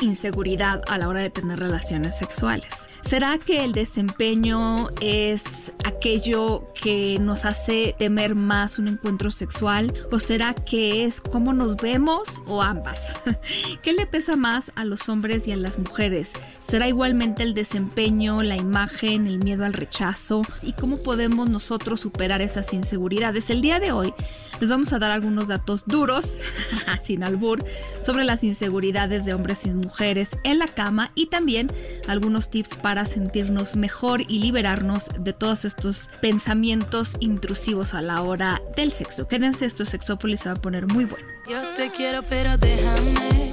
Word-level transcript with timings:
Inseguridad 0.00 0.82
a 0.88 0.98
la 0.98 1.08
hora 1.08 1.20
de 1.20 1.30
tener 1.30 1.58
relaciones 1.58 2.18
sexuales? 2.18 2.88
¿Será 3.04 3.38
que 3.38 3.64
el 3.64 3.72
desempeño 3.72 4.88
es 5.00 5.74
aquello 5.84 6.72
que 6.84 7.18
nos 7.18 7.46
hace 7.46 7.94
temer 7.98 8.34
más 8.34 8.78
un 8.78 8.88
encuentro 8.88 9.30
sexual? 9.30 9.90
¿O 10.12 10.18
será 10.18 10.52
que 10.52 11.06
es 11.06 11.22
cómo 11.22 11.54
nos 11.54 11.76
vemos 11.76 12.42
o 12.46 12.60
ambas? 12.60 13.14
¿Qué 13.82 13.94
le 13.94 14.04
pesa 14.04 14.36
más 14.36 14.70
a 14.76 14.84
los 14.84 15.08
hombres 15.08 15.48
y 15.48 15.52
a 15.52 15.56
las 15.56 15.78
mujeres? 15.78 16.32
¿Será 16.68 16.86
igualmente 16.86 17.42
el 17.42 17.54
desempeño, 17.54 18.42
la 18.42 18.56
imagen, 18.56 19.26
el 19.26 19.38
miedo 19.38 19.64
al 19.64 19.72
rechazo? 19.72 20.42
¿Y 20.62 20.74
cómo 20.74 20.98
podemos 20.98 21.48
nosotros 21.48 22.00
superar 22.00 22.42
esas 22.42 22.70
inseguridades? 22.74 23.48
El 23.48 23.62
día 23.62 23.80
de 23.80 23.92
hoy 23.92 24.12
les 24.60 24.68
vamos 24.68 24.92
a 24.92 24.98
dar 24.98 25.10
algunos 25.10 25.48
datos 25.48 25.84
duros, 25.86 26.36
sin 27.04 27.24
albur, 27.24 27.64
sobre 28.04 28.24
las 28.24 28.44
inseguridades 28.44 29.24
de 29.24 29.32
hombres 29.32 29.64
y 29.64 29.70
mujeres 29.70 30.30
en 30.44 30.58
la 30.58 30.68
cama 30.68 31.12
y 31.14 31.26
también 31.26 31.72
algunos 32.08 32.50
tips 32.50 32.76
para 32.76 33.06
sentirnos 33.06 33.74
mejor 33.74 34.20
y 34.20 34.38
liberarnos 34.38 35.10
de 35.18 35.32
todos 35.32 35.64
estos 35.64 36.08
pensamientos 36.20 36.73
intrusivos 37.20 37.94
a 37.94 38.02
la 38.02 38.22
hora 38.22 38.60
del 38.76 38.92
sexo. 38.92 39.28
Quédense, 39.28 39.66
esto 39.66 39.82
es 39.84 39.90
Sexópolis 39.90 40.40
se 40.40 40.48
va 40.48 40.54
a 40.54 40.60
poner 40.60 40.86
muy 40.86 41.04
bueno. 41.04 41.26
Yo 41.48 41.60
te 41.74 41.90
quiero, 41.90 42.22
pero 42.22 42.56
déjame. 42.58 43.52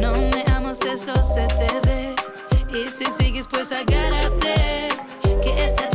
No 0.00 0.12
me 0.14 0.44
amas, 0.52 0.80
eso 0.82 1.14
se 1.22 1.46
te 1.48 1.88
ve. 1.88 2.14
Y 2.72 2.90
si 2.90 3.10
sigues, 3.10 3.46
pues 3.48 3.72
agárrate. 3.72 4.88
Que 5.42 5.64
esta 5.64 5.88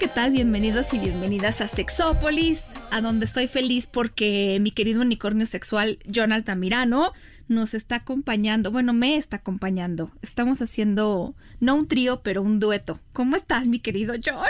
¿qué 0.00 0.08
tal? 0.08 0.32
Bienvenidos 0.32 0.94
y 0.94 0.98
bienvenidas 0.98 1.60
a 1.60 1.68
Sexópolis, 1.68 2.64
a 2.90 3.02
donde 3.02 3.26
estoy 3.26 3.48
feliz 3.48 3.86
porque 3.86 4.56
mi 4.58 4.70
querido 4.70 5.02
unicornio 5.02 5.44
sexual 5.44 5.98
John 6.12 6.32
Altamirano 6.32 7.12
nos 7.48 7.74
está 7.74 7.96
acompañando, 7.96 8.72
bueno, 8.72 8.94
me 8.94 9.18
está 9.18 9.36
acompañando. 9.36 10.10
Estamos 10.22 10.62
haciendo 10.62 11.34
no 11.60 11.74
un 11.74 11.86
trío, 11.86 12.22
pero 12.22 12.40
un 12.40 12.60
dueto. 12.60 12.98
¿Cómo 13.12 13.36
estás, 13.36 13.66
mi 13.66 13.78
querido 13.78 14.14
John? 14.24 14.46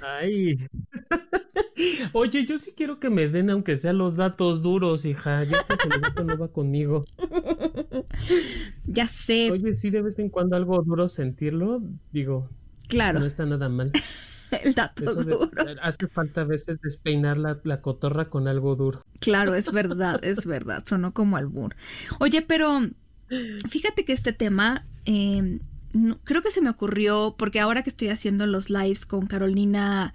Ay. 0.00 0.64
Oye, 2.12 2.46
yo 2.46 2.56
sí 2.56 2.72
quiero 2.76 3.00
que 3.00 3.10
me 3.10 3.26
den, 3.26 3.50
aunque 3.50 3.74
sean 3.74 3.98
los 3.98 4.14
datos 4.14 4.62
duros, 4.62 5.04
hija. 5.06 5.42
Ya 5.42 5.56
este 5.56 5.76
celibato 5.76 6.22
no 6.22 6.38
va 6.38 6.46
conmigo. 6.46 7.04
Ya 8.86 9.08
sé. 9.08 9.50
Oye, 9.50 9.72
sí, 9.72 9.90
de 9.90 10.02
vez 10.02 10.20
en 10.20 10.28
cuando 10.28 10.54
algo 10.54 10.80
duro 10.82 11.08
sentirlo, 11.08 11.82
digo. 12.12 12.48
Claro. 12.86 13.18
No 13.18 13.26
está 13.26 13.44
nada 13.44 13.68
mal. 13.68 13.90
El 14.62 14.74
dato 14.74 15.04
Eso 15.04 15.22
de- 15.22 15.32
duro. 15.32 15.50
hace 15.82 16.06
falta 16.08 16.42
a 16.42 16.44
veces 16.44 16.78
despeinar 16.82 17.38
la, 17.38 17.58
la 17.64 17.80
cotorra 17.80 18.28
con 18.28 18.48
algo 18.48 18.76
duro. 18.76 19.04
Claro, 19.20 19.54
es 19.54 19.70
verdad, 19.72 20.24
es 20.24 20.46
verdad. 20.46 20.84
Sonó 20.86 21.12
como 21.12 21.36
albur. 21.36 21.74
Oye, 22.20 22.42
pero 22.42 22.80
fíjate 23.68 24.04
que 24.04 24.12
este 24.12 24.32
tema 24.32 24.86
eh, 25.06 25.58
no- 25.92 26.18
creo 26.24 26.42
que 26.42 26.50
se 26.50 26.60
me 26.60 26.70
ocurrió 26.70 27.34
porque 27.38 27.60
ahora 27.60 27.82
que 27.82 27.90
estoy 27.90 28.08
haciendo 28.08 28.46
los 28.46 28.70
lives 28.70 29.06
con 29.06 29.26
Carolina 29.26 30.14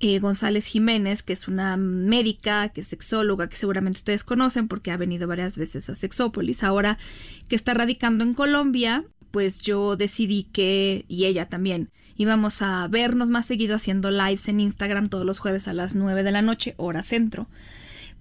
eh, 0.00 0.18
González 0.18 0.64
Jiménez, 0.66 1.22
que 1.22 1.34
es 1.34 1.46
una 1.46 1.76
médica, 1.76 2.70
que 2.70 2.80
es 2.80 2.86
sexóloga, 2.88 3.48
que 3.48 3.56
seguramente 3.56 3.98
ustedes 3.98 4.24
conocen 4.24 4.66
porque 4.66 4.90
ha 4.90 4.96
venido 4.96 5.28
varias 5.28 5.58
veces 5.58 5.90
a 5.90 5.94
Sexópolis, 5.94 6.64
ahora 6.64 6.96
que 7.48 7.56
está 7.56 7.74
radicando 7.74 8.24
en 8.24 8.32
Colombia, 8.32 9.04
pues 9.30 9.60
yo 9.60 9.96
decidí 9.96 10.44
que, 10.44 11.04
y 11.06 11.26
ella 11.26 11.48
también, 11.50 11.90
íbamos 12.20 12.60
a 12.60 12.86
vernos 12.86 13.30
más 13.30 13.46
seguido 13.46 13.76
haciendo 13.76 14.10
lives 14.10 14.46
en 14.48 14.60
Instagram 14.60 15.08
todos 15.08 15.24
los 15.24 15.38
jueves 15.38 15.68
a 15.68 15.72
las 15.72 15.94
9 15.94 16.22
de 16.22 16.30
la 16.30 16.42
noche, 16.42 16.74
hora 16.76 17.02
centro. 17.02 17.46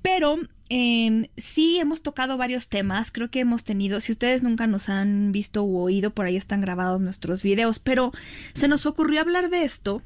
Pero 0.02 0.38
eh, 0.70 1.30
sí 1.36 1.80
hemos 1.80 2.02
tocado 2.02 2.38
varios 2.38 2.70
temas, 2.70 3.12
creo 3.12 3.30
que 3.30 3.42
hemos 3.42 3.66
tenido, 3.66 4.00
si 4.00 4.14
ustedes 4.14 4.42
nunca 4.42 4.68
nos 4.68 4.88
han 4.88 5.34
visto 5.34 5.66
u 5.66 5.80
oído, 5.80 6.12
por 6.12 6.28
ahí 6.28 6.38
están 6.38 6.62
grabados 6.62 7.02
nuestros 7.02 7.44
videos, 7.44 7.80
pero 7.80 8.14
se 8.54 8.70
nos 8.70 8.86
ocurrió 8.86 9.20
hablar 9.20 9.50
de 9.50 9.64
esto 9.64 10.02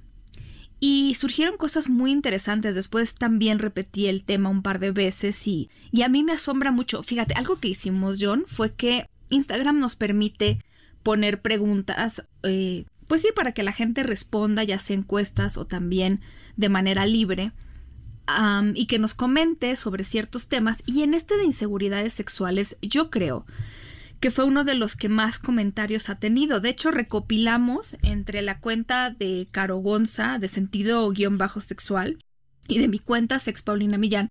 y 0.79 1.13
surgieron 1.13 1.57
cosas 1.57 1.87
muy 1.87 2.11
interesantes. 2.11 2.73
Después 2.73 3.13
también 3.13 3.59
repetí 3.59 4.07
el 4.07 4.23
tema 4.23 4.49
un 4.49 4.63
par 4.63 4.79
de 4.79 4.89
veces 4.89 5.47
y, 5.47 5.69
y 5.91 6.01
a 6.01 6.09
mí 6.09 6.23
me 6.23 6.31
asombra 6.31 6.71
mucho. 6.71 7.03
Fíjate, 7.03 7.35
algo 7.35 7.59
que 7.59 7.67
hicimos, 7.67 8.17
John, 8.19 8.45
fue 8.47 8.73
que 8.73 9.07
Instagram 9.29 9.77
nos 9.77 9.95
permite 9.95 10.57
poner 11.03 11.41
preguntas, 11.41 12.25
eh, 12.41 12.85
pues 13.07 13.21
sí, 13.21 13.29
para 13.35 13.51
que 13.51 13.63
la 13.63 13.71
gente 13.71 14.03
responda, 14.03 14.63
ya 14.63 14.79
sea 14.79 14.95
encuestas 14.95 15.57
o 15.57 15.65
también 15.65 16.21
de 16.55 16.69
manera 16.69 17.05
libre 17.05 17.51
y 18.73 18.85
que 18.85 18.99
nos 18.99 19.13
comente 19.13 19.75
sobre 19.75 20.03
ciertos 20.03 20.47
temas. 20.47 20.83
Y 20.85 21.03
en 21.03 21.13
este 21.13 21.37
de 21.37 21.43
inseguridades 21.43 22.13
sexuales, 22.13 22.77
yo 22.81 23.09
creo 23.09 23.45
que 24.19 24.31
fue 24.31 24.45
uno 24.45 24.63
de 24.63 24.75
los 24.75 24.95
que 24.95 25.09
más 25.09 25.37
comentarios 25.37 26.09
ha 26.09 26.15
tenido. 26.17 26.61
De 26.61 26.69
hecho, 26.69 26.91
recopilamos 26.91 27.97
entre 28.01 28.41
la 28.41 28.59
cuenta 28.59 29.09
de 29.09 29.47
Caro 29.51 29.77
Gonza, 29.77 30.39
de 30.39 30.47
sentido 30.47 31.09
guion 31.11 31.37
bajo 31.37 31.59
sexual, 31.59 32.23
y 32.69 32.79
de 32.79 32.87
mi 32.87 32.99
cuenta, 32.99 33.39
Sex 33.39 33.61
Paulina 33.63 33.97
Millán, 33.97 34.29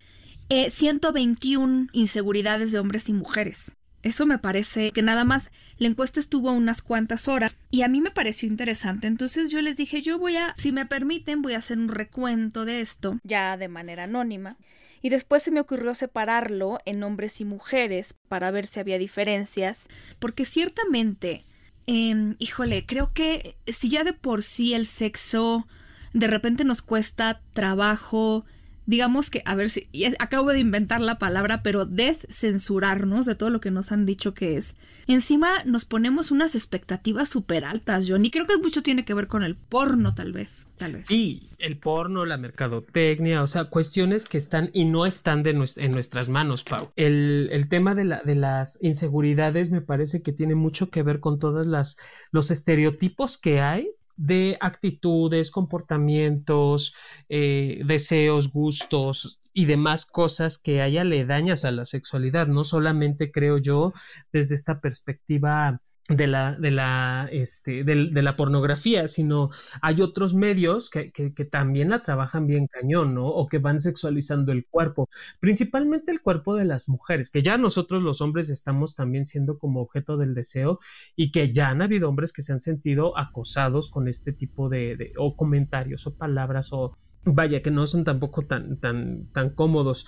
eh, 0.49 0.71
121 0.71 1.89
inseguridades 1.93 2.72
de 2.72 2.78
hombres 2.78 3.10
y 3.10 3.12
mujeres. 3.12 3.77
Eso 4.03 4.27
me 4.27 4.39
parece 4.39 4.91
que 4.91 5.03
nada 5.03 5.25
más 5.25 5.53
la 5.79 5.89
encuesta 5.89 6.19
estuvo 6.19 6.53
unas 6.53 6.83
cuantas 6.83 7.29
horas 7.29 7.57
y 7.71 7.83
a 7.83 7.89
mí 7.89 8.01
me 8.01 8.11
pareció 8.11 8.49
interesante. 8.49 9.07
Entonces 9.07 9.51
yo 9.51 9.63
les 9.63 9.77
dije, 9.77 10.03
yo 10.03 10.19
voy 10.19 10.37
a, 10.37 10.55
si 10.59 10.73
me 10.73 10.87
permiten, 10.87 11.43
voy 11.43 11.55
a 11.55 11.59
hacer 11.59 11.79
un 11.79 11.89
recuento 11.89 12.65
de 12.65 12.81
esto, 12.81 13.19
ya 13.23 13.57
de 13.57 13.69
manera 13.69 14.05
anónima. 14.05 14.57
Y 15.03 15.09
después 15.09 15.43
se 15.43 15.51
me 15.51 15.61
ocurrió 15.61 15.95
separarlo 15.95 16.79
en 16.85 17.03
hombres 17.03 17.41
y 17.41 17.45
mujeres 17.45 18.15
para 18.29 18.51
ver 18.51 18.67
si 18.67 18.81
había 18.81 18.99
diferencias, 18.99 19.89
porque 20.19 20.45
ciertamente, 20.45 21.45
eh, 21.87 22.34
híjole, 22.39 22.87
creo 22.87 23.13
que 23.13 23.57
si 23.67 23.89
ya 23.89 24.05
de 24.05 24.13
por 24.13 24.43
sí 24.43 24.75
el 24.75 24.87
sexo 24.87 25.67
de 26.13 26.27
repente 26.27 26.65
nos 26.65 26.83
cuesta 26.83 27.41
trabajo, 27.53 28.45
digamos 28.87 29.31
que, 29.31 29.43
a 29.44 29.54
ver 29.54 29.70
si, 29.70 29.88
acabo 30.19 30.50
de 30.50 30.59
inventar 30.59 31.00
la 31.00 31.19
palabra, 31.19 31.62
pero 31.62 31.87
descensurarnos 31.87 33.26
de 33.26 33.34
todo 33.34 33.50
lo 33.50 33.60
que 33.60 33.70
nos 33.70 33.93
han 33.93 34.06
dicho 34.06 34.34
que 34.34 34.56
es. 34.56 34.76
Encima 35.06 35.65
nos 35.65 35.84
ponemos 35.84 36.31
unas 36.31 36.54
expectativas 36.54 37.28
súper 37.28 37.65
altas, 37.65 38.06
John, 38.09 38.25
y 38.25 38.31
creo 38.31 38.47
que 38.47 38.56
mucho 38.56 38.82
tiene 38.82 39.04
que 39.04 39.15
ver 39.15 39.26
con 39.26 39.42
el 39.42 39.56
porno, 39.56 40.15
tal 40.15 40.32
vez, 40.32 40.69
tal 40.76 40.94
vez. 40.94 41.06
Sí, 41.06 41.50
el 41.59 41.78
porno, 41.78 42.25
la 42.25 42.37
mercadotecnia, 42.37 43.42
o 43.42 43.47
sea, 43.47 43.65
cuestiones 43.65 44.26
que 44.26 44.38
están 44.38 44.71
y 44.72 44.84
no 44.84 45.06
están 45.06 45.42
de 45.42 45.50
en 45.50 45.92
nuestras 45.92 46.28
manos, 46.28 46.65
Pau. 46.65 46.91
El, 46.97 47.48
el 47.53 47.69
tema 47.69 47.95
de, 47.95 48.04
la, 48.04 48.22
de 48.22 48.34
las 48.34 48.78
inseguridades 48.83 49.71
me 49.71 49.80
parece 49.80 50.22
que 50.22 50.33
tiene 50.33 50.54
mucho 50.54 50.91
que 50.91 51.03
ver 51.03 51.21
con 51.21 51.39
todas 51.39 51.66
las 51.66 51.98
los 52.30 52.51
estereotipos 52.51 53.39
que 53.39 53.60
hay 53.60 53.91
de 54.16 54.56
actitudes, 54.60 55.50
comportamientos, 55.50 56.94
eh, 57.28 57.82
deseos, 57.84 58.53
gustos 58.53 59.41
y 59.53 59.66
demás 59.66 60.06
cosas 60.06 60.59
que 60.59 60.80
hay 60.80 60.98
aledañas 60.98 61.64
a 61.64 61.72
la 61.72 61.84
sexualidad, 61.84 62.47
no 62.47 62.64
solamente 62.64 63.30
creo 63.30 63.59
yo 63.59 63.92
desde 64.32 64.54
esta 64.54 64.80
perspectiva 64.80 65.80
de 66.09 66.27
la, 66.27 66.57
de 66.57 66.71
la, 66.72 67.28
este, 67.33 67.84
del- 67.84 68.10
de, 68.13 68.22
la 68.22 68.37
pornografía, 68.37 69.07
sino 69.09 69.51
hay 69.81 70.01
otros 70.03 70.34
medios 70.34 70.91
que, 70.91 71.13
que, 71.13 71.33
que 71.33 71.45
también 71.45 71.91
la 71.91 72.03
trabajan 72.03 72.47
bien 72.47 72.66
cañón, 72.66 73.15
¿no? 73.15 73.27
O 73.28 73.49
que 73.49 73.59
van 73.59 73.81
sexualizando 73.81 74.53
el 74.53 74.66
cuerpo, 74.66 75.09
principalmente 75.41 76.10
el 76.13 76.21
cuerpo 76.21 76.54
de 76.57 76.65
las 76.65 76.89
mujeres, 76.89 77.31
que 77.31 77.43
ya 77.43 77.57
nosotros 77.57 78.03
los 78.03 78.21
hombres 78.21 78.51
estamos 78.51 78.95
también 78.95 79.27
siendo 79.27 79.59
como 79.59 79.81
objeto 79.81 80.16
del 80.16 80.34
deseo 80.34 80.78
y 81.16 81.31
que 81.33 81.53
ya 81.53 81.69
han 81.69 81.83
habido 81.83 82.09
hombres 82.09 82.33
que 82.33 82.43
se 82.43 82.53
han 82.53 82.60
sentido 82.60 83.16
acosados 83.19 83.89
con 83.89 84.09
este 84.09 84.33
tipo 84.33 84.69
de, 84.69 84.97
de 84.97 85.13
o 85.16 85.37
comentarios 85.37 86.07
o 86.07 86.15
palabras 86.16 86.69
o 86.72 86.93
vaya 87.25 87.63
que 87.63 87.71
no 87.71 87.87
son 87.87 88.03
tampoco 88.05 88.45
tan 88.47 88.78
tan 88.81 89.28
tan 89.33 89.51
cómodos 89.51 90.07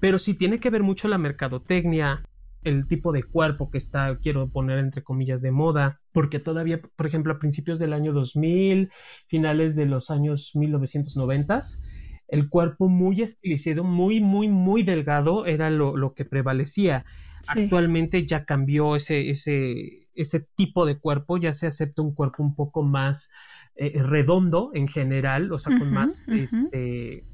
pero 0.00 0.18
sí 0.18 0.34
tiene 0.34 0.60
que 0.60 0.68
ver 0.70 0.82
mucho 0.82 1.08
la 1.08 1.16
mercadotecnia 1.18 2.22
el 2.62 2.86
tipo 2.86 3.12
de 3.12 3.22
cuerpo 3.22 3.70
que 3.70 3.78
está, 3.78 4.18
quiero 4.18 4.48
poner 4.50 4.78
entre 4.78 5.02
comillas, 5.02 5.42
de 5.42 5.50
moda, 5.50 6.00
porque 6.12 6.38
todavía, 6.38 6.80
por 6.96 7.06
ejemplo, 7.06 7.32
a 7.32 7.38
principios 7.38 7.78
del 7.78 7.92
año 7.92 8.12
2000, 8.12 8.90
finales 9.26 9.76
de 9.76 9.86
los 9.86 10.10
años 10.10 10.52
1990, 10.54 11.60
el 12.28 12.48
cuerpo 12.48 12.88
muy 12.88 13.22
estilizado, 13.22 13.82
muy, 13.82 14.20
muy, 14.20 14.48
muy 14.48 14.82
delgado 14.82 15.46
era 15.46 15.70
lo, 15.70 16.14
que 16.14 16.24
prevalecía. 16.24 17.04
Actualmente 17.48 18.26
ya 18.26 18.44
cambió 18.44 18.94
ese, 18.94 19.30
ese, 19.30 20.08
ese 20.14 20.46
tipo 20.54 20.84
de 20.84 20.98
cuerpo, 20.98 21.38
ya 21.38 21.54
se 21.54 21.66
acepta 21.66 22.02
un 22.02 22.14
cuerpo 22.14 22.42
un 22.42 22.54
poco 22.54 22.82
más 22.82 23.32
eh, 23.74 24.02
redondo 24.02 24.70
en 24.74 24.86
general, 24.86 25.50
o 25.52 25.58
sea, 25.58 25.76
con 25.76 25.90
más 25.90 26.24
este 26.28 27.24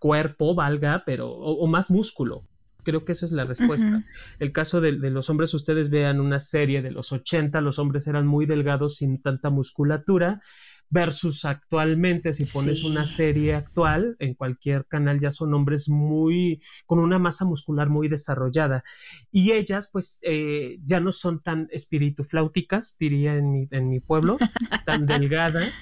cuerpo, 0.00 0.54
valga, 0.54 1.04
pero, 1.06 1.30
o 1.30 1.66
más 1.68 1.90
músculo. 1.90 2.44
Creo 2.84 3.04
que 3.04 3.12
esa 3.12 3.24
es 3.24 3.32
la 3.32 3.44
respuesta. 3.44 4.04
El 4.38 4.52
caso 4.52 4.80
de, 4.80 4.92
los 4.92 5.30
hombres, 5.30 5.54
ustedes 5.54 5.90
vean 5.90 6.20
una 6.20 6.38
serie 6.38 6.82
de 6.82 6.90
los 6.90 7.12
80, 7.12 7.60
los 7.60 7.78
hombres 7.78 8.06
eran 8.06 8.26
muy 8.26 8.46
delgados 8.46 8.96
sin 8.96 9.20
tanta 9.20 9.50
musculatura, 9.50 10.40
versus 10.90 11.44
actualmente, 11.44 12.32
si 12.32 12.44
pones 12.44 12.84
una 12.84 13.04
serie 13.06 13.54
actual, 13.54 14.16
en 14.20 14.34
cualquier 14.34 14.86
canal 14.86 15.18
ya 15.18 15.30
son 15.30 15.52
hombres 15.54 15.88
muy, 15.88 16.60
con 16.86 16.98
una 17.00 17.18
masa 17.18 17.44
muscular 17.44 17.88
muy 17.88 18.08
desarrollada. 18.08 18.84
Y 19.32 19.52
ellas, 19.52 19.88
pues, 19.90 20.20
eh, 20.22 20.78
ya 20.84 21.00
no 21.00 21.10
son 21.10 21.42
tan 21.42 21.68
espiritufláuticas, 21.72 22.96
diría 23.00 23.36
en 23.36 23.50
mi, 23.50 23.66
en 23.70 23.88
mi 23.88 24.00
pueblo, 24.00 24.36
tan 24.84 25.06
delgadas 25.06 25.72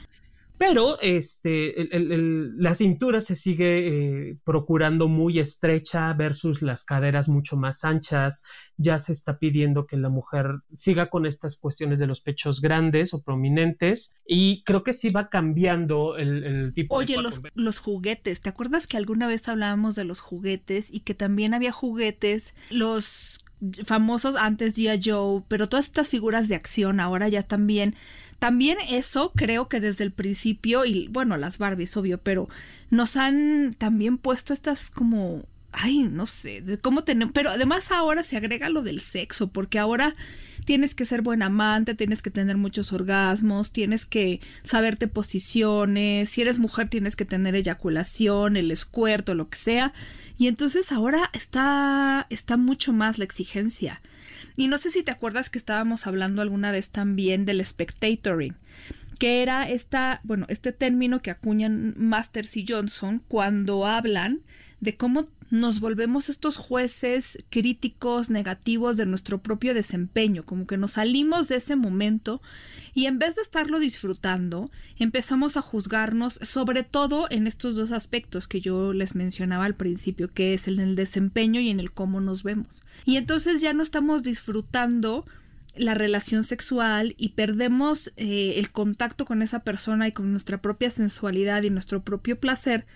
pero 0.65 0.97
este, 1.01 1.89
la 2.57 2.75
cintura 2.75 3.21
se 3.21 3.35
sigue 3.35 3.89
eh, 4.29 4.39
procurando 4.45 5.09
muy 5.09 5.41
estrecha 5.41 6.13
versus 6.15 6.63
las 6.63 6.85
caderas 6.85 7.29
mucho 7.29 7.57
más 7.57 7.85
anchas. 7.85 8.45
Ya 8.77 9.01
se 9.01 9.11
está 9.11 9.41
pidiendo 9.41 9.87
que 9.87 9.97
la 9.97 10.09
mujer 10.09 10.61
siga 10.71 11.11
con 11.11 11.27
estas 11.27 11.57
cuestiones 11.57 11.99
de 11.99 12.07
los 12.07 12.21
pechos 12.21 12.61
grandes 12.61 13.13
o 13.13 13.23
prominentes 13.23 14.15
y 14.25 14.63
creo 14.63 14.85
que 14.85 14.93
sí 14.93 15.11
va 15.11 15.31
cambiando 15.31 16.17
el, 16.17 16.73
tipo 16.73 16.95
Oye, 16.95 17.07
de... 17.07 17.19
Oye, 17.19 17.23
los, 17.23 17.43
los 17.55 17.81
juguetes, 17.81 18.41
¿te 18.41 18.49
acuerdas 18.49 18.87
que 18.87 18.97
alguna 18.97 19.27
vez 19.27 19.49
hablábamos 19.49 19.97
de 19.97 20.05
los 20.05 20.21
juguetes 20.21 20.95
y 20.95 21.01
que 21.01 21.15
también 21.15 21.55
había 21.55 21.73
juguetes, 21.73 22.55
los 22.71 23.45
famosos 23.85 24.37
antes 24.37 24.77
G.I. 24.77 25.01
Joe, 25.05 25.43
pero 25.49 25.69
todas 25.69 25.87
estas 25.87 26.09
figuras 26.09 26.49
de 26.49 26.55
acción 26.55 27.01
ahora 27.01 27.29
ya 27.29 27.43
también 27.43 27.95
también 28.43 28.79
eso 28.91 29.31
creo 29.37 29.69
que 29.69 29.79
desde 29.79 30.03
el 30.03 30.11
principio, 30.11 30.85
y 30.85 31.07
bueno, 31.07 31.37
las 31.37 31.59
Barbies, 31.59 31.97
obvio, 31.97 32.19
pero 32.19 32.49
nos 32.91 33.17
han 33.17 33.73
también 33.79 34.19
puesto 34.19 34.53
estas 34.53 34.91
como 34.91 35.45
ay, 35.71 36.03
no 36.03 36.27
sé, 36.27 36.61
de 36.61 36.77
cómo 36.77 37.05
tener, 37.05 37.31
pero 37.33 37.51
además 37.51 37.93
ahora 37.93 38.25
se 38.25 38.37
agrega 38.37 38.69
lo 38.69 38.83
del 38.83 39.01
sexo, 39.01 39.53
porque 39.53 39.79
ahora 39.79 40.17
tienes 40.65 40.97
que 40.97 41.05
ser 41.05 41.23
buen 41.23 41.41
amante, 41.41 41.95
tienes 41.95 42.21
que 42.21 42.33
tener 42.33 42.57
muchos 42.57 42.93
orgasmos, 42.93 43.73
tienes 43.73 44.07
que 44.07 44.41
saberte 44.65 45.07
posiciones, 45.07 46.29
si 46.29 46.43
eres 46.43 46.59
mujer 46.59 46.89
tienes 46.89 47.15
que 47.15 47.25
tener 47.25 47.55
eyaculación, 47.55 48.57
el 48.57 48.73
escuerto, 48.73 49.37
lo 49.37 49.51
que 49.51 49.59
sea, 49.59 49.93
y 50.37 50.49
entonces 50.49 50.91
ahora 50.91 51.31
está 51.33 52.27
está 52.29 52.57
mucho 52.57 52.93
más 52.93 53.19
la 53.19 53.25
exigencia. 53.25 54.03
Y 54.57 54.69
no 54.69 54.79
sé 54.79 54.91
si 54.91 55.03
te 55.03 55.11
acuerdas 55.13 55.51
que 55.51 55.59
estábamos 55.59 56.07
hablando 56.07 56.43
alguna 56.43 56.73
vez 56.73 56.91
también 56.91 57.45
del 57.45 57.65
spectatoring, 57.65 58.55
que 59.19 59.43
era 59.43 59.69
esta, 59.69 60.21
bueno, 60.25 60.47
este 60.49 60.73
término 60.73 61.23
que 61.23 61.31
acuñan 61.31 61.95
Masters 61.97 62.57
y 62.57 62.67
Johnson 62.69 63.23
cuando 63.29 63.87
hablan 63.87 64.41
de 64.81 64.97
cómo 64.97 65.29
nos 65.53 65.81
volvemos 65.81 66.31
estos 66.31 66.57
jueces 66.57 67.45
críticos 67.51 68.31
negativos 68.31 68.97
de 68.97 69.05
nuestro 69.05 69.43
propio 69.43 69.75
desempeño, 69.75 70.45
como 70.45 70.67
que 70.67 70.79
nos 70.79 70.93
salimos 70.93 71.49
de 71.49 71.57
ese 71.57 71.77
momento 71.77 72.41
y 72.95 73.05
en 73.05 73.19
vez 73.19 73.37
de 73.37 73.43
estarlo 73.43 73.79
disfrutando, 73.79 74.71
empezamos 74.97 75.59
a 75.59 75.61
juzgarnos 75.61 76.41
sobre 76.41 76.85
todo 76.85 77.27
en 77.31 77.47
estos 77.47 77.77
dos 77.77 77.93
aspectos 77.93 78.49
que 78.49 78.63
yo 78.63 78.95
les 78.95 79.15
mencionaba 79.15 79.67
al 79.67 79.75
principio, 79.75 80.33
que 80.33 80.55
es 80.55 80.69
en 80.69 80.81
el 80.81 80.97
desempeño 80.97 81.61
y 81.61 81.69
en 81.69 81.81
el 81.81 81.93
cómo 81.93 82.23
nos 82.23 82.45
vemos. 82.45 82.83
Y 83.05 83.17
entonces 83.17 83.61
ya 83.61 83.75
no 83.75 83.83
estamos 83.83 84.23
disfrutando 84.23 85.27
la 85.77 85.93
relación 85.93 86.45
sexual 86.45 87.15
y 87.19 87.31
perdemos 87.31 88.11
eh, 88.17 88.55
el 88.57 88.71
contacto 88.71 89.27
con 89.27 89.43
esa 89.43 89.65
persona 89.65 90.09
y 90.09 90.13
con 90.13 90.31
nuestra 90.31 90.63
propia 90.63 90.89
sensualidad 90.89 91.63
y 91.63 91.69
nuestro 91.69 92.03
propio 92.03 92.41
placer 92.41 92.87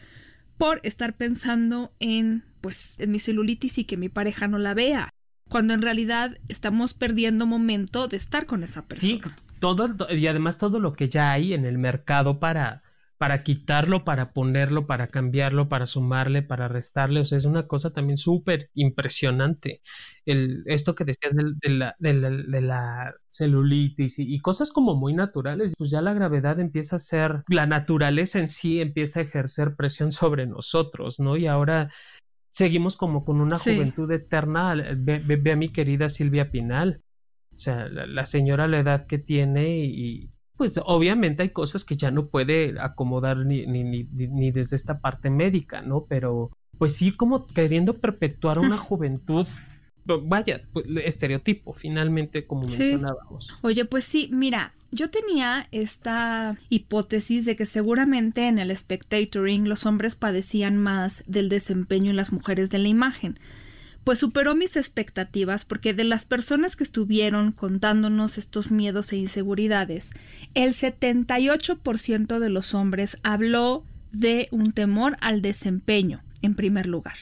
por 0.59 0.81
estar 0.83 1.17
pensando 1.17 1.93
en, 1.99 2.45
pues, 2.61 2.97
en 2.99 3.11
mi 3.11 3.19
celulitis 3.19 3.79
y 3.79 3.85
que 3.85 3.97
mi 3.97 4.09
pareja 4.09 4.49
no 4.49 4.59
la 4.59 4.75
vea. 4.75 5.11
Cuando 5.49 5.75
en 5.75 5.83
realidad 5.83 6.39
estamos 6.49 6.95
perdiendo 6.95 7.47
momento 7.47 8.09
de 8.09 8.17
estar 8.17 8.47
con 8.47 8.65
esa 8.65 8.87
persona. 8.87 9.13
Sí, 9.13 9.21
todo, 9.61 10.09
y 10.11 10.27
además 10.27 10.59
todo 10.59 10.81
lo 10.81 10.93
que 10.95 11.09
ya 11.09 11.31
hay 11.33 11.55
en 11.55 11.65
el 11.65 11.79
mercado 11.79 12.41
para 12.41 12.83
para 13.19 13.43
quitarlo, 13.43 14.05
para 14.05 14.33
ponerlo, 14.33 14.87
para 14.87 15.09
cambiarlo, 15.09 15.69
para 15.69 15.87
sumarle, 15.87 16.43
para 16.43 16.69
restarle. 16.69 17.21
O 17.21 17.25
sea, 17.25 17.39
es 17.39 17.47
una 17.47 17.67
cosa 17.67 17.93
también 17.93 18.19
súper 18.19 18.71
impresionante. 18.75 19.81
El, 20.27 20.63
esto 20.67 20.95
que 20.95 21.05
decías 21.05 21.33
de, 21.35 21.69
la, 21.71 21.97
de, 21.99 22.61
la, 22.61 23.15
celulitis 23.29 24.19
y, 24.19 24.39
cosas 24.41 24.71
como 24.71 24.95
muy 24.95 25.15
naturales, 25.15 25.75
pues 25.79 25.91
ya 25.91 26.03
la 26.03 26.13
gravedad 26.15 26.61
empieza 26.61 26.97
a 26.97 27.01
ser, 27.01 27.45
la 27.49 27.67
naturaleza 27.67 28.39
en 28.39 28.49
sí 28.49 28.81
empieza 28.81 29.21
a 29.21 29.25
ejercer 29.25 29.77
presión 29.77 30.13
sobre 30.13 30.47
nosotros, 30.47 31.19
¿no? 31.19 31.37
Y 31.37 31.47
ahora 31.47 31.91
seguimos 32.51 32.97
como 32.97 33.25
con 33.25 33.41
una 33.41 33.59
juventud 33.59 34.11
eterna. 34.13 34.75
Ve, 34.97 35.53
a 35.53 35.57
mi 35.57 35.71
querida 35.71 36.11
Silvia 36.11 36.51
Pinal. 36.51 37.03
O 37.53 37.57
sea, 37.57 37.89
la, 37.89 38.07
la 38.07 38.27
señora 38.27 38.67
la 38.67 38.81
edad 38.81 39.07
que 39.07 39.19
tiene 39.19 39.79
y, 39.79 40.31
pues 40.57 40.81
obviamente 40.85 41.43
hay 41.43 41.51
cosas 41.51 41.85
que 41.85 41.97
ya 41.97 42.11
no 42.11 42.29
puede 42.29 42.75
acomodar 42.81 43.39
ni, 43.45 43.67
ni, 43.67 43.85
ni, 43.85 44.05
ni 44.05 44.51
desde 44.51 44.77
esta 44.77 45.01
parte 45.01 45.31
médica, 45.31 45.83
¿no? 45.83 46.07
Pero 46.09 46.51
pues 46.79 46.97
sí 46.97 47.13
como 47.13 47.47
queriendo 47.47 47.99
perpetuar 47.99 48.59
una 48.59 48.77
juventud 48.77 49.47
vaya, 50.07 50.63
pues, 50.73 50.87
estereotipo, 51.05 51.73
finalmente, 51.73 52.47
como 52.47 52.63
mencionábamos. 52.63 53.59
Oye, 53.63 53.85
pues 53.85 54.05
sí, 54.05 54.29
mira, 54.33 54.75
yo 54.93 55.11
tenía 55.11 55.67
esta 55.73 56.57
hipótesis 56.69 57.45
de 57.45 57.57
que 57.57 57.67
seguramente 57.67 58.47
en 58.47 58.59
el 58.59 58.75
spectatoring 58.77 59.69
los 59.69 59.85
hombres 59.85 60.15
padecían 60.15 60.77
más 60.77 61.25
del 61.27 61.49
desempeño 61.49 62.11
en 62.11 62.17
las 62.17 62.33
mujeres 62.33 62.71
de 62.71 62.79
la 62.79 62.89
imagen 62.89 63.39
pues 64.07 64.21
superó 64.21 64.55
mis 64.55 64.77
expectativas 64.77 65.65
porque 65.65 65.93
de 65.93 66.05
las 66.05 66.27
personas 66.27 66.77
que 66.77 66.85
estuvieron 66.85 67.51
contándonos 67.51 68.39
estos 68.39 68.71
miedos 68.71 69.13
e 69.13 69.17
inseguridades, 69.17 70.13
el 70.55 70.75
78% 70.75 72.39
de 72.39 72.49
los 72.49 72.73
hombres 72.73 73.19
habló 73.25 73.85
de 74.13 74.47
un 74.53 74.71
temor 74.71 75.17
al 75.21 75.43
desempeño, 75.43 76.23
en 76.41 76.55
primer 76.55 76.87
lugar. 76.87 77.17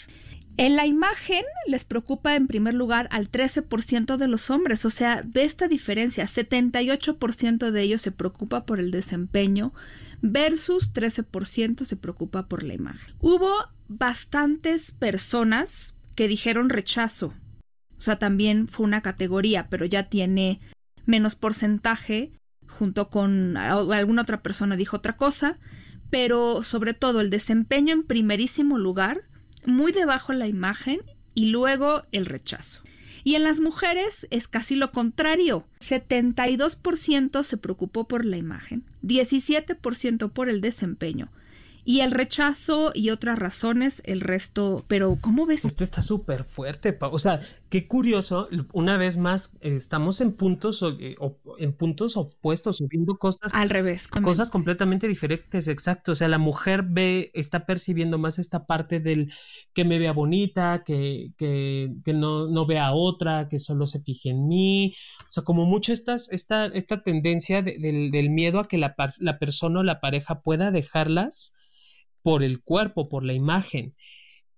En 0.58 0.76
la 0.76 0.84
imagen 0.84 1.42
les 1.66 1.84
preocupa 1.84 2.36
en 2.36 2.48
primer 2.48 2.74
lugar 2.74 3.08
al 3.12 3.30
13% 3.32 4.18
de 4.18 4.28
los 4.28 4.50
hombres, 4.50 4.84
o 4.84 4.90
sea, 4.90 5.22
ve 5.24 5.44
esta 5.44 5.68
diferencia, 5.68 6.24
78% 6.24 7.70
de 7.70 7.80
ellos 7.80 8.02
se 8.02 8.12
preocupa 8.12 8.66
por 8.66 8.78
el 8.78 8.90
desempeño 8.90 9.72
versus 10.20 10.92
13% 10.92 11.86
se 11.86 11.96
preocupa 11.96 12.46
por 12.46 12.62
la 12.62 12.74
imagen. 12.74 13.14
Hubo 13.20 13.50
bastantes 13.88 14.92
personas, 14.92 15.94
que 16.14 16.28
dijeron 16.28 16.70
rechazo. 16.70 17.34
O 17.98 18.00
sea, 18.00 18.18
también 18.18 18.68
fue 18.68 18.84
una 18.84 19.00
categoría, 19.00 19.68
pero 19.68 19.86
ya 19.86 20.08
tiene 20.08 20.60
menos 21.06 21.34
porcentaje, 21.34 22.32
junto 22.66 23.08
con 23.08 23.56
alguna 23.56 24.22
otra 24.22 24.42
persona 24.42 24.76
dijo 24.76 24.96
otra 24.96 25.16
cosa, 25.16 25.58
pero 26.10 26.62
sobre 26.62 26.94
todo 26.94 27.20
el 27.20 27.30
desempeño 27.30 27.92
en 27.94 28.04
primerísimo 28.04 28.78
lugar, 28.78 29.24
muy 29.64 29.92
debajo 29.92 30.32
la 30.32 30.46
imagen 30.46 31.00
y 31.34 31.46
luego 31.46 32.02
el 32.12 32.26
rechazo. 32.26 32.82
Y 33.24 33.36
en 33.36 33.42
las 33.42 33.58
mujeres 33.58 34.26
es 34.30 34.48
casi 34.48 34.76
lo 34.76 34.92
contrario. 34.92 35.66
72% 35.80 37.42
se 37.42 37.56
preocupó 37.56 38.06
por 38.06 38.24
la 38.26 38.36
imagen, 38.36 38.84
17% 39.02 40.30
por 40.30 40.50
el 40.50 40.60
desempeño, 40.60 41.32
y 41.84 42.00
el 42.00 42.10
rechazo 42.10 42.92
y 42.94 43.10
otras 43.10 43.38
razones, 43.38 44.02
el 44.06 44.20
resto, 44.20 44.84
pero 44.88 45.18
¿cómo 45.20 45.46
ves? 45.46 45.64
Esto 45.64 45.84
está 45.84 46.00
súper 46.02 46.44
fuerte, 46.44 46.96
o 47.00 47.18
sea, 47.18 47.40
qué 47.68 47.86
curioso, 47.86 48.48
una 48.72 48.96
vez 48.96 49.16
más 49.16 49.58
estamos 49.60 50.20
en 50.20 50.32
puntos 50.32 50.82
eh, 50.82 51.16
en 51.58 51.72
puntos 51.74 52.16
opuestos, 52.16 52.82
viendo 52.88 53.16
cosas 53.18 53.52
al 53.52 53.68
revés, 53.68 54.08
cosas 54.08 54.50
completamente 54.50 55.08
diferentes, 55.08 55.68
exacto, 55.68 56.12
o 56.12 56.14
sea, 56.14 56.28
la 56.28 56.38
mujer 56.38 56.84
ve, 56.88 57.30
está 57.34 57.66
percibiendo 57.66 58.18
más 58.18 58.38
esta 58.38 58.66
parte 58.66 59.00
del 59.00 59.30
que 59.74 59.84
me 59.84 59.98
vea 59.98 60.12
bonita, 60.12 60.82
que, 60.84 61.32
que, 61.36 61.92
que 62.04 62.14
no, 62.14 62.48
no 62.48 62.66
vea 62.66 62.86
a 62.86 62.94
otra, 62.94 63.48
que 63.48 63.58
solo 63.58 63.86
se 63.86 64.00
fije 64.00 64.30
en 64.30 64.48
mí, 64.48 64.94
o 65.20 65.30
sea, 65.30 65.42
como 65.42 65.66
mucho 65.66 65.92
estas, 65.92 66.30
esta, 66.30 66.66
esta 66.66 67.02
tendencia 67.02 67.62
del, 67.62 68.10
del 68.10 68.30
miedo 68.30 68.58
a 68.58 68.68
que 68.68 68.78
la, 68.78 68.94
la 69.20 69.38
persona 69.38 69.80
o 69.80 69.82
la 69.82 70.00
pareja 70.00 70.40
pueda 70.40 70.70
dejarlas 70.70 71.52
por 72.24 72.42
el 72.42 72.62
cuerpo, 72.62 73.08
por 73.08 73.24
la 73.24 73.34
imagen. 73.34 73.94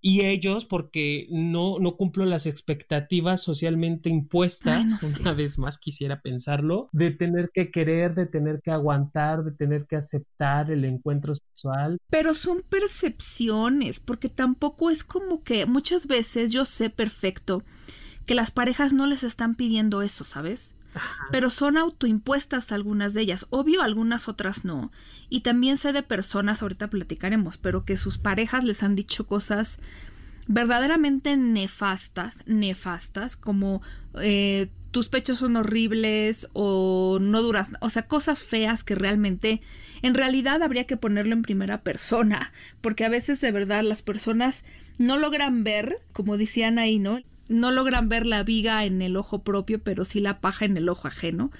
y 0.01 0.21
ellos 0.21 0.65
porque 0.65 1.27
no, 1.31 1.81
no 1.81 1.97
cumplo 1.97 2.25
las 2.27 2.47
expectativas 2.47 3.43
socialmente 3.43 4.09
impuestas, 4.09 5.03
una 5.21 5.33
vez 5.33 5.59
más 5.59 5.79
quisiera 5.79 6.21
pensarlo, 6.23 6.89
de 6.93 7.11
tener 7.11 7.51
que 7.53 7.73
querer, 7.73 8.15
de 8.15 8.27
tener 8.27 8.61
que 8.63 8.71
aguantar, 8.71 9.43
de 9.43 9.51
tener 9.51 9.87
que 9.87 9.97
aceptar 9.97 10.71
el 10.71 10.85
encuentro 10.85 11.35
sexual. 11.35 11.99
Pero 12.09 12.35
son 12.35 12.63
percepciones, 12.69 13.99
porque 13.99 14.29
tampoco 14.29 14.91
es 14.91 15.03
como 15.03 15.43
que 15.43 15.67
muchas 15.67 16.07
veces 16.07 16.53
yo 16.53 16.65
sé 16.65 16.89
perfecto 16.89 17.65
que 18.27 18.37
las 18.37 18.53
parejas 18.53 18.93
no 18.93 19.07
les 19.09 19.25
están 19.25 19.57
pidiendo 19.57 20.03
eso, 20.03 20.23
¿sabes? 20.23 20.76
Pero 21.31 21.51
son 21.51 21.77
autoimpuestas 21.77 22.73
algunas 22.73 23.15
de 23.15 23.23
ellas. 23.23 23.47
Obvio, 23.51 23.83
algunas 23.83 24.29
otras 24.29 24.65
no. 24.65 24.91
Y 25.29 25.41
también 25.41 25.77
sé 25.77 25.93
de 25.93 26.03
personas, 26.03 26.63
ahorita 26.63 26.89
platicaremos, 26.89 27.59
pero 27.59 27.85
que 27.85 27.97
sus 27.97 28.19
parejas 28.19 28.65
les 28.65 28.83
han 28.83 28.95
dicho 28.95 29.27
cosas 29.27 29.81
verdaderamente 30.49 31.37
nefastas, 31.37 32.45
nefastas, 32.47 33.37
como 33.37 33.83
eh, 34.21 34.69
tus 34.91 35.09
pechos 35.09 35.39
son 35.39 35.57
horribles 35.57 36.49
o 36.53 37.19
no 37.21 37.43
duras, 37.43 37.73
o 37.81 37.91
sea, 37.91 38.07
cosas 38.07 38.43
feas 38.43 38.85
que 38.85 38.95
realmente, 38.95 39.61
en 40.03 40.15
realidad 40.15 40.63
habría 40.63 40.87
que 40.87 40.97
ponerlo 40.97 41.35
en 41.35 41.43
primera 41.43 41.83
persona, 41.83 42.53
porque 42.81 43.05
a 43.05 43.09
veces 43.09 43.41
de 43.41 43.53
verdad 43.53 43.83
las 43.83 44.03
personas 44.03 44.65
no 44.99 45.19
logran 45.19 45.65
ver, 45.65 45.97
como 46.13 46.39
decían 46.39 46.79
ahí, 46.79 46.99
¿no? 46.99 47.21
No 47.49 47.71
logran 47.71 48.09
ver 48.09 48.27
la 48.27 48.43
viga 48.43 48.85
en 48.85 49.03
el 49.03 49.17
ojo 49.17 49.43
propio, 49.43 49.81
pero 49.81 50.05
sí 50.05 50.21
la 50.21 50.41
paja 50.41 50.65
en 50.65 50.77
el 50.77 50.89
ojo 50.89 51.09
ajeno. 51.09 51.51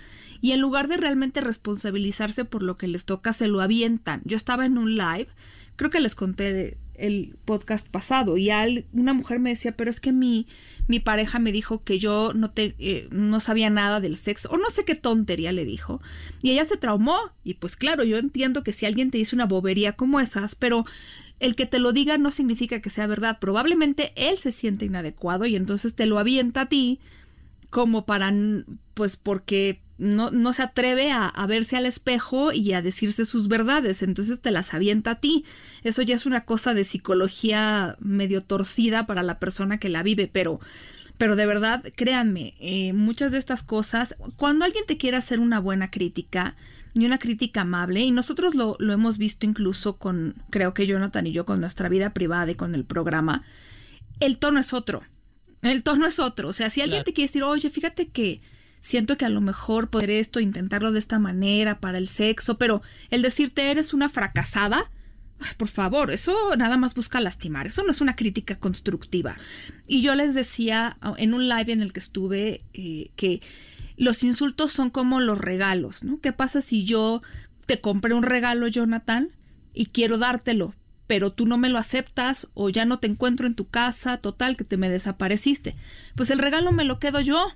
Y 0.41 0.53
en 0.53 0.61
lugar 0.61 0.89
de 0.89 0.97
realmente 0.97 1.41
responsabilizarse 1.41 2.45
por 2.45 2.63
lo 2.63 2.77
que 2.77 2.89
les 2.89 3.05
toca, 3.05 3.33
se 3.33 3.49
lo 3.49 3.61
avientan. 3.61 4.23
Yo 4.25 4.37
estaba 4.37 4.67
en 4.67 4.79
un 4.79 4.97
live, 4.97 5.29
creo 5.77 5.91
que 5.91 6.01
les 6.01 6.15
conté 6.15 6.77
el 6.95 7.37
podcast 7.45 7.89
pasado, 7.89 8.39
y 8.39 8.51
una 8.93 9.13
mujer 9.13 9.39
me 9.39 9.51
decía, 9.51 9.77
pero 9.77 9.91
es 9.91 10.01
que 10.01 10.13
mi, 10.13 10.47
mi 10.89 10.99
pareja 10.99 11.39
me 11.39 11.53
dijo 11.53 11.83
que 11.83 11.99
yo 11.99 12.33
no, 12.35 12.51
te, 12.51 12.75
eh, 12.79 13.09
no 13.11 13.41
sabía 13.41 13.69
nada 13.71 14.01
del 14.01 14.17
sexo, 14.17 14.49
o 14.51 14.57
no 14.57 14.71
sé 14.71 14.85
qué 14.85 14.95
tontería 14.95 15.53
le 15.53 15.65
dijo. 15.65 16.01
Y 16.43 16.53
ella 16.53 16.65
se 16.65 16.77
traumó, 16.77 17.19
y 17.45 17.55
pues 17.55 17.77
claro, 17.77 18.05
yo 18.05 18.17
entiendo 18.17 18.63
que 18.63 18.73
si 18.73 18.87
alguien 18.87 19.11
te 19.11 19.19
dice 19.19 19.37
una 19.37 19.47
bobería 19.47 19.93
como 19.93 20.21
esas, 20.21 20.55
pero 20.55 20.87
el 21.41 21.55
que 21.55 21.67
te 21.67 21.79
lo 21.79 21.93
diga 21.93 22.19
no 22.19 22.31
significa 22.31 22.81
que 22.81 22.91
sea 22.91 23.07
verdad. 23.07 23.39
Probablemente 23.39 24.13
él 24.17 24.39
se 24.39 24.53
siente 24.53 24.87
inadecuado 24.87 25.47
y 25.47 25.57
entonces 25.57 25.95
te 25.95 26.07
lo 26.07 26.19
avienta 26.19 26.63
a 26.63 26.67
ti 26.67 27.01
como 27.71 28.07
para, 28.07 28.33
pues 28.95 29.17
porque 29.17 29.81
no, 29.99 30.31
no 30.31 30.53
se 30.53 30.63
atreve 30.63 31.11
a, 31.11 31.33
verse 31.47 31.77
al 31.77 31.87
espejo 31.87 32.53
y 32.53 32.73
a 32.73 32.83
decirse 32.83 33.25
sus 33.25 33.49
verdades, 33.49 34.03
entonces 34.03 34.41
te 34.41 34.51
las 34.51 34.75
avienta 34.75 35.13
a 35.13 35.21
ti. 35.21 35.45
Eso 35.83 36.03
ya 36.03 36.15
es 36.15 36.27
una 36.27 36.45
cosa 36.45 36.75
de 36.75 36.85
psicología 36.85 37.97
medio 38.01 38.43
torcida 38.43 39.07
para 39.07 39.23
la 39.23 39.39
persona 39.39 39.79
que 39.79 39.89
la 39.89 40.03
vive, 40.03 40.29
pero, 40.31 40.61
pero 41.19 41.37
de 41.37 41.47
verdad, 41.47 41.85
créanme, 41.95 42.55
eh, 42.61 42.93
muchas 42.93 43.33
de 43.33 43.39
estas 43.39 43.63
cosas, 43.63 44.17
cuando 44.37 44.65
alguien 44.65 44.85
te 44.87 44.99
quiere 44.99 45.17
hacer 45.17 45.41
una 45.41 45.61
buena 45.61 45.91
crítica, 45.91 46.57
y 46.97 47.07
una 47.07 47.19
crítica 47.19 47.61
amable, 47.61 48.01
y 48.01 48.11
nosotros 48.11 48.55
lo, 48.55 48.77
lo, 48.79 48.93
hemos 48.93 49.19
visto 49.19 49.47
incluso 49.47 49.99
con, 49.99 50.43
creo 50.51 50.75
que 50.75 50.87
Jonathan 50.87 51.27
y 51.27 51.33
yo, 51.33 51.45
con 51.45 51.61
nuestra 51.61 51.89
vida 51.89 52.15
privada 52.15 52.51
y 52.51 52.55
con 52.55 52.75
el 52.75 52.85
programa, 52.85 53.45
el 54.19 54.39
tono 54.39 54.61
es 54.61 54.73
otro. 54.73 55.03
El 55.63 55.83
tono 55.83 56.07
es 56.07 56.19
otro. 56.19 56.49
O 56.49 56.53
sea, 56.53 56.71
si 56.71 56.81
alguien 56.81 57.05
te 57.05 57.13
quiere 57.13 57.29
decir, 57.29 57.43
oye, 57.43 57.69
fíjate 57.71 58.09
que 58.09 58.41
siento 58.81 59.19
que 59.19 59.25
a 59.25 59.31
lo 59.31 59.41
mejor 59.41 59.91
podré 59.91 60.21
esto, 60.21 60.41
intentarlo 60.41 60.93
de 60.93 60.99
esta 60.99 61.19
manera 61.19 61.81
para 61.81 61.99
el 61.99 62.09
sexo, 62.09 62.57
pero 62.57 62.83
el 63.11 63.23
decirte 63.23 63.71
eres 63.71 63.93
una 63.93 64.09
fracasada, 64.09 64.91
por 65.59 65.69
favor, 65.69 66.11
eso 66.11 66.57
nada 66.57 66.77
más 66.77 66.95
busca 66.95 67.21
lastimar, 67.21 67.67
eso 67.67 67.83
no 67.85 67.91
es 67.91 68.01
una 68.01 68.17
crítica 68.17 68.59
constructiva. 68.59 69.37
Y 69.87 70.01
yo 70.01 70.15
les 70.15 70.35
decía 70.35 70.97
en 71.19 71.35
un 71.35 71.49
live 71.49 71.73
en 71.73 71.83
el 71.83 71.93
que 71.93 72.01
estuve 72.01 72.63
eh, 72.73 73.11
que 73.17 73.43
los 73.97 74.23
insultos 74.23 74.73
son 74.73 74.91
como 74.91 75.21
los 75.21 75.39
regalos, 75.39 76.05
¿no? 76.05 76.21
¿Qué 76.21 76.33
pasa 76.33 76.61
si 76.61 76.85
yo 76.85 77.23
te 77.67 77.81
compré 77.81 78.15
un 78.15 78.23
regalo, 78.23 78.69
Jonathan, 78.69 79.31
y 79.73 79.87
quiero 79.87 80.19
dártelo, 80.19 80.75
pero 81.07 81.33
tú 81.33 81.47
no 81.47 81.59
me 81.59 81.69
lo 81.69 81.79
aceptas 81.79 82.49
o 82.55 82.69
ya 82.69 82.85
no 82.85 82.99
te 82.99 83.07
encuentro 83.07 83.47
en 83.47 83.55
tu 83.55 83.69
casa, 83.69 84.19
total, 84.19 84.57
que 84.57 84.65
te 84.65 84.77
me 84.77 84.89
desapareciste? 84.89 85.77
Pues 86.15 86.31
el 86.31 86.39
regalo 86.39 86.73
me 86.73 86.85
lo 86.85 86.99
quedo 86.99 87.21
yo. 87.21 87.49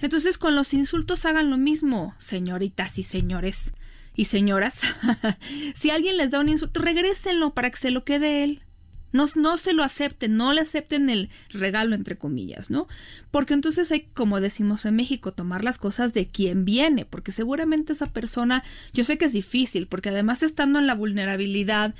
Entonces 0.00 0.38
con 0.38 0.54
los 0.54 0.74
insultos 0.74 1.24
hagan 1.24 1.50
lo 1.50 1.58
mismo, 1.58 2.14
señoritas 2.18 2.98
y 2.98 3.02
señores 3.02 3.74
y 4.14 4.26
señoras. 4.26 4.82
si 5.74 5.90
alguien 5.90 6.16
les 6.16 6.30
da 6.30 6.40
un 6.40 6.48
insulto, 6.48 6.82
regrésenlo 6.82 7.54
para 7.54 7.70
que 7.70 7.76
se 7.76 7.90
lo 7.90 8.04
quede 8.04 8.44
él. 8.44 8.62
No, 9.12 9.24
no, 9.36 9.56
se 9.56 9.72
lo 9.72 9.82
acepten, 9.82 10.36
no 10.36 10.52
le 10.52 10.60
acepten 10.60 11.08
el 11.08 11.30
regalo, 11.50 11.94
entre 11.94 12.18
comillas, 12.18 12.70
¿no? 12.70 12.88
Porque 13.30 13.54
entonces 13.54 13.90
hay, 13.90 14.08
como 14.14 14.40
decimos 14.40 14.84
en 14.84 14.96
México, 14.96 15.32
tomar 15.32 15.64
las 15.64 15.78
cosas 15.78 16.12
de 16.12 16.28
quien 16.28 16.64
viene, 16.64 17.04
porque 17.04 17.32
seguramente 17.32 17.92
esa 17.92 18.06
persona, 18.06 18.64
yo 18.92 19.04
sé 19.04 19.16
que 19.16 19.24
es 19.24 19.32
difícil, 19.32 19.86
porque 19.86 20.10
además 20.10 20.42
estando 20.42 20.78
en 20.78 20.86
la 20.86 20.94
vulnerabilidad 20.94 21.94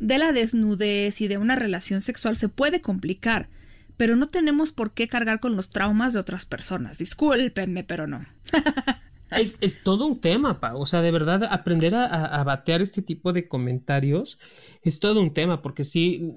de 0.00 0.18
la 0.18 0.32
desnudez 0.32 1.20
y 1.20 1.28
de 1.28 1.38
una 1.38 1.56
relación 1.56 2.00
sexual 2.00 2.36
se 2.36 2.48
puede 2.48 2.80
complicar, 2.80 3.48
pero 3.96 4.16
no 4.16 4.28
tenemos 4.28 4.72
por 4.72 4.92
qué 4.92 5.08
cargar 5.08 5.40
con 5.40 5.56
los 5.56 5.70
traumas 5.70 6.12
de 6.12 6.20
otras 6.20 6.46
personas. 6.46 6.98
Discúlpenme, 6.98 7.84
pero 7.84 8.06
no. 8.06 8.26
Es, 9.36 9.82
todo 9.82 10.06
un 10.06 10.20
tema, 10.20 10.60
Pa. 10.60 10.74
O 10.76 10.86
sea, 10.86 11.02
de 11.02 11.10
verdad, 11.10 11.44
aprender 11.50 11.94
a, 11.94 12.42
batear 12.44 12.82
este 12.82 13.02
tipo 13.02 13.32
de 13.32 13.48
comentarios 13.48 14.38
es 14.82 15.00
todo 15.00 15.20
un 15.20 15.34
tema, 15.34 15.62
porque 15.62 15.84
si, 15.84 16.32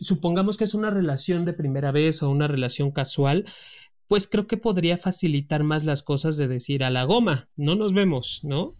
supongamos 0.00 0.56
que 0.56 0.64
es 0.64 0.74
una 0.74 0.90
relación 0.90 1.44
de 1.44 1.52
primera 1.52 1.92
vez 1.92 2.22
o 2.22 2.30
una 2.30 2.48
relación 2.48 2.90
casual, 2.90 3.44
pues 4.08 4.26
creo 4.26 4.46
que 4.46 4.56
podría 4.56 4.98
facilitar 4.98 5.62
más 5.62 5.84
las 5.84 6.02
cosas 6.02 6.36
de 6.36 6.48
decir 6.48 6.82
a 6.82 6.90
la 6.90 7.04
goma, 7.04 7.48
no 7.56 7.76
nos 7.76 7.92
vemos, 7.92 8.40
¿no? 8.42 8.74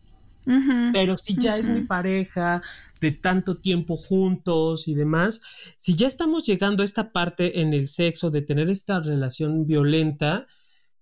Pero 0.92 1.16
si 1.18 1.36
ya 1.36 1.58
es 1.58 1.68
mi 1.68 1.82
pareja 1.82 2.62
de 3.00 3.12
tanto 3.12 3.58
tiempo 3.58 3.96
juntos 3.96 4.88
y 4.88 4.94
demás, 4.94 5.40
si 5.76 5.94
ya 5.94 6.06
estamos 6.06 6.44
llegando 6.44 6.82
a 6.82 6.86
esta 6.86 7.12
parte 7.12 7.60
en 7.60 7.74
el 7.74 7.86
sexo 7.88 8.30
de 8.30 8.42
tener 8.42 8.70
esta 8.70 9.00
relación 9.00 9.66
violenta, 9.66 10.46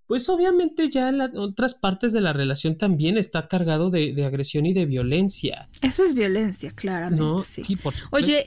pues 0.08 0.28
obviamente 0.30 0.88
ya 0.88 1.10
en 1.10 1.20
otras 1.36 1.74
partes 1.74 2.12
de 2.12 2.22
la 2.22 2.32
relación 2.32 2.78
también 2.78 3.18
está 3.18 3.46
cargado 3.46 3.90
de, 3.90 4.24
agresión 4.24 4.64
y 4.64 4.72
de 4.72 4.86
violencia. 4.86 5.68
Eso 5.82 6.02
es 6.02 6.14
violencia, 6.14 6.72
claramente. 6.74 7.44
Sí. 7.44 7.76
por 7.76 7.94
supuesto. 7.94 8.16
Oye, 8.16 8.46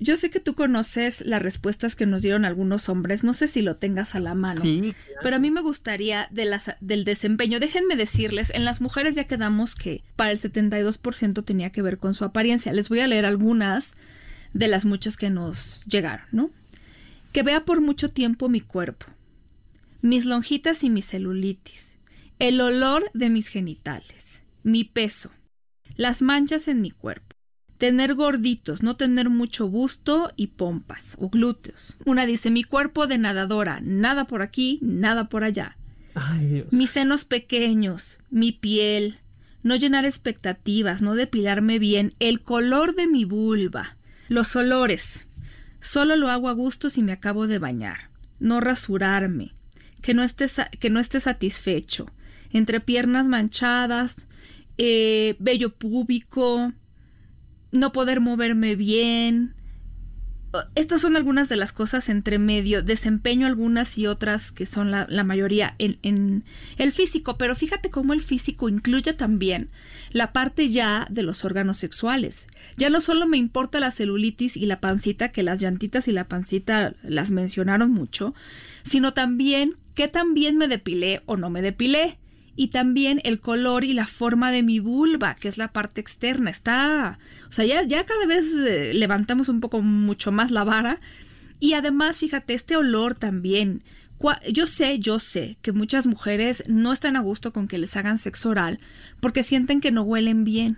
yo 0.00 0.16
sé 0.16 0.28
que 0.28 0.40
tú 0.40 0.56
conoces 0.56 1.24
las 1.24 1.40
respuestas 1.40 1.94
que 1.94 2.04
nos 2.04 2.22
dieron 2.22 2.44
algunos 2.44 2.88
hombres, 2.88 3.22
no 3.22 3.32
sé 3.32 3.46
si 3.46 3.62
lo 3.62 3.76
tengas 3.76 4.16
a 4.16 4.20
la 4.20 4.34
mano, 4.34 4.60
sí, 4.60 4.92
pero 5.22 5.36
a 5.36 5.38
mí 5.38 5.52
me 5.52 5.60
gustaría 5.60 6.26
de 6.32 6.46
las, 6.46 6.72
del 6.80 7.04
desempeño, 7.04 7.60
déjenme 7.60 7.94
decirles, 7.94 8.50
en 8.52 8.64
las 8.64 8.80
mujeres 8.80 9.14
ya 9.14 9.28
quedamos 9.28 9.76
que 9.76 10.02
para 10.16 10.32
el 10.32 10.40
72% 10.40 11.44
tenía 11.44 11.70
que 11.70 11.82
ver 11.82 11.98
con 11.98 12.14
su 12.14 12.24
apariencia. 12.24 12.72
Les 12.72 12.88
voy 12.88 13.00
a 13.00 13.06
leer 13.06 13.24
algunas 13.24 13.94
de 14.52 14.66
las 14.66 14.84
muchas 14.84 15.16
que 15.16 15.30
nos 15.30 15.84
llegaron, 15.84 16.26
¿no? 16.32 16.50
Que 17.30 17.44
vea 17.44 17.64
por 17.64 17.80
mucho 17.80 18.10
tiempo 18.10 18.48
mi 18.48 18.60
cuerpo 18.60 19.06
mis 20.02 20.24
lonjitas 20.24 20.84
y 20.84 20.90
mi 20.90 21.02
celulitis, 21.02 21.98
el 22.38 22.60
olor 22.60 23.10
de 23.14 23.28
mis 23.28 23.48
genitales, 23.48 24.42
mi 24.62 24.84
peso, 24.84 25.30
las 25.96 26.22
manchas 26.22 26.68
en 26.68 26.80
mi 26.80 26.90
cuerpo, 26.90 27.36
tener 27.76 28.14
gorditos, 28.14 28.82
no 28.82 28.96
tener 28.96 29.28
mucho 29.28 29.68
busto 29.68 30.32
y 30.36 30.48
pompas 30.48 31.16
o 31.20 31.28
glúteos. 31.28 31.96
Una 32.04 32.26
dice 32.26 32.50
mi 32.50 32.64
cuerpo 32.64 33.06
de 33.06 33.18
nadadora, 33.18 33.80
nada 33.82 34.26
por 34.26 34.42
aquí, 34.42 34.78
nada 34.82 35.28
por 35.28 35.44
allá. 35.44 35.76
Mis 36.72 36.90
senos 36.90 37.24
pequeños, 37.24 38.18
mi 38.30 38.52
piel, 38.52 39.18
no 39.62 39.76
llenar 39.76 40.04
expectativas, 40.04 41.02
no 41.02 41.14
depilarme 41.14 41.78
bien, 41.78 42.14
el 42.18 42.42
color 42.42 42.94
de 42.94 43.06
mi 43.06 43.24
vulva, 43.24 43.96
los 44.28 44.56
olores. 44.56 45.26
Solo 45.80 46.16
lo 46.16 46.28
hago 46.28 46.48
a 46.48 46.52
gusto 46.52 46.90
si 46.90 47.02
me 47.02 47.12
acabo 47.12 47.46
de 47.46 47.58
bañar, 47.58 48.10
no 48.38 48.60
rasurarme, 48.60 49.54
que 50.00 50.14
no 50.14 50.22
esté, 50.22 50.46
que 50.78 50.90
no 50.90 51.00
esté 51.00 51.20
satisfecho, 51.20 52.06
entre 52.52 52.80
piernas 52.80 53.28
manchadas, 53.28 54.26
eh, 54.78 55.36
vello 55.38 55.74
púbico, 55.74 56.72
no 57.72 57.92
poder 57.92 58.20
moverme 58.20 58.76
bien. 58.76 59.54
Estas 60.74 61.02
son 61.02 61.14
algunas 61.14 61.48
de 61.48 61.54
las 61.54 61.72
cosas 61.72 62.08
entre 62.08 62.40
medio, 62.40 62.82
desempeño 62.82 63.46
algunas 63.46 63.96
y 63.98 64.08
otras 64.08 64.50
que 64.50 64.66
son 64.66 64.90
la, 64.90 65.06
la 65.08 65.22
mayoría 65.22 65.76
en, 65.78 66.00
en, 66.02 66.44
el 66.76 66.90
físico, 66.90 67.38
pero 67.38 67.54
fíjate 67.54 67.90
cómo 67.90 68.14
el 68.14 68.20
físico 68.20 68.68
incluye 68.68 69.12
también 69.12 69.70
la 70.10 70.32
parte 70.32 70.68
ya 70.68 71.06
de 71.08 71.22
los 71.22 71.44
órganos 71.44 71.76
sexuales. 71.76 72.48
Ya 72.76 72.90
no 72.90 73.00
solo 73.00 73.28
me 73.28 73.36
importa 73.36 73.78
la 73.78 73.92
celulitis 73.92 74.56
y 74.56 74.66
la 74.66 74.80
pancita, 74.80 75.30
que 75.30 75.44
las 75.44 75.60
llantitas 75.60 76.08
y 76.08 76.12
la 76.12 76.26
pancita 76.26 76.94
las 77.02 77.30
mencionaron 77.30 77.92
mucho, 77.92 78.34
sino 78.82 79.14
también 79.14 79.76
qué 79.94 80.08
tan 80.08 80.34
bien 80.34 80.56
me 80.56 80.68
depilé 80.68 81.22
o 81.26 81.36
no 81.36 81.50
me 81.50 81.62
depilé 81.62 82.18
y 82.56 82.68
también 82.68 83.20
el 83.24 83.40
color 83.40 83.84
y 83.84 83.94
la 83.94 84.06
forma 84.06 84.50
de 84.50 84.62
mi 84.62 84.80
vulva, 84.80 85.34
que 85.34 85.48
es 85.48 85.56
la 85.56 85.72
parte 85.72 86.00
externa. 86.00 86.50
Está, 86.50 87.18
o 87.48 87.52
sea, 87.52 87.64
ya, 87.64 87.82
ya 87.84 88.04
cada 88.04 88.26
vez 88.26 88.46
eh, 88.52 88.92
levantamos 88.94 89.48
un 89.48 89.60
poco 89.60 89.80
mucho 89.80 90.30
más 90.30 90.50
la 90.50 90.64
vara. 90.64 91.00
Y 91.58 91.74
además, 91.74 92.18
fíjate, 92.18 92.54
este 92.54 92.76
olor 92.76 93.14
también. 93.14 93.82
Yo 94.52 94.66
sé, 94.66 94.98
yo 94.98 95.18
sé 95.18 95.56
que 95.62 95.72
muchas 95.72 96.06
mujeres 96.06 96.64
no 96.68 96.92
están 96.92 97.16
a 97.16 97.20
gusto 97.20 97.54
con 97.54 97.66
que 97.66 97.78
les 97.78 97.96
hagan 97.96 98.18
sexo 98.18 98.50
oral 98.50 98.78
porque 99.20 99.42
sienten 99.42 99.80
que 99.80 99.90
no 99.90 100.02
huelen 100.02 100.44
bien. 100.44 100.76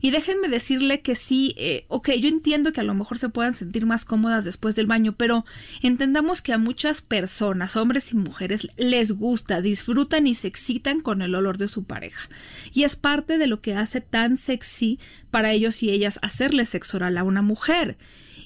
Y 0.00 0.10
déjenme 0.10 0.48
decirle 0.48 1.00
que 1.00 1.14
sí, 1.14 1.54
eh, 1.56 1.84
ok, 1.88 2.10
yo 2.12 2.28
entiendo 2.28 2.72
que 2.72 2.80
a 2.80 2.84
lo 2.84 2.94
mejor 2.94 3.18
se 3.18 3.28
puedan 3.28 3.54
sentir 3.54 3.86
más 3.86 4.04
cómodas 4.04 4.44
después 4.44 4.76
del 4.76 4.86
baño, 4.86 5.16
pero 5.16 5.44
entendamos 5.82 6.42
que 6.42 6.52
a 6.52 6.58
muchas 6.58 7.00
personas, 7.02 7.76
hombres 7.76 8.12
y 8.12 8.16
mujeres, 8.16 8.68
les 8.76 9.12
gusta, 9.12 9.60
disfrutan 9.60 10.26
y 10.26 10.34
se 10.34 10.48
excitan 10.48 11.00
con 11.00 11.22
el 11.22 11.34
olor 11.34 11.58
de 11.58 11.68
su 11.68 11.84
pareja. 11.84 12.28
Y 12.72 12.84
es 12.84 12.96
parte 12.96 13.38
de 13.38 13.46
lo 13.46 13.60
que 13.60 13.74
hace 13.74 14.00
tan 14.00 14.36
sexy 14.36 14.98
para 15.30 15.52
ellos 15.52 15.82
y 15.82 15.90
ellas 15.90 16.18
hacerle 16.22 16.66
sexo 16.66 16.96
oral 16.98 17.18
a 17.18 17.24
una 17.24 17.42
mujer. 17.42 17.96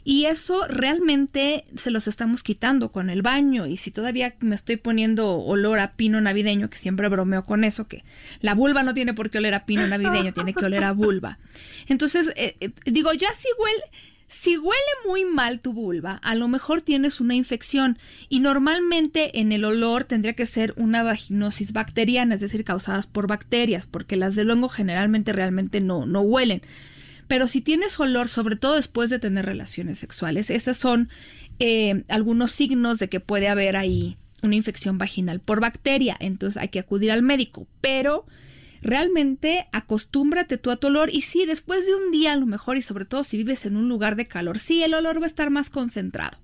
Y 0.04 0.26
eso 0.26 0.66
realmente 0.68 1.64
se 1.76 1.90
los 1.90 2.08
estamos 2.08 2.42
quitando 2.42 2.90
con 2.90 3.10
el 3.10 3.22
baño. 3.22 3.66
Y 3.66 3.76
si 3.76 3.90
todavía 3.90 4.34
me 4.40 4.54
estoy 4.54 4.76
poniendo 4.76 5.38
olor 5.38 5.78
a 5.78 5.92
pino 5.92 6.20
navideño, 6.20 6.70
que 6.70 6.78
siempre 6.78 7.08
bromeo 7.08 7.44
con 7.44 7.64
eso, 7.64 7.86
que 7.86 8.04
la 8.40 8.54
vulva 8.54 8.82
no 8.82 8.94
tiene 8.94 9.14
por 9.14 9.30
qué 9.30 9.38
oler 9.38 9.54
a 9.54 9.66
pino 9.66 9.86
navideño, 9.86 10.32
tiene 10.32 10.54
que 10.54 10.64
oler 10.64 10.84
a 10.84 10.92
vulva. 10.92 11.38
Entonces, 11.88 12.32
eh, 12.36 12.56
eh, 12.60 12.70
digo, 12.86 13.12
ya 13.12 13.32
si 13.34 13.48
huele, 13.58 13.82
si 14.30 14.56
huele 14.56 14.80
muy 15.06 15.24
mal 15.24 15.60
tu 15.60 15.72
vulva, 15.72 16.12
a 16.22 16.36
lo 16.36 16.46
mejor 16.46 16.82
tienes 16.82 17.20
una 17.20 17.34
infección 17.34 17.98
y 18.28 18.38
normalmente 18.38 19.40
en 19.40 19.50
el 19.50 19.64
olor 19.64 20.04
tendría 20.04 20.34
que 20.34 20.46
ser 20.46 20.72
una 20.76 21.02
vaginosis 21.02 21.72
bacteriana, 21.72 22.36
es 22.36 22.40
decir, 22.40 22.64
causadas 22.64 23.08
por 23.08 23.26
bacterias, 23.26 23.86
porque 23.86 24.14
las 24.16 24.36
del 24.36 24.50
hongo 24.50 24.68
generalmente 24.68 25.32
realmente 25.32 25.80
no, 25.80 26.06
no 26.06 26.20
huelen. 26.20 26.62
Pero 27.30 27.46
si 27.46 27.60
tienes 27.60 28.00
olor, 28.00 28.28
sobre 28.28 28.56
todo 28.56 28.74
después 28.74 29.08
de 29.08 29.20
tener 29.20 29.46
relaciones 29.46 30.00
sexuales, 30.00 30.50
esos 30.50 30.76
son 30.76 31.08
eh, 31.60 32.02
algunos 32.08 32.50
signos 32.50 32.98
de 32.98 33.08
que 33.08 33.20
puede 33.20 33.46
haber 33.46 33.76
ahí 33.76 34.16
una 34.42 34.56
infección 34.56 34.98
vaginal 34.98 35.38
por 35.38 35.60
bacteria. 35.60 36.16
Entonces 36.18 36.60
hay 36.60 36.70
que 36.70 36.80
acudir 36.80 37.12
al 37.12 37.22
médico. 37.22 37.68
Pero 37.80 38.26
realmente 38.82 39.68
acostúmbrate 39.70 40.58
tú 40.58 40.72
a 40.72 40.76
tu 40.76 40.88
olor 40.88 41.08
y 41.14 41.22
sí, 41.22 41.46
después 41.46 41.86
de 41.86 41.94
un 41.94 42.10
día 42.10 42.32
a 42.32 42.36
lo 42.36 42.46
mejor 42.46 42.76
y 42.78 42.82
sobre 42.82 43.04
todo 43.04 43.22
si 43.22 43.36
vives 43.36 43.64
en 43.64 43.76
un 43.76 43.88
lugar 43.88 44.16
de 44.16 44.26
calor, 44.26 44.58
sí, 44.58 44.82
el 44.82 44.94
olor 44.94 45.20
va 45.20 45.26
a 45.26 45.28
estar 45.28 45.50
más 45.50 45.70
concentrado. 45.70 46.36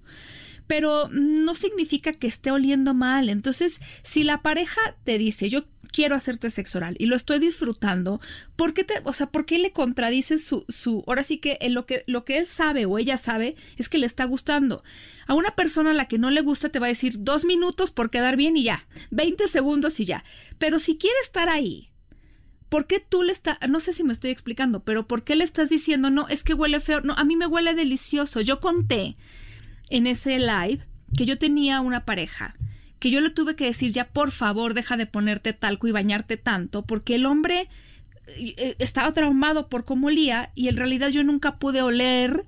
Pero 0.69 1.09
no 1.11 1.57
significa 1.57 2.13
que 2.13 2.29
esté 2.29 2.53
oliendo 2.53 2.95
mal. 2.95 3.29
Entonces, 3.29 3.81
si 4.05 4.23
la 4.23 4.41
pareja 4.41 4.81
te 5.03 5.19
dice, 5.19 5.51
yo 5.51 5.65
quiero 5.97 6.15
hacerte 6.15 6.51
sexo 6.51 6.77
oral 6.77 6.95
y 6.99 7.07
lo 7.07 7.17
estoy 7.17 7.39
disfrutando, 7.39 8.21
¿por 8.55 8.75
qué 8.75 8.85
te, 8.85 9.01
o 9.05 9.15
sea, 9.15 9.29
por 9.29 9.47
qué 9.47 9.59
le 9.59 9.73
contradices 9.73 10.45
su, 10.45 10.67
su, 10.69 11.03
ahora 11.07 11.23
sí 11.23 11.39
que 11.39 11.59
lo 11.71 11.87
que, 11.87 12.05
lo 12.07 12.27
que 12.27 12.37
él 12.37 12.47
sabe 12.47 12.85
o 12.85 12.99
ella 12.99 13.17
sabe 13.17 13.57
es 13.79 13.89
que 13.89 13.97
le 13.97 14.05
está 14.05 14.27
gustando. 14.27 14.83
A 15.27 15.33
una 15.33 15.57
persona 15.57 15.93
a 15.93 15.95
la 15.95 16.07
que 16.07 16.19
no 16.19 16.31
le 16.31 16.43
gusta 16.43 16.69
te 16.69 16.81
va 16.81 16.85
a 16.85 16.91
decir 16.91 17.15
dos 17.21 17.47
minutos 17.47 17.93
por 17.93 18.11
quedar 18.11 18.37
bien 18.37 18.59
y 18.59 18.65
ya, 18.65 18.87
20 19.11 19.49
segundos 19.49 19.99
y 19.99 20.05
ya. 20.05 20.23
Pero 20.59 20.81
si 20.81 20.99
quiere 20.99 21.17
estar 21.23 21.49
ahí, 21.49 21.89
¿por 22.69 22.87
qué 22.87 23.01
tú 23.01 23.23
le 23.23 23.33
estás, 23.33 23.57
no 23.67 23.81
sé 23.81 23.95
si 23.95 24.05
me 24.05 24.13
estoy 24.13 24.33
explicando, 24.33 24.85
pero 24.85 25.09
por 25.09 25.25
qué 25.25 25.35
le 25.35 25.45
estás 25.45 25.71
diciendo, 25.71 26.11
no, 26.11 26.29
es 26.29 26.45
que 26.45 26.53
huele 26.53 26.79
feo, 26.79 27.01
no, 27.01 27.15
a 27.15 27.25
mí 27.25 27.37
me 27.37 27.47
huele 27.47 27.73
delicioso. 27.73 28.43
Yo 28.43 28.61
conté 28.61 29.17
en 29.89 30.07
ese 30.07 30.39
live 30.39 30.87
que 31.17 31.25
yo 31.25 31.39
tenía 31.39 31.81
una 31.81 32.05
pareja 32.05 32.55
que 32.99 33.11
yo 33.11 33.21
le 33.21 33.31
tuve 33.31 33.57
que 33.57 33.67
decir 33.67 33.93
ya 33.93 34.09
por 34.09 34.31
favor 34.31 34.75
deja 34.75 34.97
de 34.97 35.07
ponerte 35.07 35.53
talco 35.53 35.87
y 35.87 35.93
bañarte 35.93 36.37
tanto, 36.37 36.83
porque 36.83 37.15
el 37.15 37.27
hombre 37.27 37.69
eh, 38.27 38.75
estaba 38.79 39.13
traumado 39.13 39.69
por 39.69 39.85
cómo 39.85 40.09
olía 40.09 40.51
y 40.55 40.69
en 40.69 40.77
realidad 40.77 41.11
yo 41.11 41.23
nunca 41.23 41.59
pude 41.59 41.83
oler 41.83 42.45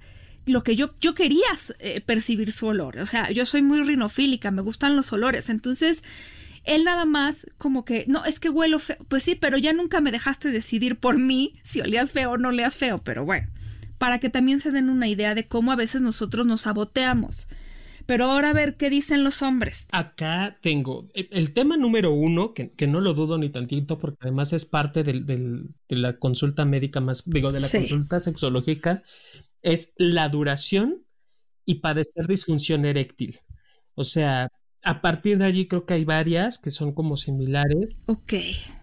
lo 0.47 0.63
que 0.63 0.77
yo, 0.77 0.95
yo 1.01 1.15
quería 1.15 1.47
eh, 1.79 2.01
percibir 2.01 2.53
su 2.53 2.67
olor. 2.67 2.99
O 2.99 3.07
sea, 3.07 3.31
yo 3.31 3.47
soy 3.47 3.63
muy 3.63 3.83
rinofílica, 3.83 4.51
me 4.51 4.63
gustan 4.63 4.97
los 4.97 5.13
olores. 5.13 5.51
Entonces, 5.51 6.03
él 6.65 6.85
nada 6.85 7.05
más 7.05 7.47
como 7.59 7.85
que, 7.85 8.05
no, 8.09 8.25
es 8.25 8.41
que 8.41 8.49
huelo 8.49 8.79
feo. 8.79 8.97
Pues 9.09 9.23
sí, 9.23 9.35
pero 9.35 9.59
ya 9.59 9.73
nunca 9.73 10.01
me 10.01 10.11
dejaste 10.11 10.51
decidir 10.51 10.97
por 10.97 11.19
mí 11.19 11.55
si 11.63 11.81
olías 11.81 12.13
feo 12.13 12.33
o 12.33 12.39
no 12.39 12.49
olías 12.49 12.77
feo. 12.77 12.99
Pero 12.99 13.25
bueno, 13.25 13.49
para 13.99 14.19
que 14.19 14.31
también 14.31 14.59
se 14.59 14.71
den 14.71 14.89
una 14.89 15.09
idea 15.09 15.35
de 15.35 15.47
cómo 15.47 15.71
a 15.71 15.77
veces 15.77 16.03
nosotros 16.03 16.47
nos 16.47 16.63
saboteamos. 16.63 17.47
Pero 18.09 18.25
ahora 18.25 18.49
a 18.49 18.53
ver 18.55 18.79
qué 18.79 18.89
dicen 18.89 19.23
los 19.23 19.43
hombres. 19.43 19.87
Acá 19.93 20.59
tengo 20.63 21.11
el, 21.13 21.53
tema 21.53 21.77
número 21.77 22.11
uno, 22.11 22.55
que, 22.55 22.87
no 22.87 23.03
lo 23.03 23.13
dudo 23.13 23.37
ni 23.37 23.51
tantito, 23.51 23.99
porque 23.99 24.17
además 24.23 24.55
es 24.55 24.65
parte 24.65 25.05
del, 25.05 25.27
de 25.27 25.69
la 25.91 26.19
consulta 26.19 26.65
médica 26.65 27.03
más, 27.03 27.23
digo, 27.27 27.53
de 27.53 27.61
la 27.61 27.69
consulta 27.69 28.19
sexológica, 28.19 29.03
es 29.61 29.93
la 29.99 30.31
duración 30.31 31.05
y 31.67 31.81
padecer 31.81 32.27
disfunción 32.27 32.87
eréctil. 32.87 33.37
O 33.95 34.05
sea, 34.05 34.49
a 34.89 35.03
partir 35.03 35.37
de 35.37 35.45
allí 35.45 35.67
creo 35.67 35.85
que 35.85 35.93
hay 35.93 36.07
varias 36.07 36.57
que 36.57 36.71
son 36.71 36.93
como 36.93 37.19
similares. 37.19 37.99
Ok. 38.07 38.33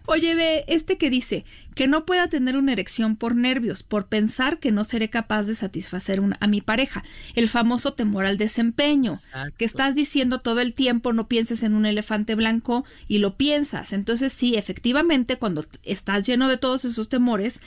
Oye, 0.06 0.36
ve, 0.36 0.64
este 0.68 0.98
que 0.98 1.10
dice 1.10 1.44
que 1.74 1.88
no 1.88 2.06
pueda 2.06 2.28
tener 2.28 2.56
una 2.56 2.70
erección 2.70 3.16
por 3.16 3.34
nervios, 3.34 3.82
por 3.82 4.06
pensar 4.06 4.60
que 4.60 4.70
no 4.70 4.84
seré 4.84 5.10
capaz 5.10 5.48
de 5.48 5.56
satisfacer 5.56 6.22
a 6.38 6.46
mi 6.46 6.60
pareja. 6.60 7.02
El 7.34 7.48
famoso 7.48 7.94
temor 7.94 8.24
al 8.24 8.38
desempeño. 8.38 9.14
Que 9.58 9.64
estás 9.64 9.96
diciendo 9.96 10.38
todo 10.38 10.60
el 10.60 10.74
tiempo 10.74 11.12
no 11.12 11.26
pienses 11.26 11.64
en 11.64 11.74
un 11.74 11.86
elefante 11.86 12.36
blanco 12.36 12.84
y 13.08 13.18
lo 13.18 13.36
piensas. 13.36 13.92
Entonces 13.92 14.32
sí, 14.32 14.54
efectivamente, 14.54 15.38
cuando 15.38 15.64
estás 15.82 16.24
lleno 16.24 16.46
de 16.46 16.56
todos 16.56 16.84
esos 16.84 17.08
temores, 17.08 17.60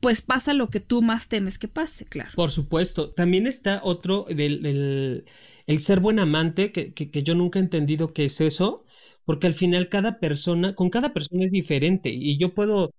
pues 0.00 0.20
pasa 0.20 0.52
lo 0.52 0.68
que 0.68 0.80
tú 0.80 1.00
más 1.00 1.28
temes 1.28 1.56
que 1.56 1.68
pase, 1.68 2.04
claro. 2.04 2.32
Por 2.34 2.50
supuesto. 2.50 3.08
También 3.08 3.46
está 3.46 3.80
otro 3.82 4.26
del 4.28 5.24
el 5.66 5.80
ser 5.80 6.00
buen 6.00 6.18
amante, 6.18 6.72
que, 6.72 6.92
que, 6.92 7.22
yo 7.22 7.34
nunca 7.34 7.58
he 7.58 7.62
entendido 7.62 8.12
qué 8.12 8.26
es 8.26 8.40
eso, 8.40 8.84
porque 9.24 9.46
al 9.46 9.54
final 9.54 9.88
cada 9.88 10.20
persona, 10.20 10.74
con 10.74 10.90
cada 10.90 11.12
persona 11.12 11.44
es 11.44 11.50
diferente 11.50 12.10
y 12.10 12.38
yo 12.38 12.54
puedo 12.54 12.92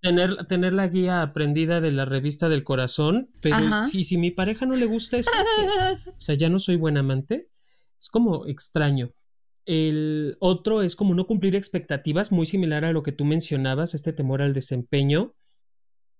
tener, 0.00 0.46
tener 0.46 0.74
la 0.74 0.88
guía 0.88 1.22
aprendida 1.22 1.80
de 1.80 1.90
la 1.90 2.04
revista 2.04 2.48
del 2.48 2.62
corazón, 2.62 3.30
pero 3.40 3.84
si, 3.84 4.04
si 4.04 4.16
mi 4.16 4.30
pareja 4.30 4.66
no 4.66 4.76
le 4.76 4.86
gusta 4.86 5.18
eso, 5.18 5.30
o 6.16 6.20
sea, 6.20 6.34
ya 6.36 6.48
no 6.48 6.60
soy 6.60 6.76
buen 6.76 6.96
amante, 6.96 7.48
es 7.98 8.08
como 8.08 8.46
extraño. 8.46 9.10
El 9.66 10.36
otro 10.40 10.82
es 10.82 10.94
como 10.94 11.14
no 11.14 11.26
cumplir 11.26 11.56
expectativas, 11.56 12.32
muy 12.32 12.44
similar 12.44 12.84
a 12.84 12.92
lo 12.92 13.02
que 13.02 13.12
tú 13.12 13.24
mencionabas, 13.24 13.94
este 13.94 14.12
temor 14.12 14.42
al 14.42 14.52
desempeño 14.52 15.34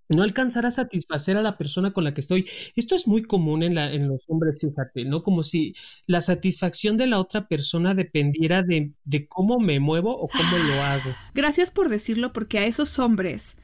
no 0.08 0.22
alcanzar 0.22 0.66
a 0.66 0.70
satisfacer 0.70 1.36
a 1.36 1.42
la 1.42 1.56
persona 1.56 1.92
con 1.92 2.04
la 2.04 2.14
que 2.14 2.20
estoy. 2.20 2.48
Esto 2.76 2.94
es 2.94 3.06
muy 3.06 3.22
común 3.22 3.62
en, 3.62 3.74
la, 3.74 3.92
en 3.92 4.08
los 4.08 4.22
hombres, 4.28 4.58
fíjate, 4.60 5.04
¿no? 5.04 5.22
Como 5.22 5.42
si 5.42 5.74
la 6.06 6.20
satisfacción 6.20 6.96
de 6.96 7.06
la 7.06 7.20
otra 7.20 7.48
persona 7.48 7.94
dependiera 7.94 8.62
de, 8.62 8.92
cómo 9.28 9.58
me 9.58 9.80
muevo 9.80 10.16
o 10.16 10.28
cómo 10.28 10.58
lo 10.58 10.82
hago. 10.82 11.10
Gracias 11.34 11.70
por 11.70 11.88
decirlo, 11.88 12.32
porque 12.32 12.58
a 12.58 12.66
esos 12.66 12.98
hombres, 12.98 13.56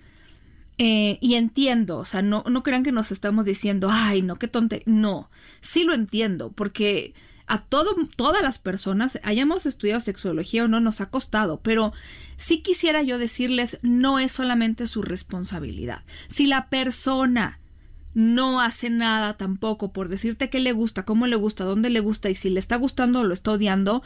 eh, 0.78 1.18
y 1.20 1.34
entiendo, 1.34 1.98
o 1.98 2.04
sea, 2.04 2.22
no, 2.22 2.44
no 2.48 2.62
crean 2.62 2.82
que 2.82 2.92
nos 2.92 3.12
estamos 3.12 3.44
diciendo, 3.44 3.88
ay, 3.90 4.22
no, 4.22 4.36
qué 4.36 4.48
tonte. 4.48 4.82
No, 4.86 5.30
sí 5.60 5.84
lo 5.84 5.94
entiendo, 5.94 6.52
porque 6.52 7.14
a 7.50 7.64
todas 7.64 8.42
las 8.42 8.60
personas, 8.60 9.18
hayamos 9.24 9.66
estudiado 9.66 9.98
sexología 9.98 10.64
o 10.64 10.68
no, 10.68 10.78
nos 10.78 11.00
ha 11.00 11.10
costado, 11.10 11.58
pero 11.60 11.92
sí 12.36 12.62
quisiera 12.62 13.02
yo 13.02 13.18
decirles, 13.18 13.80
no 13.82 14.20
es 14.20 14.30
solamente 14.30 14.86
su 14.86 15.02
responsabilidad. 15.02 16.04
Si 16.28 16.46
la 16.46 16.68
persona 16.68 17.58
no 18.14 18.60
hace 18.60 18.88
nada 18.88 19.36
tampoco 19.36 19.92
por 19.92 20.08
decirte 20.08 20.48
qué 20.48 20.60
le 20.60 20.70
gusta, 20.70 21.04
cómo 21.04 21.26
le 21.26 21.34
gusta, 21.34 21.64
dónde 21.64 21.90
le 21.90 21.98
gusta 21.98 22.30
y 22.30 22.36
si 22.36 22.50
le 22.50 22.60
está 22.60 22.76
gustando 22.76 23.18
o 23.18 23.24
lo 23.24 23.34
está 23.34 23.50
odiando, 23.50 24.04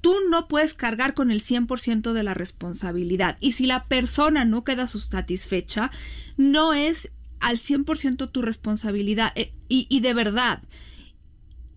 tú 0.00 0.16
no 0.28 0.48
puedes 0.48 0.74
cargar 0.74 1.14
con 1.14 1.30
el 1.30 1.42
100% 1.42 2.12
de 2.12 2.22
la 2.24 2.34
responsabilidad. 2.34 3.36
Y 3.38 3.52
si 3.52 3.66
la 3.66 3.84
persona 3.84 4.44
no 4.44 4.64
queda 4.64 4.88
satisfecha, 4.88 5.92
no 6.36 6.74
es 6.74 7.12
al 7.38 7.58
100% 7.58 8.32
tu 8.32 8.42
responsabilidad. 8.42 9.30
Eh, 9.36 9.52
y 9.68 10.00
de 10.00 10.12
verdad, 10.12 10.60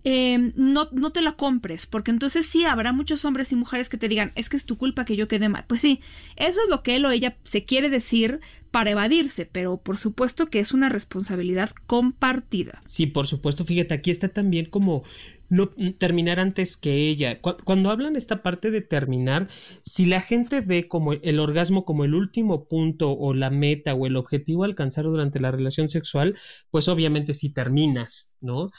Em, 0.06 0.52
no, 0.56 0.90
no 0.92 1.12
te 1.12 1.22
la 1.22 1.34
compres, 1.34 1.86
porque 1.86 2.12
entonces 2.12 2.46
sí 2.46 2.66
habrá 2.66 2.92
muchos 2.92 3.24
hombres 3.24 3.52
y 3.52 3.56
mujeres 3.56 3.88
que 3.88 3.98
te 3.98 4.10
digan, 4.10 4.34
es 4.36 4.50
que 4.50 4.58
es 4.58 4.66
tu 4.66 4.78
culpa 4.78 5.06
que 5.06 5.16
yo 5.16 5.28
quede 5.28 5.48
mal. 5.48 5.64
Pues 5.68 5.82
sí, 5.82 6.02
eso 6.36 6.60
es 6.62 6.70
lo 6.70 6.84
que 6.84 6.98
él 6.98 7.06
o 7.06 7.12
ella 7.12 7.38
se 7.44 7.64
quiere 7.64 7.90
decir 7.90 8.42
para 8.70 8.92
evadirse, 8.92 9.46
pero 9.46 9.78
por 9.78 9.98
supuesto 9.98 10.50
que 10.50 10.60
es 10.60 10.74
una 10.74 10.90
responsabilidad 10.90 11.70
compartida. 11.86 12.82
Sí, 12.86 13.06
por 13.06 13.28
supuesto, 13.28 13.66
fíjate, 13.66 13.94
aquí 13.94 14.12
está 14.12 14.30
también 14.30 14.66
como 14.66 15.04
no 15.48 15.70
terminar 16.00 16.40
antes 16.40 16.76
que 16.76 17.08
ella. 17.08 17.40
Cuando 17.40 17.92
hablan 17.92 18.16
esta 18.16 18.42
parte 18.42 18.72
de 18.72 18.82
terminar, 18.82 19.48
si 19.84 20.06
la 20.06 20.20
gente 20.20 20.62
ve 20.62 20.88
como 20.88 21.14
el 21.14 21.40
orgasmo 21.40 21.86
como 21.86 22.04
el 22.04 22.16
último 22.16 22.68
punto 22.68 23.12
o 23.12 23.34
la 23.36 23.52
meta 23.52 23.94
o 23.94 24.08
el 24.08 24.16
objetivo 24.16 24.64
a 24.64 24.66
alcanzar 24.66 25.06
durante 25.06 25.40
la 25.40 25.52
relación 25.52 25.88
sexual, 25.88 26.36
pues 26.72 26.88
obviamente 26.88 27.34
si 27.34 27.54
terminas, 27.54 28.34
¿no? 28.42 28.72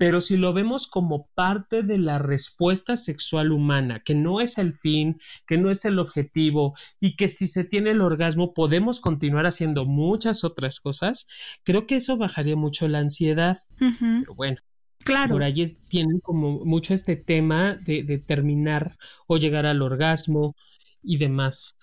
Pero 0.00 0.22
si 0.22 0.38
lo 0.38 0.54
vemos 0.54 0.86
como 0.86 1.28
parte 1.34 1.82
de 1.82 1.98
la 1.98 2.18
respuesta 2.18 2.96
sexual 2.96 3.52
humana, 3.52 4.00
que 4.02 4.14
no 4.14 4.40
es 4.40 4.56
el 4.56 4.72
fin, 4.72 5.20
que 5.46 5.58
no 5.58 5.70
es 5.70 5.84
el 5.84 5.98
objetivo 5.98 6.72
y 7.00 7.16
que 7.16 7.28
si 7.28 7.46
se 7.46 7.64
tiene 7.64 7.90
el 7.90 8.00
orgasmo 8.00 8.54
podemos 8.54 8.98
continuar 8.98 9.44
haciendo 9.44 9.84
muchas 9.84 10.42
otras 10.42 10.80
cosas, 10.80 11.26
creo 11.64 11.86
que 11.86 11.96
eso 11.96 12.16
bajaría 12.16 12.56
mucho 12.56 12.88
la 12.88 13.00
ansiedad. 13.00 13.58
Pero 13.78 14.34
bueno. 14.34 14.56
Claro. 15.04 15.32
Por 15.32 15.42
ahí 15.42 15.76
tienen 15.88 16.20
como 16.20 16.64
mucho 16.64 16.94
este 16.94 17.16
tema 17.16 17.76
de, 17.76 18.02
de 18.02 18.16
terminar 18.16 18.96
o 19.26 19.36
llegar 19.36 19.66
al 19.66 19.82
orgasmo 19.82 20.56
y 21.02 21.18
demás. 21.18 21.76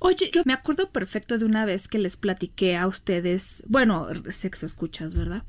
Oye, 0.00 0.28
yo 0.32 0.42
me 0.44 0.54
acuerdo 0.54 0.90
perfecto 0.90 1.38
de 1.38 1.44
una 1.44 1.64
vez 1.66 1.86
que 1.86 1.98
les 1.98 2.16
platiqué 2.16 2.76
a 2.76 2.88
ustedes, 2.88 3.62
bueno, 3.68 4.08
sexo 4.32 4.66
escuchas, 4.66 5.14
¿verdad? 5.14 5.44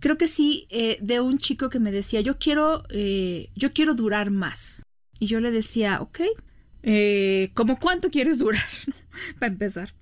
Creo 0.00 0.16
que 0.16 0.28
sí, 0.28 0.66
eh, 0.70 0.98
de 1.00 1.20
un 1.20 1.38
chico 1.38 1.70
que 1.70 1.80
me 1.80 1.92
decía, 1.92 2.20
yo 2.20 2.38
quiero, 2.38 2.84
eh, 2.90 3.50
yo 3.56 3.72
quiero 3.72 3.94
durar 3.94 4.30
más. 4.30 4.82
Y 5.18 5.26
yo 5.26 5.40
le 5.40 5.50
decía, 5.50 6.00
ok, 6.00 6.20
eh, 6.82 7.50
¿cómo 7.54 7.78
cuánto 7.78 8.10
quieres 8.10 8.38
durar? 8.38 8.62
Para 9.40 9.52
empezar. 9.52 9.94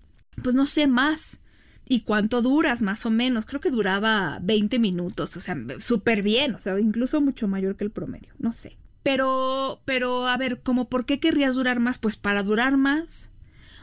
Pues 0.42 0.54
no 0.54 0.66
sé 0.66 0.87
más. 0.87 1.40
¿Y 1.88 2.00
cuánto 2.00 2.42
duras 2.42 2.82
más 2.82 3.06
o 3.06 3.11
menos? 3.11 3.46
Creo 3.46 3.61
que 3.61 3.70
duraba 3.70 4.40
20 4.42 4.80
minutos, 4.80 5.37
o 5.37 5.40
sea, 5.40 5.56
súper 5.78 6.22
bien, 6.22 6.56
o 6.56 6.59
sea, 6.59 6.78
incluso 6.80 7.20
mucho 7.20 7.46
mayor 7.46 7.76
que 7.76 7.85
el 7.85 7.92
promedio, 7.92 8.32
no 8.38 8.52
sé. 8.52 8.76
Pero, 9.04 9.82
pero, 9.85 10.26
a 10.26 10.37
ver, 10.37 10.62
¿cómo 10.62 10.88
por 10.88 11.06
qué 11.06 11.20
querrías 11.20 11.54
durar 11.54 11.78
más? 11.78 11.98
Pues 11.98 12.16
para 12.16 12.42
durar 12.42 12.76
más. 12.76 13.30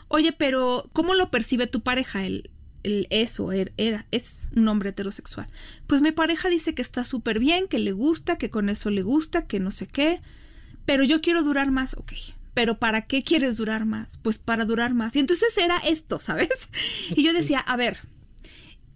Oye, 0.09 0.33
pero, 0.33 0.89
¿cómo 0.91 1.15
lo 1.15 1.31
percibe 1.31 1.65
tu 1.65 1.79
pareja? 1.79 2.25
El, 2.25 2.51
el 2.83 3.07
eso, 3.09 3.51
er, 3.51 3.73
era, 3.77 4.05
es 4.11 4.47
un 4.55 4.67
hombre 4.67 4.89
heterosexual. 4.89 5.47
Pues 5.87 6.01
mi 6.01 6.11
pareja 6.11 6.49
dice 6.49 6.75
que 6.75 6.81
está 6.81 7.03
súper 7.03 7.39
bien, 7.39 7.67
que 7.67 7.79
le 7.79 7.91
gusta, 7.91 8.37
que 8.37 8.49
con 8.49 8.69
eso 8.69 8.89
le 8.89 9.01
gusta, 9.01 9.47
que 9.47 9.59
no 9.59 9.71
sé 9.71 9.87
qué. 9.87 10.21
Pero 10.85 11.03
yo 11.03 11.21
quiero 11.21 11.43
durar 11.43 11.71
más, 11.71 11.95
ok. 11.95 12.13
Pero 12.53 12.77
¿para 12.77 13.03
qué 13.07 13.23
quieres 13.23 13.57
durar 13.57 13.85
más? 13.85 14.19
Pues 14.21 14.37
para 14.37 14.65
durar 14.65 14.93
más. 14.93 15.15
Y 15.15 15.19
entonces 15.19 15.57
era 15.57 15.77
esto, 15.77 16.19
¿sabes? 16.19 16.69
Y 17.15 17.23
yo 17.23 17.33
decía, 17.33 17.59
a 17.59 17.75
ver, 17.77 17.99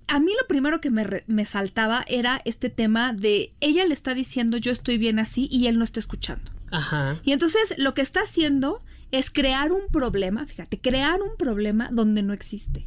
a 0.07 0.19
mí 0.19 0.31
lo 0.39 0.47
primero 0.47 0.79
que 0.79 0.89
me, 0.89 1.45
saltaba 1.45 2.03
era 2.07 2.41
este 2.45 2.69
tema 2.69 3.13
de 3.13 3.53
ella 3.59 3.85
le 3.85 3.93
está 3.93 4.13
diciendo 4.13 4.57
yo 4.57 4.71
estoy 4.71 4.97
bien 4.97 5.19
así 5.19 5.47
y 5.51 5.67
él 5.67 5.77
no 5.77 5.83
está 5.83 5.99
escuchando. 5.99 6.51
Ajá. 6.71 7.19
Y 7.23 7.33
entonces 7.33 7.75
lo 7.77 7.93
que 7.93 8.01
está 8.01 8.21
haciendo 8.21 8.81
es 9.11 9.29
crear 9.29 9.71
un 9.71 9.87
problema, 9.91 10.45
fíjate, 10.45 10.79
crear 10.79 11.21
un 11.21 11.37
problema 11.37 11.89
donde 11.91 12.23
no 12.23 12.33
existe. 12.33 12.85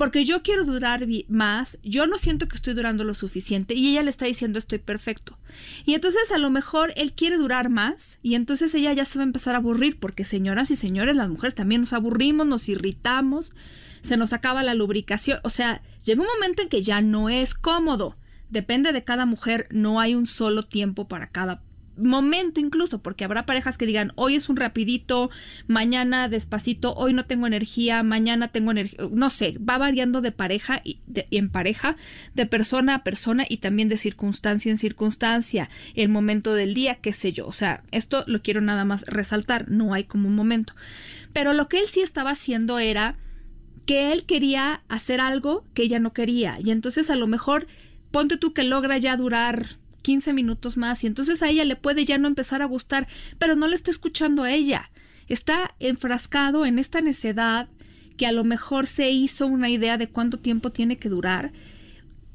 Porque 0.00 0.24
yo 0.24 0.42
quiero 0.42 0.64
durar 0.64 1.06
más, 1.28 1.78
yo 1.82 2.06
no 2.06 2.16
siento 2.16 2.48
que 2.48 2.56
estoy 2.56 2.72
durando 2.72 3.04
lo 3.04 3.12
suficiente 3.12 3.74
y 3.74 3.90
ella 3.90 4.02
le 4.02 4.08
está 4.08 4.24
diciendo 4.24 4.58
estoy 4.58 4.78
perfecto. 4.78 5.38
Y 5.84 5.92
entonces 5.92 6.32
a 6.32 6.38
lo 6.38 6.48
mejor 6.48 6.94
él 6.96 7.12
quiere 7.12 7.36
durar 7.36 7.68
más 7.68 8.18
y 8.22 8.34
entonces 8.34 8.74
ella 8.74 8.94
ya 8.94 9.04
se 9.04 9.18
va 9.18 9.24
a 9.24 9.26
empezar 9.26 9.54
a 9.54 9.58
aburrir 9.58 9.98
porque 10.00 10.24
señoras 10.24 10.70
y 10.70 10.76
señores, 10.76 11.16
las 11.16 11.28
mujeres 11.28 11.54
también 11.54 11.82
nos 11.82 11.92
aburrimos, 11.92 12.46
nos 12.46 12.70
irritamos 12.70 13.52
se 14.00 14.16
nos 14.16 14.32
acaba 14.32 14.62
la 14.62 14.72
lubricación. 14.72 15.38
O 15.42 15.50
sea, 15.50 15.82
llega 16.02 16.22
un 16.22 16.28
momento 16.34 16.62
en 16.62 16.70
que 16.70 16.82
ya 16.82 17.02
no 17.02 17.28
es 17.28 17.52
cómodo. 17.52 18.16
Depende 18.48 18.94
de 18.94 19.04
cada 19.04 19.26
mujer, 19.26 19.68
no 19.70 20.00
hay 20.00 20.14
un 20.14 20.26
solo 20.26 20.62
tiempo 20.62 21.08
para 21.08 21.28
cada 21.28 21.62
momento 22.02 22.60
incluso, 22.60 23.02
porque 23.02 23.24
habrá 23.24 23.46
parejas 23.46 23.78
que 23.78 23.86
digan, 23.86 24.12
hoy 24.16 24.34
es 24.34 24.48
un 24.48 24.56
rapidito, 24.56 25.30
mañana 25.66 26.28
despacito, 26.28 26.94
hoy 26.94 27.12
no 27.12 27.26
tengo 27.26 27.46
energía, 27.46 28.02
mañana 28.02 28.48
tengo 28.48 28.70
energía, 28.70 29.06
no 29.12 29.30
sé, 29.30 29.56
va 29.58 29.78
variando 29.78 30.20
de 30.20 30.32
pareja 30.32 30.80
y, 30.84 31.00
en 31.30 31.50
pareja, 31.50 31.96
de 32.34 32.46
persona 32.46 32.96
a 32.96 33.04
persona 33.04 33.44
y 33.48 33.58
también 33.58 33.88
de 33.88 33.96
circunstancia 33.96 34.70
en 34.70 34.78
circunstancia, 34.78 35.68
el 35.94 36.08
momento 36.08 36.54
del 36.54 36.74
día, 36.74 36.96
qué 36.96 37.12
sé 37.12 37.32
yo, 37.32 37.46
o 37.46 37.52
sea, 37.52 37.82
esto 37.90 38.24
lo 38.26 38.42
quiero 38.42 38.60
nada 38.60 38.84
más 38.84 39.04
resaltar, 39.06 39.70
no 39.70 39.94
hay 39.94 40.04
como 40.04 40.28
un 40.28 40.34
momento. 40.34 40.74
Pero 41.32 41.52
lo 41.52 41.68
que 41.68 41.78
él 41.78 41.86
sí 41.90 42.00
estaba 42.00 42.30
haciendo 42.30 42.78
era 42.78 43.16
que 43.86 44.12
él 44.12 44.24
quería 44.24 44.82
hacer 44.88 45.20
algo 45.20 45.64
que 45.74 45.82
ella 45.82 45.98
no 45.98 46.12
quería. 46.12 46.58
Y 46.62 46.70
entonces 46.70 47.10
a 47.10 47.16
lo 47.16 47.26
mejor 47.26 47.66
ponte 48.10 48.36
tú 48.36 48.52
que 48.52 48.64
logra 48.64 48.98
ya 48.98 49.16
durar 49.16 49.78
15 50.02 50.32
minutos 50.32 50.76
más 50.76 51.04
y 51.04 51.06
entonces 51.06 51.42
a 51.42 51.48
ella 51.48 51.64
le 51.64 51.76
puede 51.76 52.04
ya 52.04 52.18
no 52.18 52.28
empezar 52.28 52.62
a 52.62 52.66
gustar, 52.66 53.08
pero 53.38 53.56
no 53.56 53.68
le 53.68 53.76
está 53.76 53.90
escuchando 53.90 54.42
a 54.42 54.52
ella. 54.52 54.90
Está 55.28 55.74
enfrascado 55.78 56.66
en 56.66 56.78
esta 56.78 57.00
necedad 57.00 57.68
que 58.16 58.26
a 58.26 58.32
lo 58.32 58.44
mejor 58.44 58.86
se 58.86 59.10
hizo 59.10 59.46
una 59.46 59.70
idea 59.70 59.96
de 59.96 60.08
cuánto 60.08 60.38
tiempo 60.38 60.72
tiene 60.72 60.98
que 60.98 61.08
durar 61.08 61.52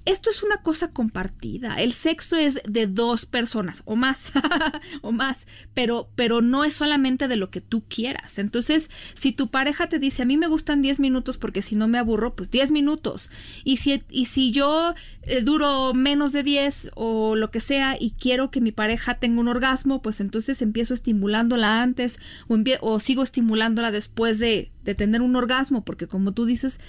esto 0.06 0.30
es 0.30 0.44
una 0.44 0.58
cosa 0.58 0.92
compartida. 0.92 1.82
El 1.82 1.94
sexo 1.94 2.38
es 2.38 2.62
de 2.68 2.88
dos 2.88 3.26
personas 3.26 3.82
o 3.86 3.96
más, 3.96 4.32
o 5.02 5.12
más, 5.12 5.48
pero, 5.74 6.10
pero 6.16 6.42
no 6.42 6.64
es 6.64 6.74
solamente 6.74 7.28
de 7.28 7.36
lo 7.36 7.50
que 7.50 7.62
tú 7.62 7.84
quieras. 7.88 8.38
Entonces, 8.38 8.92
si 9.16 9.32
tu 9.32 9.50
pareja 9.50 9.90
te 9.90 10.00
dice, 10.00 10.22
a 10.22 10.26
mí 10.26 10.38
me 10.38 10.48
gustan 10.48 10.82
10 10.82 11.00
minutos 11.00 11.38
porque 11.38 11.62
si 11.62 11.76
no 11.76 11.88
me 11.88 11.98
aburro, 11.98 12.36
pues 12.36 12.52
10 12.52 12.72
minutos. 12.72 13.32
Y 13.64 13.78
si, 13.78 14.04
y 14.10 14.28
si 14.28 14.52
yo 14.52 14.94
eh, 15.24 15.42
duro 15.42 15.94
menos 15.94 16.34
de 16.34 16.44
10 16.44 16.92
o 16.96 17.36
lo 17.36 17.50
que 17.50 17.60
sea 17.60 17.98
y 18.00 18.12
quiero 18.12 18.52
que 18.52 18.62
mi 18.62 18.72
pareja 18.72 19.16
tenga 19.16 19.42
un 19.42 19.48
orgasmo, 19.48 20.02
pues 20.02 20.22
entonces 20.22 20.62
empiezo 20.62 20.94
estimulándola 20.94 21.82
antes 21.82 22.20
o, 22.48 22.58
o 22.82 23.00
sigo 23.00 23.24
estimulándola 23.24 23.92
después 23.92 24.38
de, 24.38 24.72
de 24.84 24.96
tener 24.96 25.22
un 25.22 25.36
orgasmo, 25.36 25.84
porque 25.84 26.08
como 26.08 26.34
tú 26.34 26.46
dices, 26.46 26.80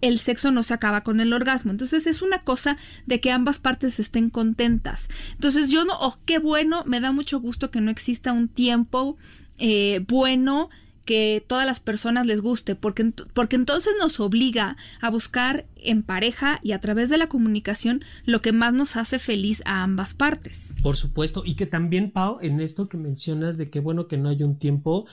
el 0.00 0.18
sexo 0.18 0.50
no 0.50 0.62
se 0.62 0.74
acaba 0.74 1.02
con 1.02 1.20
el 1.20 1.32
orgasmo. 1.32 1.70
Entonces 1.70 2.06
es 2.06 2.22
una 2.22 2.40
cosa 2.40 2.76
de 3.06 3.20
que 3.20 3.30
ambas 3.30 3.58
partes 3.58 4.00
estén 4.00 4.30
contentas. 4.30 5.08
Entonces 5.32 5.70
yo 5.70 5.84
no, 5.84 5.94
oh, 6.00 6.18
qué 6.24 6.38
bueno, 6.38 6.84
me 6.86 7.00
da 7.00 7.12
mucho 7.12 7.40
gusto 7.40 7.70
que 7.70 7.80
no 7.80 7.90
exista 7.90 8.32
un 8.32 8.48
tiempo 8.48 9.16
eh, 9.58 10.04
bueno 10.08 10.70
que 11.04 11.44
todas 11.44 11.66
las 11.66 11.80
personas 11.80 12.24
les 12.24 12.40
guste, 12.40 12.76
porque, 12.76 13.12
porque 13.34 13.56
entonces 13.56 13.94
nos 13.98 14.20
obliga 14.20 14.76
a 15.00 15.10
buscar 15.10 15.66
en 15.76 16.04
pareja 16.04 16.60
y 16.62 16.70
a 16.70 16.80
través 16.80 17.10
de 17.10 17.16
la 17.16 17.28
comunicación 17.28 18.04
lo 18.26 18.42
que 18.42 18.52
más 18.52 18.74
nos 18.74 18.96
hace 18.96 19.18
feliz 19.18 19.60
a 19.64 19.82
ambas 19.82 20.14
partes. 20.14 20.74
Por 20.82 20.96
supuesto, 20.96 21.42
y 21.44 21.54
que 21.54 21.66
también, 21.66 22.12
Pau, 22.12 22.38
en 22.42 22.60
esto 22.60 22.88
que 22.88 22.96
mencionas 22.96 23.56
de 23.56 23.70
que 23.70 23.80
bueno 23.80 24.06
que 24.06 24.18
no 24.18 24.28
hay 24.28 24.42
un 24.44 24.56
tiempo, 24.56 25.06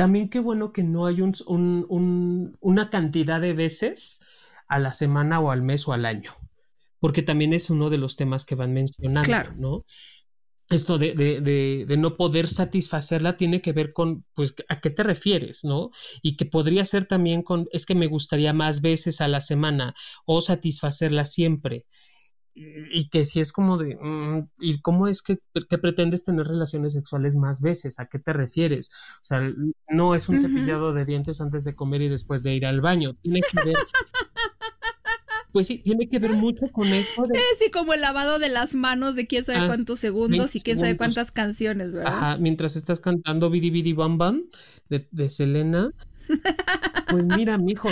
también 0.00 0.30
qué 0.30 0.40
bueno 0.40 0.72
que 0.72 0.82
no 0.82 1.04
hay 1.04 1.20
un, 1.20 2.56
una 2.58 2.88
cantidad 2.88 3.38
de 3.38 3.52
veces 3.52 4.22
a 4.66 4.78
la 4.78 4.94
semana 4.94 5.40
o 5.40 5.50
al 5.50 5.60
mes 5.60 5.86
o 5.86 5.92
al 5.92 6.06
año, 6.06 6.34
porque 7.00 7.20
también 7.20 7.52
es 7.52 7.68
uno 7.68 7.90
de 7.90 7.98
los 7.98 8.16
temas 8.16 8.46
que 8.46 8.54
van 8.54 8.72
mencionando, 8.72 9.52
¿no? 9.58 9.84
Esto 10.70 10.96
de, 10.96 11.12
de, 11.12 11.42
de, 11.84 11.96
no 11.98 12.16
poder 12.16 12.48
satisfacerla 12.48 13.36
tiene 13.36 13.60
que 13.60 13.74
ver 13.74 13.92
con, 13.92 14.24
pues, 14.32 14.54
a 14.70 14.80
qué 14.80 14.88
te 14.88 15.02
refieres, 15.02 15.64
¿no? 15.64 15.90
Y 16.22 16.38
que 16.38 16.46
podría 16.46 16.86
ser 16.86 17.04
también 17.04 17.42
con, 17.42 17.68
es 17.70 17.84
que 17.84 17.94
me 17.94 18.06
gustaría 18.06 18.54
más 18.54 18.80
veces 18.80 19.20
a 19.20 19.28
la 19.28 19.42
semana 19.42 19.94
o 20.24 20.40
satisfacerla 20.40 21.26
siempre 21.26 21.84
y 22.92 23.08
que 23.08 23.24
si 23.24 23.40
es 23.40 23.52
como 23.52 23.78
de, 23.78 23.96
mm, 23.96 24.48
¿y 24.60 24.80
cómo 24.80 25.08
es 25.08 25.22
que, 25.22 25.38
pretendes 25.52 26.24
tener 26.24 26.46
relaciones 26.46 26.92
sexuales 26.92 27.36
más 27.36 27.60
veces? 27.62 27.98
¿A 28.00 28.06
qué 28.06 28.18
te 28.18 28.32
refieres? 28.32 28.90
O 29.16 29.22
sea, 29.22 29.40
no 29.88 30.14
es 30.14 30.28
un 30.28 30.38
cepillado 30.38 30.92
de 30.92 31.04
dientes 31.04 31.40
antes 31.40 31.64
de 31.64 31.74
comer 31.74 32.02
y 32.02 32.08
después 32.08 32.42
de 32.42 32.54
ir 32.54 32.66
al 32.66 32.80
baño. 32.80 33.14
Tiene 33.22 33.40
que 33.40 33.64
ver... 33.64 33.76
Pues 35.52 35.66
sí, 35.66 35.78
tiene 35.78 36.08
que 36.08 36.20
ver 36.20 36.34
mucho 36.34 36.68
con 36.70 36.86
esto 36.86 37.22
de... 37.22 37.36
Sí, 37.58 37.72
como 37.72 37.92
el 37.92 38.00
lavado 38.00 38.38
de 38.38 38.48
las 38.48 38.72
manos 38.72 39.16
de 39.16 39.26
quién 39.26 39.44
sabe 39.44 39.58
ah, 39.58 39.66
cuántos 39.66 39.98
segundos 39.98 40.54
y 40.54 40.60
quién 40.60 40.78
sabe 40.78 40.96
cuántas 40.96 41.32
canciones, 41.32 41.90
¿verdad? 41.90 42.14
Ajá, 42.14 42.36
mientras 42.38 42.76
estás 42.76 43.00
cantando 43.00 43.50
Bidi 43.50 43.70
Bidi 43.70 43.92
Bam 43.92 44.16
Bam 44.16 44.44
de, 44.88 45.08
de 45.10 45.28
Selena, 45.28 45.90
pues 47.08 47.26
mira, 47.26 47.58
mijo, 47.58 47.88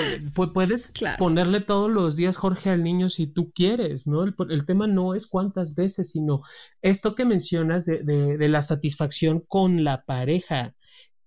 puedes 0.55 0.92
ponerle 1.18 1.61
todos 1.61 1.90
los 1.90 2.16
días 2.16 2.37
Jorge 2.37 2.70
al 2.70 2.83
niño 2.83 3.09
si 3.09 3.27
tú 3.27 3.53
quieres, 3.53 4.07
¿no? 4.07 4.24
El, 4.24 4.66
tema 4.66 4.87
no 4.87 5.14
es 5.14 5.27
cuántas 5.27 5.74
veces, 5.74 6.11
sino 6.11 6.42
esto 6.83 7.14
que 7.14 7.24
mencionas 7.24 7.85
de, 7.85 8.03
de, 8.03 8.48
la 8.48 8.62
satisfacción 8.62 9.40
con 9.40 9.85
la 9.85 10.05
pareja 10.05 10.74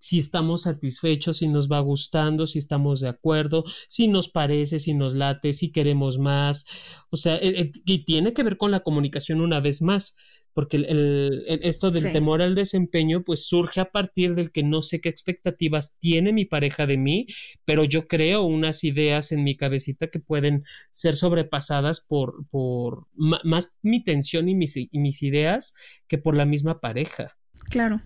si 0.01 0.17
estamos 0.17 0.63
satisfechos, 0.63 1.37
si 1.37 1.47
nos 1.47 1.71
va 1.71 1.79
gustando, 1.79 2.47
si 2.47 2.57
estamos 2.57 3.01
de 3.01 3.09
acuerdo, 3.09 3.63
si 3.87 4.07
nos 4.07 4.29
parece, 4.29 4.79
si 4.79 4.95
nos 4.95 5.13
late, 5.13 5.53
si 5.53 5.71
queremos 5.71 6.17
más. 6.17 6.65
O 7.11 7.17
sea, 7.17 7.39
y 7.41 8.03
tiene 8.03 8.33
que 8.33 8.41
ver 8.41 8.57
con 8.57 8.71
la 8.71 8.79
comunicación 8.79 9.41
una 9.41 9.59
vez 9.59 9.83
más 9.83 10.15
porque 10.53 10.77
el, 10.77 11.45
esto 11.47 11.91
del 11.91 12.11
temor 12.11 12.41
al 12.41 12.55
desempeño 12.55 13.23
pues 13.23 13.45
surge 13.45 13.79
a 13.79 13.91
partir 13.91 14.33
del 14.35 14.51
que 14.51 14.63
no 14.63 14.81
sé 14.81 14.99
qué 15.01 15.09
expectativas 15.09 15.97
tiene 15.99 16.33
mi 16.33 16.45
pareja 16.45 16.87
de 16.87 16.97
mí, 16.97 17.27
pero 17.63 17.83
yo 17.83 18.07
creo 18.07 18.41
unas 18.41 18.83
ideas 18.83 19.31
en 19.31 19.43
mi 19.43 19.55
cabecita 19.55 20.07
que 20.07 20.19
pueden 20.19 20.63
ser 20.89 21.15
sobrepasadas 21.15 22.01
por, 22.01 22.47
por 22.49 23.07
más 23.13 23.77
mi 23.83 24.03
tensión 24.03 24.49
y 24.49 24.55
mis, 24.55 24.75
y 24.75 24.89
mis 24.93 25.21
ideas 25.21 25.75
que 26.07 26.17
por 26.17 26.35
la 26.35 26.45
misma 26.45 26.81
pareja. 26.81 27.37
Claro. 27.69 28.01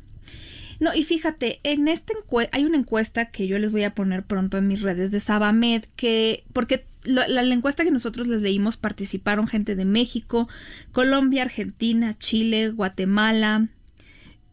No, 0.79 0.93
y 0.93 1.03
fíjate, 1.03 1.59
en 1.63 1.87
esta 1.87 2.13
hay 2.51 2.65
una 2.65 2.77
encuesta 2.77 3.31
que 3.31 3.47
yo 3.47 3.57
les 3.59 3.71
voy 3.71 3.83
a 3.83 3.95
poner 3.95 4.23
pronto 4.23 4.57
en 4.57 4.67
mis 4.67 4.81
redes 4.81 5.11
de 5.11 5.19
Sabamed, 5.19 5.85
que, 5.95 6.43
porque 6.53 6.85
la, 7.03 7.43
encuesta 7.43 7.83
que 7.83 7.91
nosotros 7.91 8.27
les 8.27 8.41
leímos 8.41 8.77
participaron 8.77 9.47
gente 9.47 9.75
de 9.75 9.85
México, 9.85 10.49
Colombia, 10.91 11.43
Argentina, 11.43 12.13
Chile, 12.17 12.69
Guatemala, 12.69 13.69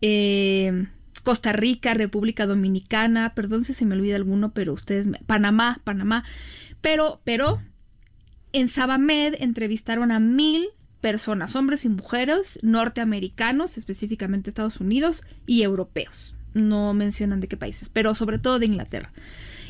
eh, 0.00 0.86
Costa 1.22 1.52
Rica, 1.52 1.94
República 1.94 2.46
Dominicana, 2.46 3.34
perdón 3.34 3.62
si 3.64 3.74
se 3.74 3.86
me 3.86 3.94
olvida 3.94 4.16
alguno, 4.16 4.52
pero 4.52 4.72
ustedes, 4.72 5.08
Panamá, 5.26 5.80
Panamá, 5.84 6.24
pero, 6.80 7.20
pero 7.24 7.60
en 8.52 8.68
Sabamed 8.68 9.36
entrevistaron 9.38 10.10
a 10.10 10.20
mil 10.20 10.68
personas, 11.02 11.54
hombres 11.56 11.84
y 11.84 11.90
mujeres, 11.90 12.58
norteamericanos, 12.62 13.76
específicamente 13.76 14.48
Estados 14.48 14.80
Unidos, 14.80 15.22
y 15.46 15.62
europeos. 15.62 16.34
No 16.54 16.94
mencionan 16.94 17.40
de 17.40 17.48
qué 17.48 17.58
países, 17.58 17.90
pero 17.90 18.14
sobre 18.14 18.38
todo 18.38 18.58
de 18.58 18.66
Inglaterra. 18.66 19.12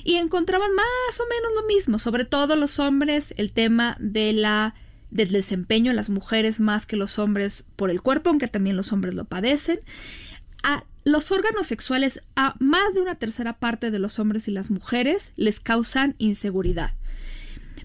Y 0.04 0.16
encontraban 0.16 0.72
más 0.74 1.20
o 1.20 1.24
menos 1.28 1.52
lo 1.60 1.66
mismo, 1.66 1.98
sobre 1.98 2.24
todo 2.24 2.54
los 2.54 2.78
hombres, 2.78 3.34
el 3.36 3.50
tema 3.50 3.96
de 3.98 4.32
la 4.32 4.74
del 5.10 5.30
desempeño, 5.30 5.92
las 5.92 6.08
mujeres 6.08 6.58
más 6.58 6.86
que 6.86 6.96
los 6.96 7.18
hombres 7.18 7.66
por 7.76 7.90
el 7.90 8.00
cuerpo, 8.00 8.30
aunque 8.30 8.48
también 8.48 8.76
los 8.76 8.92
hombres 8.92 9.14
lo 9.14 9.24
padecen. 9.24 9.80
A 10.62 10.84
los 11.04 11.32
órganos 11.32 11.66
sexuales 11.66 12.22
a 12.34 12.54
más 12.60 12.94
de 12.94 13.02
una 13.02 13.16
tercera 13.16 13.58
parte 13.58 13.90
de 13.90 13.98
los 13.98 14.18
hombres 14.18 14.48
y 14.48 14.52
las 14.52 14.70
mujeres 14.70 15.32
les 15.36 15.60
causan 15.60 16.14
inseguridad. 16.18 16.94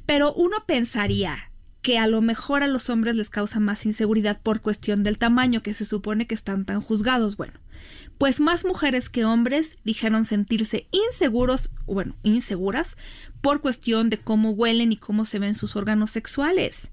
Pero 0.05 0.33
uno 0.33 0.57
pensaría 0.65 1.51
que 1.87 1.97
a 1.97 2.07
lo 2.07 2.21
mejor 2.21 2.63
a 2.63 2.67
los 2.67 2.89
hombres 2.89 3.15
les 3.15 3.29
causa 3.29 3.61
más 3.61 3.85
inseguridad 3.85 4.41
por 4.41 4.59
cuestión 4.59 5.03
del 5.03 5.17
tamaño 5.17 5.63
que 5.63 5.73
se 5.73 5.85
supone 5.85 6.27
que 6.27 6.35
están 6.35 6.65
tan 6.65 6.81
juzgados. 6.81 7.37
Bueno, 7.37 7.53
pues 8.17 8.41
más 8.41 8.65
mujeres 8.65 9.07
que 9.07 9.23
hombres 9.23 9.77
dijeron 9.85 10.25
sentirse 10.25 10.89
inseguros, 10.91 11.71
bueno, 11.85 12.17
inseguras 12.23 12.97
por 13.39 13.61
cuestión 13.61 14.09
de 14.09 14.17
cómo 14.17 14.49
huelen 14.49 14.91
y 14.91 14.97
cómo 14.97 15.23
se 15.23 15.39
ven 15.39 15.53
sus 15.53 15.77
órganos 15.77 16.11
sexuales. 16.11 16.91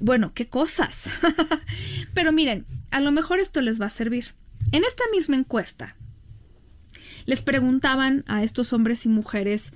Bueno, 0.00 0.32
qué 0.34 0.48
cosas. 0.48 1.08
Pero 2.12 2.32
miren, 2.32 2.66
a 2.90 2.98
lo 2.98 3.12
mejor 3.12 3.38
esto 3.38 3.60
les 3.60 3.80
va 3.80 3.86
a 3.86 3.90
servir. 3.90 4.34
En 4.72 4.82
esta 4.82 5.04
misma 5.12 5.36
encuesta, 5.36 5.94
les 7.26 7.42
preguntaban 7.42 8.24
a 8.26 8.42
estos 8.42 8.72
hombres 8.72 9.06
y 9.06 9.08
mujeres 9.08 9.72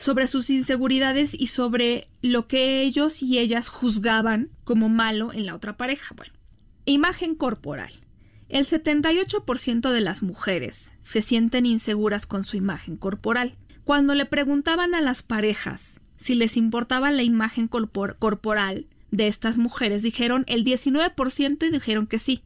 sobre 0.00 0.26
sus 0.28 0.48
inseguridades 0.48 1.34
y 1.38 1.48
sobre 1.48 2.08
lo 2.22 2.48
que 2.48 2.80
ellos 2.80 3.22
y 3.22 3.38
ellas 3.38 3.68
juzgaban 3.68 4.48
como 4.64 4.88
malo 4.88 5.30
en 5.32 5.44
la 5.44 5.54
otra 5.54 5.76
pareja. 5.76 6.14
Bueno, 6.16 6.32
imagen 6.86 7.34
corporal. 7.34 7.92
El 8.48 8.66
78% 8.66 9.90
de 9.90 10.00
las 10.00 10.22
mujeres 10.22 10.92
se 11.02 11.20
sienten 11.20 11.66
inseguras 11.66 12.24
con 12.24 12.44
su 12.44 12.56
imagen 12.56 12.96
corporal. 12.96 13.58
Cuando 13.84 14.14
le 14.14 14.24
preguntaban 14.24 14.94
a 14.94 15.02
las 15.02 15.22
parejas 15.22 16.00
si 16.16 16.34
les 16.34 16.56
importaba 16.56 17.10
la 17.10 17.22
imagen 17.22 17.68
corporal 17.68 18.86
de 19.10 19.28
estas 19.28 19.58
mujeres, 19.58 20.02
dijeron 20.02 20.44
el 20.48 20.64
19% 20.64 21.70
dijeron 21.70 22.06
que 22.06 22.18
sí. 22.18 22.42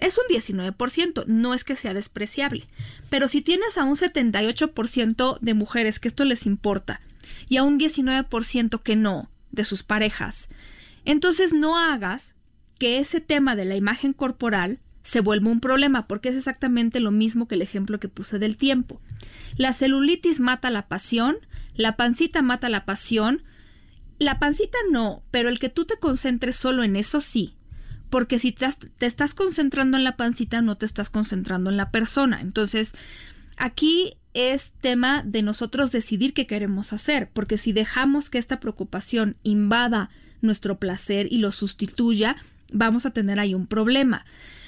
Es 0.00 0.18
un 0.18 0.24
19%, 0.34 1.26
no 1.26 1.54
es 1.54 1.62
que 1.62 1.76
sea 1.76 1.94
despreciable. 1.94 2.66
Pero 3.10 3.28
si 3.28 3.42
tienes 3.42 3.76
a 3.78 3.84
un 3.84 3.96
78% 3.96 5.38
de 5.38 5.54
mujeres 5.54 6.00
que 6.00 6.08
esto 6.08 6.24
les 6.24 6.46
importa 6.46 7.00
y 7.48 7.58
a 7.58 7.62
un 7.62 7.78
19% 7.78 8.82
que 8.82 8.96
no 8.96 9.30
de 9.52 9.64
sus 9.64 9.82
parejas, 9.82 10.48
entonces 11.04 11.52
no 11.52 11.78
hagas 11.78 12.34
que 12.78 12.98
ese 12.98 13.20
tema 13.20 13.56
de 13.56 13.66
la 13.66 13.76
imagen 13.76 14.14
corporal 14.14 14.80
se 15.02 15.20
vuelva 15.20 15.50
un 15.50 15.60
problema, 15.60 16.06
porque 16.06 16.28
es 16.28 16.36
exactamente 16.36 17.00
lo 17.00 17.10
mismo 17.10 17.46
que 17.46 17.54
el 17.54 17.62
ejemplo 17.62 18.00
que 18.00 18.08
puse 18.08 18.38
del 18.38 18.56
tiempo. 18.56 19.00
La 19.56 19.72
celulitis 19.72 20.40
mata 20.40 20.70
la 20.70 20.88
pasión, 20.88 21.36
la 21.74 21.96
pancita 21.96 22.42
mata 22.42 22.68
la 22.68 22.84
pasión, 22.84 23.42
la 24.18 24.38
pancita 24.38 24.78
no, 24.90 25.22
pero 25.30 25.48
el 25.48 25.58
que 25.58 25.68
tú 25.68 25.84
te 25.84 25.96
concentres 25.96 26.56
solo 26.56 26.84
en 26.84 26.96
eso 26.96 27.20
sí, 27.20 27.54
porque 28.10 28.38
si 28.38 28.52
te, 28.52 28.66
estás 29.00 29.34
concentrando 29.34 29.96
en 29.96 30.04
la 30.04 30.16
pancita, 30.16 30.60
no 30.60 30.76
te 30.76 30.86
estás 30.86 31.10
concentrando 31.10 31.70
en 31.70 31.76
la 31.76 31.90
persona. 31.90 32.40
Entonces, 32.40 32.94
aquí 33.56 34.14
es 34.34 34.72
tema 34.80 35.22
de 35.24 35.42
nosotros 35.42 35.92
decidir 35.92 36.34
qué 36.34 36.46
queremos 36.46 36.92
hacer, 36.92 37.30
porque 37.32 37.56
si 37.56 37.72
dejamos 37.72 38.28
que 38.28 38.38
esta 38.38 38.60
preocupación 38.60 39.36
invada 39.42 40.10
nuestro 40.40 40.78
placer 40.78 41.26
y 41.30 41.38
lo 41.38 41.52
sustituya, 41.52 42.36
vamos 42.72 43.06
a 43.06 43.10
tener 43.10 43.40
ahí 43.40 43.54
un 43.54 43.66
problema. 43.66 44.24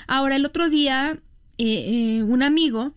Ahora, 0.07 0.37
el 0.37 0.46
otro 0.46 0.68
día, 0.68 1.18
eh, 1.59 2.18
eh, 2.18 2.22
un 2.22 2.42
amigo 2.42 2.94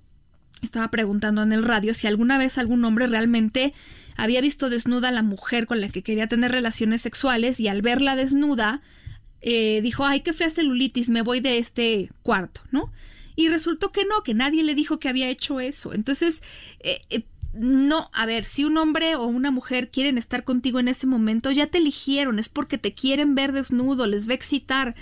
estaba 0.62 0.90
preguntando 0.90 1.44
en 1.44 1.52
el 1.52 1.64
radio 1.64 1.94
si 1.94 2.08
alguna 2.08 2.38
vez 2.38 2.58
algún 2.58 2.84
hombre 2.86 3.08
realmente 3.08 3.74
había 4.16 4.42
visto 4.42 4.70
desnuda 4.70 5.10
a 5.10 5.12
la 5.12 5.22
mujer 5.22 5.68
con 5.68 5.82
la 5.82 5.90
que 5.90 6.02
quería 6.02 6.28
tener 6.28 6.52
relaciones 6.52 7.02
sexuales 7.02 7.60
y 7.60 7.68
al 7.68 7.82
verla 7.82 8.16
desnuda, 8.16 8.82
eh, 9.48 9.80
dijo, 9.82 10.04
ay, 10.04 10.22
qué 10.22 10.34
fea 10.34 10.50
celulitis, 10.50 11.10
me 11.12 11.22
voy 11.22 11.40
de 11.40 11.60
este 11.60 12.10
cuarto, 12.24 12.62
¿no? 12.72 12.92
Y 13.36 13.48
resultó 13.48 13.92
que 13.92 14.04
no, 14.04 14.24
que 14.24 14.34
nadie 14.34 14.64
le 14.64 14.74
dijo 14.74 14.98
que 14.98 15.08
había 15.08 15.30
hecho 15.30 15.60
eso. 15.60 15.94
Entonces, 15.94 16.42
eh, 16.80 17.02
eh, 17.12 17.26
no, 17.54 18.10
a 18.12 18.26
ver, 18.26 18.44
si 18.44 18.66
un 18.66 18.76
hombre 18.78 19.16
o 19.16 19.26
una 19.26 19.52
mujer 19.52 19.92
quieren 19.92 20.18
estar 20.18 20.46
contigo 20.46 20.80
en 20.80 20.88
ese 20.88 21.06
momento, 21.06 21.52
ya 21.52 21.68
te 21.68 21.78
eligieron, 21.78 22.40
es 22.40 22.50
porque 22.50 22.80
te 22.80 22.96
quieren 22.96 23.36
ver 23.36 23.52
desnudo, 23.52 24.08
les 24.08 24.28
va 24.28 24.32
a 24.32 24.36
excitar. 24.36 24.96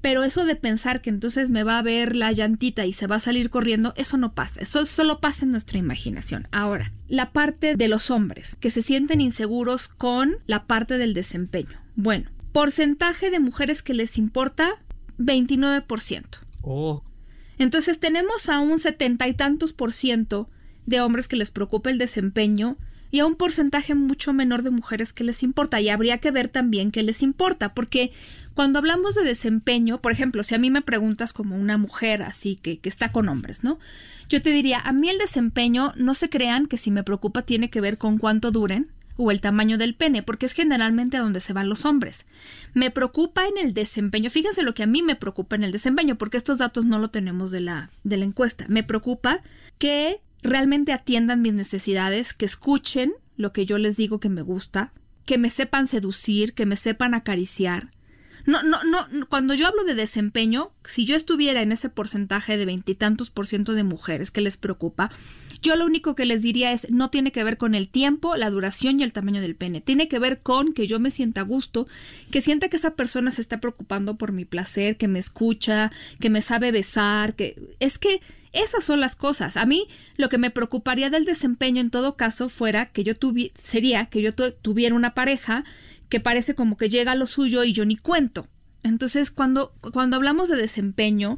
Pero 0.00 0.24
eso 0.24 0.44
de 0.44 0.56
pensar 0.56 1.00
que 1.00 1.10
entonces 1.10 1.48
me 1.50 1.62
va 1.62 1.78
a 1.78 1.82
ver 1.82 2.16
la 2.16 2.32
llantita 2.32 2.84
y 2.86 2.92
se 2.92 3.06
va 3.06 3.16
a 3.16 3.20
salir 3.20 3.48
corriendo, 3.48 3.94
eso 3.96 4.16
no 4.16 4.34
pasa. 4.34 4.60
Eso 4.60 4.84
solo 4.86 5.20
pasa 5.20 5.44
en 5.44 5.52
nuestra 5.52 5.78
imaginación. 5.78 6.48
Ahora, 6.50 6.92
la 7.06 7.30
parte 7.30 7.76
de 7.76 7.88
los 7.88 8.10
hombres 8.10 8.56
que 8.56 8.70
se 8.70 8.82
sienten 8.82 9.20
inseguros 9.20 9.86
con 9.86 10.36
la 10.46 10.66
parte 10.66 10.98
del 10.98 11.14
desempeño. 11.14 11.80
Bueno, 11.94 12.28
Porcentaje 12.54 13.32
de 13.32 13.40
mujeres 13.40 13.82
que 13.82 13.94
les 13.94 14.16
importa, 14.16 14.80
29%. 15.18 16.38
Oh. 16.62 17.02
Entonces 17.58 17.98
tenemos 17.98 18.48
a 18.48 18.60
un 18.60 18.78
setenta 18.78 19.26
y 19.26 19.34
tantos 19.34 19.72
por 19.72 19.92
ciento 19.92 20.48
de 20.86 21.00
hombres 21.00 21.26
que 21.26 21.34
les 21.34 21.50
preocupa 21.50 21.90
el 21.90 21.98
desempeño 21.98 22.76
y 23.10 23.18
a 23.18 23.26
un 23.26 23.34
porcentaje 23.34 23.96
mucho 23.96 24.32
menor 24.32 24.62
de 24.62 24.70
mujeres 24.70 25.12
que 25.12 25.24
les 25.24 25.42
importa. 25.42 25.80
Y 25.80 25.88
habría 25.88 26.18
que 26.18 26.30
ver 26.30 26.46
también 26.46 26.92
qué 26.92 27.02
les 27.02 27.24
importa, 27.24 27.74
porque 27.74 28.12
cuando 28.54 28.78
hablamos 28.78 29.16
de 29.16 29.24
desempeño, 29.24 30.00
por 30.00 30.12
ejemplo, 30.12 30.44
si 30.44 30.54
a 30.54 30.58
mí 30.58 30.70
me 30.70 30.80
preguntas 30.80 31.32
como 31.32 31.56
una 31.56 31.76
mujer 31.76 32.22
así 32.22 32.54
que, 32.54 32.78
que 32.78 32.88
está 32.88 33.10
con 33.10 33.28
hombres, 33.28 33.64
¿no? 33.64 33.80
Yo 34.28 34.40
te 34.42 34.50
diría, 34.50 34.78
a 34.78 34.92
mí 34.92 35.08
el 35.08 35.18
desempeño, 35.18 35.92
no 35.96 36.14
se 36.14 36.30
crean 36.30 36.68
que 36.68 36.76
si 36.76 36.92
me 36.92 37.02
preocupa 37.02 37.42
tiene 37.42 37.68
que 37.68 37.80
ver 37.80 37.98
con 37.98 38.16
cuánto 38.16 38.52
duren, 38.52 38.92
o 39.16 39.30
el 39.30 39.40
tamaño 39.40 39.78
del 39.78 39.94
pene, 39.94 40.22
porque 40.22 40.46
es 40.46 40.52
generalmente 40.52 41.16
a 41.16 41.20
donde 41.20 41.40
se 41.40 41.52
van 41.52 41.68
los 41.68 41.84
hombres. 41.84 42.26
Me 42.72 42.90
preocupa 42.90 43.46
en 43.46 43.58
el 43.58 43.74
desempeño, 43.74 44.30
fíjense 44.30 44.62
lo 44.62 44.74
que 44.74 44.82
a 44.82 44.88
mí 44.88 45.02
me 45.02 45.16
preocupa 45.16 45.56
en 45.56 45.64
el 45.64 45.72
desempeño, 45.72 46.16
porque 46.16 46.36
estos 46.36 46.58
datos 46.58 46.84
no 46.84 46.98
lo 46.98 47.08
tenemos 47.08 47.50
de 47.50 47.60
la, 47.60 47.90
de 48.02 48.16
la 48.16 48.24
encuesta. 48.24 48.64
Me 48.68 48.82
preocupa 48.82 49.42
que 49.78 50.20
realmente 50.42 50.92
atiendan 50.92 51.42
mis 51.42 51.54
necesidades, 51.54 52.34
que 52.34 52.44
escuchen 52.44 53.14
lo 53.36 53.52
que 53.52 53.66
yo 53.66 53.78
les 53.78 53.96
digo 53.96 54.20
que 54.20 54.28
me 54.28 54.42
gusta, 54.42 54.92
que 55.24 55.38
me 55.38 55.50
sepan 55.50 55.86
seducir, 55.86 56.54
que 56.54 56.66
me 56.66 56.76
sepan 56.76 57.14
acariciar, 57.14 57.90
no, 58.46 58.62
no, 58.62 58.78
no, 58.84 59.26
cuando 59.28 59.54
yo 59.54 59.66
hablo 59.66 59.84
de 59.84 59.94
desempeño, 59.94 60.70
si 60.84 61.06
yo 61.06 61.16
estuviera 61.16 61.62
en 61.62 61.72
ese 61.72 61.88
porcentaje 61.88 62.56
de 62.56 62.66
veintitantos 62.66 63.30
por 63.30 63.46
ciento 63.46 63.74
de 63.74 63.84
mujeres 63.84 64.30
que 64.30 64.40
les 64.40 64.56
preocupa, 64.56 65.10
yo 65.62 65.76
lo 65.76 65.86
único 65.86 66.14
que 66.14 66.26
les 66.26 66.42
diría 66.42 66.72
es 66.72 66.90
no 66.90 67.08
tiene 67.08 67.32
que 67.32 67.42
ver 67.42 67.56
con 67.56 67.74
el 67.74 67.88
tiempo, 67.88 68.36
la 68.36 68.50
duración 68.50 69.00
y 69.00 69.02
el 69.02 69.12
tamaño 69.12 69.40
del 69.40 69.56
pene. 69.56 69.80
Tiene 69.80 70.08
que 70.08 70.18
ver 70.18 70.40
con 70.40 70.74
que 70.74 70.86
yo 70.86 71.00
me 71.00 71.10
sienta 71.10 71.40
a 71.40 71.44
gusto, 71.44 71.86
que 72.30 72.42
sienta 72.42 72.68
que 72.68 72.76
esa 72.76 72.94
persona 72.94 73.30
se 73.30 73.40
está 73.40 73.60
preocupando 73.60 74.16
por 74.16 74.32
mi 74.32 74.44
placer, 74.44 74.96
que 74.98 75.08
me 75.08 75.18
escucha, 75.18 75.90
que 76.20 76.28
me 76.28 76.42
sabe 76.42 76.70
besar, 76.70 77.34
que 77.34 77.56
es 77.80 77.98
que 77.98 78.20
esas 78.52 78.84
son 78.84 79.00
las 79.00 79.16
cosas. 79.16 79.56
A 79.56 79.66
mí 79.66 79.88
lo 80.16 80.28
que 80.28 80.38
me 80.38 80.50
preocuparía 80.50 81.10
del 81.10 81.24
desempeño 81.24 81.80
en 81.80 81.90
todo 81.90 82.16
caso 82.16 82.48
fuera 82.48 82.86
que 82.86 83.02
yo 83.02 83.16
tuviera 83.16 83.52
sería 83.56 84.06
que 84.06 84.22
yo 84.22 84.32
tuviera 84.34 84.94
una 84.94 85.14
pareja 85.14 85.64
que 86.08 86.20
parece 86.20 86.54
como 86.54 86.76
que 86.76 86.88
llega 86.88 87.12
a 87.12 87.16
lo 87.16 87.26
suyo 87.26 87.64
y 87.64 87.72
yo 87.72 87.84
ni 87.84 87.96
cuento. 87.96 88.48
Entonces, 88.82 89.30
cuando, 89.30 89.74
cuando 89.92 90.16
hablamos 90.16 90.48
de 90.48 90.56
desempeño, 90.56 91.36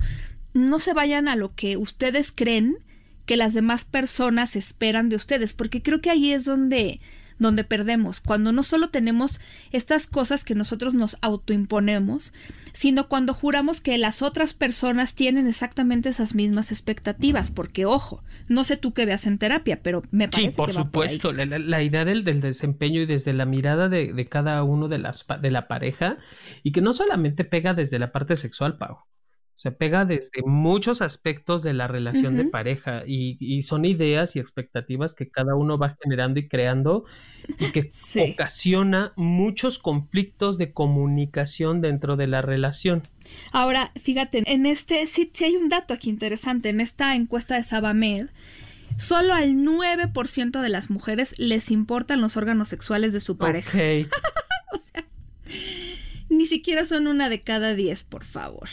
no 0.52 0.79
se 0.79 0.94
vayan 0.94 1.29
a 1.29 1.37
lo 1.37 1.55
que 1.55 1.76
ustedes 1.76 2.33
creen 2.33 2.79
que 3.24 3.37
las 3.37 3.55
demás 3.55 3.85
personas 3.85 4.57
esperan 4.57 5.09
de 5.09 5.16
ustedes, 5.16 5.52
porque 5.52 5.83
creo 5.83 6.00
que 6.00 6.11
ahí 6.11 6.33
es 6.33 6.44
donde 6.44 7.00
donde 7.38 7.64
perdemos, 7.64 8.20
cuando 8.20 8.53
no 8.53 8.62
solo 8.62 8.88
tenemos 8.88 9.40
estas 9.72 10.07
cosas 10.07 10.44
que 10.44 10.55
nosotros 10.55 10.94
nos 10.94 11.16
autoimponemos, 11.20 12.33
sino 12.72 13.09
cuando 13.09 13.35
juramos 13.35 13.81
que 13.81 13.99
las 13.99 14.22
otras 14.22 14.55
personas 14.55 15.14
tienen 15.14 15.46
exactamente 15.46 16.09
esas 16.09 16.35
mismas 16.35 16.72
expectativas, 16.72 17.51
porque 17.51 17.87
ojo, 17.87 18.22
no 18.49 18.64
sé 18.64 18.77
tú 18.77 18.92
qué 18.92 19.07
veas 19.07 19.27
en 19.27 19.38
terapia, 19.38 19.81
pero 19.83 20.03
me 20.11 20.29
parece 20.29 20.53
sí, 20.53 20.57
por 20.57 20.72
supuesto, 20.72 21.33
la, 21.33 21.83
idea 21.83 22.05
del, 22.05 22.25
desempeño 22.25 23.01
y 23.03 23.07
desde 23.07 23.33
la 23.33 23.46
mirada 23.46 23.88
de, 23.88 24.27
cada 24.29 24.62
uno 24.62 24.88
de 24.88 24.99
las 24.99 25.25
de 25.40 25.51
la 25.51 25.68
pareja 25.68 26.18
y 26.62 26.72
que 26.72 26.81
no 26.81 26.92
solamente 26.92 27.44
pega 27.44 27.75
desde 27.75 27.99
la 27.99 28.12
parte 28.12 28.37
sexual, 28.37 28.77
Pau 28.77 28.99
Se 29.57 29.73
pega 29.73 30.05
desde 30.05 30.42
muchos 30.45 31.01
aspectos 31.01 31.62
de 31.62 31.73
la 31.73 31.88
relación 31.88 32.37
de 32.37 32.45
pareja 32.45 33.05
y, 33.07 33.62
son 33.62 33.87
ideas 33.87 34.37
y 34.37 34.38
expectativas 34.38 35.14
que 35.14 35.31
cada 35.31 35.57
uno 35.57 35.79
va 35.79 35.97
generando 36.03 36.38
y 36.40 36.47
creando 36.47 37.07
y 37.59 37.73
que 37.73 37.90
ocasiona 38.33 39.14
muchos 39.16 39.79
conflictos 39.79 40.59
de 40.59 40.75
comunicación 40.75 41.81
dentro 41.81 42.16
de 42.16 42.27
la 42.27 42.42
relación. 42.42 43.03
Ahora, 43.51 43.92
fíjate, 43.97 44.42
en 44.45 44.66
este, 44.66 45.07
sí, 45.07 45.31
sí 45.33 45.45
hay 45.45 45.57
un 45.57 45.71
dato 45.71 45.95
aquí 45.95 46.11
interesante, 46.11 46.69
en 46.69 46.83
esta 46.83 47.16
encuesta 47.16 47.57
de 47.57 47.62
Sabamed, 47.62 48.27
solo 48.99 49.33
al 49.33 49.55
9% 49.55 50.61
de 50.61 50.69
las 50.69 50.90
mujeres 50.90 51.35
les 51.38 51.71
importan 51.71 52.21
los 52.21 52.37
órganos 52.37 52.69
sexuales 52.69 53.14
de 53.14 53.21
su 53.21 53.38
pareja. 53.38 53.79
o 54.75 54.79
sea, 54.79 55.07
ni 56.29 56.45
siquiera 56.45 56.85
son 56.85 57.07
una 57.07 57.31
de 57.31 57.40
cada 57.40 57.75
diez, 57.75 58.03
por 58.03 58.25
favor. 58.25 58.69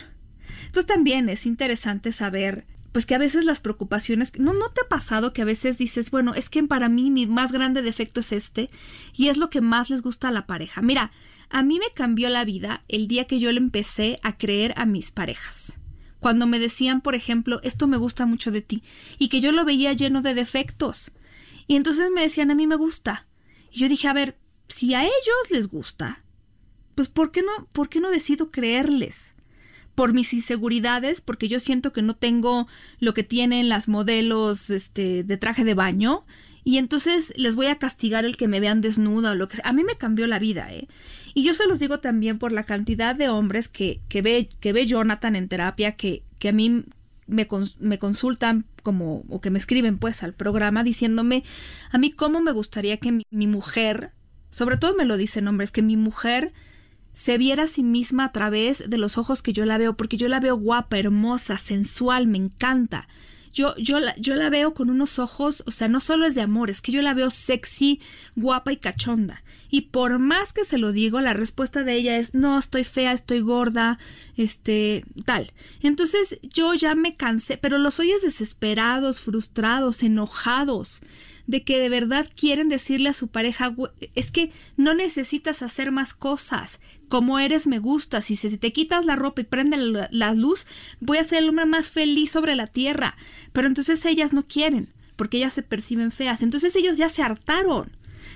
Entonces 0.74 0.88
también 0.88 1.30
es 1.30 1.46
interesante 1.46 2.12
saber 2.12 2.66
pues 2.92 3.06
que 3.06 3.14
a 3.14 3.20
veces 3.20 3.46
las 3.46 3.60
preocupaciones, 3.60 4.40
no, 4.40 4.54
te 4.70 4.82
ha 4.82 4.90
pasado 4.90 5.32
que 5.32 5.44
a 5.44 5.46
veces 5.46 5.78
dices, 5.78 6.10
bueno, 6.10 6.34
es 6.34 6.50
que 6.50 6.64
para 6.64 6.90
mí 6.90 7.12
mi 7.12 7.28
más 7.28 7.52
grande 7.52 7.84
defecto 7.84 8.22
es 8.22 8.32
este 8.32 8.72
y 9.16 9.28
es 9.28 9.38
lo 9.38 9.52
que 9.52 9.62
más 9.62 9.92
les 9.92 10.02
gusta 10.02 10.30
a 10.30 10.32
la 10.32 10.48
pareja. 10.48 10.82
Mira, 10.82 11.12
a 11.52 11.62
mí 11.62 11.78
me 11.78 11.94
cambió 11.94 12.28
la 12.30 12.44
vida 12.44 12.84
el 12.88 13.08
día 13.08 13.26
que 13.26 13.38
yo 13.38 13.52
le 13.52 13.60
empecé 13.60 14.18
a 14.24 14.36
creer 14.36 14.74
a 14.76 14.88
mis 14.88 15.12
parejas. 15.12 15.78
Cuando 16.20 16.48
me 16.48 16.58
decían, 16.58 17.02
por 17.02 17.14
ejemplo, 17.14 17.60
esto 17.62 17.86
me 17.86 17.98
gusta 17.98 18.26
mucho 18.26 18.50
de 18.50 18.64
ti 18.64 18.82
y 19.20 19.28
que 19.28 19.42
yo 19.42 19.52
lo 19.52 19.66
veía 19.66 19.94
lleno 19.94 20.24
de 20.24 20.34
defectos. 20.34 21.12
Y 21.68 21.76
entonces 21.76 22.10
me 22.10 22.24
decían, 22.24 22.50
a 22.50 22.56
mí 22.56 22.66
me 22.66 22.78
gusta. 22.78 23.28
Y 23.72 23.82
yo 23.82 23.90
dije, 23.90 24.08
a 24.08 24.14
ver, 24.14 24.40
si 24.70 24.96
a 24.96 25.04
ellos 25.04 25.52
les 25.52 25.68
gusta, 25.68 26.24
pues 26.96 27.10
¿por 27.10 27.30
qué 27.32 27.44
no, 27.44 27.68
por 27.74 27.90
qué 27.90 28.00
no 28.00 28.10
decido 28.10 28.50
creerles? 28.50 29.33
Por 29.96 30.14
mis 30.14 30.34
inseguridades, 30.34 31.22
porque 31.22 31.48
yo 31.48 31.60
siento 31.60 31.94
que 31.94 32.02
no 32.02 32.16
tengo 32.16 32.68
lo 33.00 33.14
que 33.14 33.24
tienen 33.24 33.70
las 33.70 33.88
modelos 33.88 34.70
este, 34.70 35.24
de 35.24 35.38
traje 35.38 35.64
de 35.64 35.74
baño, 35.74 36.26
y 36.64 36.78
entonces 36.78 37.34
les 37.36 37.56
voy 37.56 37.68
a 37.68 37.78
castigar 37.78 38.24
el 38.26 38.38
que 38.38 38.48
me 38.48 38.60
vean 38.60 38.82
desnuda 38.82 39.32
o 39.32 39.36
lo 39.36 39.48
que 39.48 39.58
sea. 39.58 39.70
A 39.70 39.74
mí 39.74 39.84
me 39.84 39.98
cambió 39.98 40.28
la 40.28 40.40
vida, 40.40 40.72
¿eh? 40.72 40.88
Y 41.34 41.44
yo 41.44 41.54
se 41.54 41.68
los 41.68 41.80
digo 41.80 42.00
también 42.00 42.40
por 42.40 42.52
la 42.52 42.64
cantidad 42.64 43.16
de 43.16 43.28
hombres 43.28 43.68
que, 43.68 44.00
que, 44.08 44.22
ve, 44.22 44.48
que 44.60 44.72
ve 44.72 44.86
Jonathan 44.86 45.36
en 45.36 45.50
terapia, 45.50 45.94
que, 45.98 46.24
que 46.40 46.50
a 46.50 46.54
mí 46.54 46.86
me, 47.28 47.48
me, 47.80 48.00
consultan 48.00 48.66
como, 48.82 49.24
o 49.30 49.42
que 49.42 49.50
me 49.50 49.60
escriben 49.60 49.98
pues 49.98 50.24
al 50.24 50.34
programa 50.34 50.84
diciéndome 50.84 51.44
a 51.92 51.98
mí 51.98 52.12
cómo 52.12 52.42
me 52.42 52.52
gustaría 52.52 52.98
que 52.98 53.12
mi, 53.12 53.26
mi 53.30 53.48
mujer, 53.48 54.12
sobre 54.50 54.78
todo 54.78 54.96
me 54.96 55.06
lo 55.06 55.18
dicen 55.18 55.48
hombres, 55.48 55.72
que 55.72 55.82
mi 55.82 55.98
mujer 55.98 56.54
se 57.14 57.38
viera 57.38 57.64
a 57.64 57.68
sí 57.68 57.84
misma 57.84 58.26
a 58.26 58.32
través 58.32 58.90
de 58.90 58.98
los 58.98 59.18
ojos 59.18 59.42
que 59.42 59.54
yo 59.54 59.66
la 59.66 59.78
veo, 59.78 59.96
porque 59.96 60.18
yo 60.18 60.28
la 60.28 60.40
veo 60.40 60.58
guapa, 60.58 60.98
hermosa, 60.98 61.58
sensual, 61.58 62.28
me 62.28 62.38
encanta. 62.38 63.08
Yo, 63.54 63.76
yo, 63.78 64.00
la, 64.00 64.16
yo 64.16 64.34
la 64.34 64.50
veo 64.50 64.74
con 64.74 64.90
unos 64.90 65.20
ojos, 65.20 65.64
o 65.68 65.72
sea, 65.72 65.88
no 65.88 66.00
solo 66.00 66.26
es 66.26 66.34
de 66.34 66.42
amor, 66.42 66.72
es 66.72 66.82
que 66.82 66.92
yo 66.92 67.04
la 67.04 67.14
veo 67.14 67.30
sexy, 67.30 68.02
guapa 68.36 68.74
y 68.74 68.78
cachonda. 68.78 69.44
Y 69.70 69.82
por 69.82 70.18
más 70.18 70.54
que 70.54 70.66
se 70.66 70.80
lo 70.80 70.92
digo, 70.92 71.22
la 71.22 71.36
respuesta 71.36 71.84
de 71.84 71.94
ella 71.94 72.18
es, 72.18 72.34
no, 72.34 72.58
estoy 72.58 72.84
fea, 72.84 73.12
estoy 73.12 73.42
gorda, 73.42 74.00
este, 74.38 75.06
tal. 75.26 75.54
Entonces 75.82 76.40
yo 76.42 76.74
ya 76.74 76.96
me 76.96 77.16
cansé, 77.16 77.58
pero 77.58 77.78
los 77.78 78.00
oyes 78.00 78.24
desesperados, 78.24 79.22
frustrados, 79.22 80.02
enojados 80.02 81.02
de 81.48 81.64
que 81.64 81.80
de 81.80 81.90
verdad 81.90 82.30
quieren 82.36 82.70
decirle 82.70 83.10
a 83.10 83.14
su 83.14 83.28
pareja, 83.28 83.76
es 84.16 84.32
que 84.32 84.52
no 84.78 84.94
necesitas 84.94 85.62
hacer 85.62 85.92
más 85.92 86.14
cosas, 86.14 86.80
como 87.10 87.38
eres 87.38 87.68
me 87.68 87.80
gusta, 87.80 88.22
si, 88.22 88.36
si 88.36 88.58
te 88.58 88.74
quitas 88.74 89.06
la 89.06 89.16
ropa 89.16 89.42
y 89.42 89.44
prende 89.44 89.78
la, 89.78 90.34
luz, 90.34 90.66
voy 91.00 91.18
a 91.18 91.24
ser 91.24 91.44
el 91.44 91.50
hombre 91.50 91.66
más 91.66 91.92
feliz 91.92 92.32
sobre 92.32 92.56
la 92.56 92.68
tierra. 92.68 93.16
Pero 93.52 93.68
entonces 93.68 94.04
ellas 94.06 94.34
no 94.34 94.48
quieren, 94.48 94.92
porque 95.16 95.38
ellas 95.38 95.54
se 95.54 95.64
perciben 95.64 96.12
feas. 96.12 96.42
Entonces 96.42 96.76
ellos 96.76 96.98
ya 96.98 97.10
se 97.10 97.22
hartaron 97.22 97.92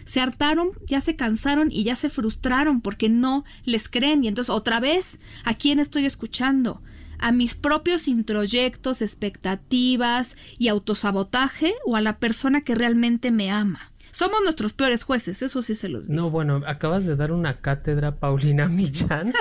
se 0.05 0.21
hartaron, 0.21 0.69
ya 0.85 1.01
se 1.01 1.15
cansaron 1.15 1.69
y 1.71 1.83
ya 1.83 1.95
se 1.95 2.09
frustraron 2.09 2.81
porque 2.81 3.09
no 3.09 3.43
les 3.65 3.89
creen. 3.89 4.23
Y 4.23 4.27
entonces 4.27 4.49
otra 4.49 4.79
vez, 4.79 5.19
¿a 5.43 5.53
quién 5.53 5.79
estoy 5.79 6.05
escuchando? 6.05 6.81
A 7.19 7.31
mis 7.31 7.55
propios 7.55 8.07
introyectos, 8.07 9.01
expectativas 9.01 10.35
y 10.57 10.67
autosabotaje 10.67 11.75
o 11.85 11.95
a 11.95 12.01
la 12.01 12.19
persona 12.19 12.61
que 12.61 12.75
realmente 12.75 13.31
me 13.31 13.51
ama. 13.51 13.91
Somos 14.11 14.39
nuestros 14.43 14.73
peores 14.73 15.03
jueces, 15.03 15.43
eso 15.43 15.61
sí 15.61 15.75
se 15.75 15.89
los 15.89 16.07
digo. 16.07 16.15
No, 16.15 16.31
bueno, 16.31 16.63
acabas 16.65 17.05
de 17.05 17.15
dar 17.15 17.31
una 17.31 17.61
cátedra, 17.61 18.15
Paulina 18.15 18.67
Millán. 18.69 19.33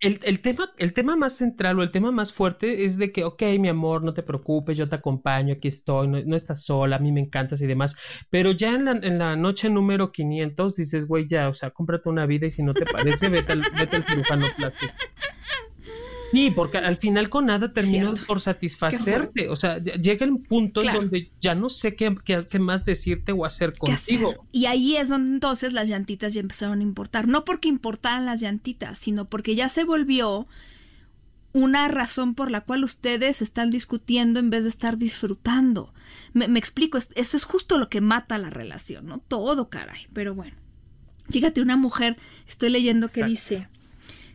El, 0.00 0.40
tema, 0.40 0.72
el 0.78 0.92
tema 0.92 1.14
más 1.14 1.36
central 1.36 1.78
o 1.78 1.84
el 1.84 1.92
tema 1.92 2.10
más 2.10 2.32
fuerte 2.32 2.84
es 2.84 2.98
de 2.98 3.12
que, 3.12 3.22
ok, 3.22 3.40
mi 3.60 3.68
amor, 3.68 4.02
no 4.02 4.12
te 4.12 4.24
preocupes, 4.24 4.76
yo 4.76 4.88
te 4.88 4.96
acompaño, 4.96 5.54
aquí 5.54 5.68
estoy, 5.68 6.08
no, 6.08 6.34
estás 6.34 6.64
sola, 6.64 6.96
a 6.96 6.98
mí 6.98 7.12
me 7.12 7.20
encantas 7.20 7.60
y 7.60 7.68
demás. 7.68 7.94
Pero 8.28 8.50
ya 8.50 8.74
en 8.74 8.86
la, 8.86 8.90
en 8.90 9.20
la 9.20 9.36
noche 9.36 9.70
número 9.70 10.10
500 10.10 10.74
dices, 10.74 11.06
güey, 11.06 11.28
ya, 11.28 11.48
o 11.48 11.52
sea, 11.52 11.70
cómprate 11.70 12.08
una 12.08 12.26
vida 12.26 12.48
y 12.48 12.50
si 12.50 12.64
no 12.64 12.74
te 12.74 12.84
parece, 12.84 13.28
vete 13.28 13.52
al, 13.52 13.62
vete 13.78 13.94
al 13.94 14.02
cirujano 14.02 14.46
plástico. 14.56 14.92
Sí, 16.32 16.50
porque 16.50 16.78
al 16.78 16.96
final 16.96 17.28
con 17.28 17.46
nada 17.46 17.72
termino 17.72 18.14
por 18.26 18.40
satisfacerte. 18.40 19.48
O 19.48 19.56
sea, 19.56 19.78
llega 19.78 20.24
el 20.24 20.38
punto 20.40 20.82
donde 20.82 21.30
ya 21.40 21.54
no 21.54 21.68
sé 21.68 21.94
qué, 21.94 22.16
qué, 22.24 22.58
más 22.58 22.84
decirte 22.86 23.32
o 23.32 23.44
hacer 23.44 23.76
contigo. 23.76 24.46
Y 24.50 24.66
ahí 24.66 24.96
es 24.96 25.10
donde 25.10 25.30
entonces 25.30 25.74
las 25.74 25.86
llantitas 25.86 26.32
ya 26.34 26.40
empezaron 26.40 26.80
a 26.80 26.82
importar. 26.82 27.28
No 27.28 27.44
porque 27.44 27.68
importaran 27.68 28.24
las 28.24 28.40
llantitas, 28.40 28.98
sino 28.98 29.26
porque 29.26 29.54
ya 29.54 29.68
se 29.68 29.84
volvió 29.84 30.48
una 31.52 31.88
razón 31.88 32.34
por 32.34 32.50
la 32.50 32.62
cual 32.62 32.82
ustedes 32.82 33.42
están 33.42 33.70
discutiendo 33.70 34.40
en 34.40 34.50
vez 34.50 34.64
de 34.64 34.70
estar 34.70 34.96
disfrutando. 34.96 35.92
Me, 36.32 36.46
explico, 36.58 36.96
eso 36.96 37.36
es 37.36 37.44
justo 37.44 37.78
lo 37.78 37.90
que 37.90 38.00
mata 38.00 38.38
la 38.38 38.48
relación, 38.50 39.06
¿no? 39.06 39.18
Todo, 39.18 39.68
caray. 39.68 40.06
Pero 40.14 40.34
bueno. 40.34 40.56
Fíjate, 41.30 41.60
una 41.60 41.76
mujer, 41.76 42.16
estoy 42.48 42.70
leyendo 42.70 43.06
que 43.08 43.24
dice, 43.24 43.68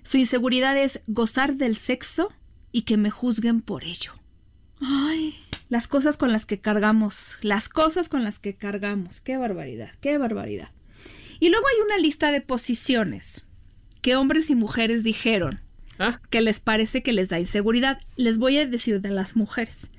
su 0.07 0.15
inseguridad 0.15 0.77
es 0.77 1.01
gozar 1.07 1.57
del 1.57 1.75
sexo 1.75 2.31
y 2.71 2.83
que 2.83 2.95
me 2.95 3.11
juzguen 3.11 3.59
por 3.59 3.83
ello. 3.83 4.13
Ay, 4.79 5.35
las 5.67 5.89
cosas 5.89 6.15
con 6.15 6.31
las 6.31 6.45
que 6.45 6.61
cargamos, 6.61 7.37
las 7.41 7.67
cosas 7.67 8.07
con 8.07 8.23
las 8.23 8.39
que 8.39 8.55
cargamos. 8.55 9.19
Qué 9.19 9.35
barbaridad, 9.35 9.89
qué 9.99 10.17
barbaridad. 10.17 10.69
Y 11.41 11.49
luego 11.49 11.65
hay 11.67 11.81
una 11.83 11.97
lista 11.97 12.31
de 12.31 12.39
posiciones 12.39 13.45
que 14.01 14.15
hombres 14.15 14.49
y 14.49 14.55
mujeres 14.55 15.03
dijeron 15.03 15.59
ah. 15.99 16.21
que 16.29 16.39
les 16.39 16.61
parece 16.61 17.03
que 17.03 17.11
les 17.11 17.27
da 17.27 17.41
inseguridad. 17.41 17.99
Les 18.15 18.37
voy 18.37 18.59
a 18.59 18.65
decir 18.65 19.01
de 19.01 19.11
las 19.11 19.35
mujeres. 19.35 19.91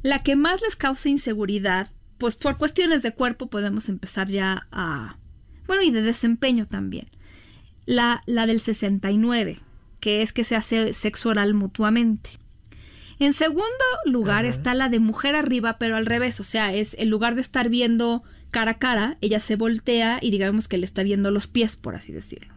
La 0.00 0.22
que 0.22 0.36
más 0.36 0.62
les 0.62 0.74
causa 0.74 1.10
inseguridad, 1.10 1.90
pues 2.16 2.34
por 2.34 2.56
cuestiones 2.56 3.02
de 3.02 3.12
cuerpo 3.12 3.50
podemos 3.50 3.90
empezar 3.90 4.28
ya 4.28 4.68
a... 4.72 5.18
Bueno, 5.66 5.82
y 5.82 5.90
de 5.90 6.00
desempeño 6.00 6.66
también 6.66 7.10
la, 7.86 8.22
la 8.26 8.46
del 8.46 8.60
69, 8.60 9.60
que 10.00 10.22
es 10.22 10.32
que 10.32 10.44
se 10.44 10.56
hace 10.56 10.94
sexo 10.94 11.30
oral 11.30 11.54
mutuamente. 11.54 12.30
En 13.18 13.34
segundo 13.34 13.84
lugar 14.06 14.46
está 14.46 14.72
la 14.74 14.88
de 14.88 14.98
mujer 14.98 15.34
arriba, 15.34 15.76
pero 15.78 15.96
al 15.96 16.06
revés, 16.06 16.40
o 16.40 16.44
sea, 16.44 16.72
es 16.72 16.96
en 16.98 17.10
lugar 17.10 17.34
de 17.34 17.42
estar 17.42 17.68
viendo 17.68 18.22
cara 18.50 18.72
a 18.72 18.78
cara, 18.78 19.18
ella 19.20 19.40
se 19.40 19.56
voltea 19.56 20.18
y 20.20 20.30
digamos 20.30 20.68
que 20.68 20.78
le 20.78 20.86
está 20.86 21.02
viendo 21.02 21.30
los 21.30 21.46
pies, 21.46 21.76
por 21.76 21.94
así 21.94 22.12
decirlo. 22.12 22.54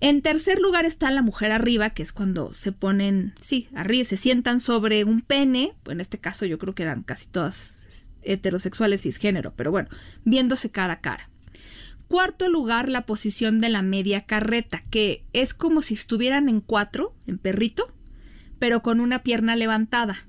En 0.00 0.22
tercer 0.22 0.58
lugar 0.58 0.86
está 0.86 1.10
la 1.10 1.20
mujer 1.20 1.52
arriba, 1.52 1.90
que 1.90 2.02
es 2.02 2.12
cuando 2.12 2.54
se 2.54 2.72
ponen, 2.72 3.34
sí, 3.40 3.68
arriba, 3.74 4.04
se 4.04 4.16
sientan 4.16 4.60
sobre 4.60 5.04
un 5.04 5.20
pene, 5.20 5.74
en 5.86 6.00
este 6.00 6.18
caso 6.18 6.46
yo 6.46 6.58
creo 6.58 6.74
que 6.74 6.84
eran 6.84 7.02
casi 7.02 7.28
todas 7.28 8.08
heterosexuales 8.22 9.02
cisgénero, 9.02 9.52
pero 9.56 9.70
bueno, 9.70 9.88
viéndose 10.24 10.70
cara 10.70 10.94
a 10.94 11.00
cara. 11.00 11.29
Cuarto 12.10 12.48
lugar, 12.48 12.88
la 12.88 13.06
posición 13.06 13.60
de 13.60 13.68
la 13.68 13.82
media 13.82 14.22
carreta, 14.22 14.82
que 14.90 15.24
es 15.32 15.54
como 15.54 15.80
si 15.80 15.94
estuvieran 15.94 16.48
en 16.48 16.60
cuatro, 16.60 17.14
en 17.28 17.38
perrito, 17.38 17.94
pero 18.58 18.82
con 18.82 18.98
una 18.98 19.22
pierna 19.22 19.54
levantada. 19.54 20.26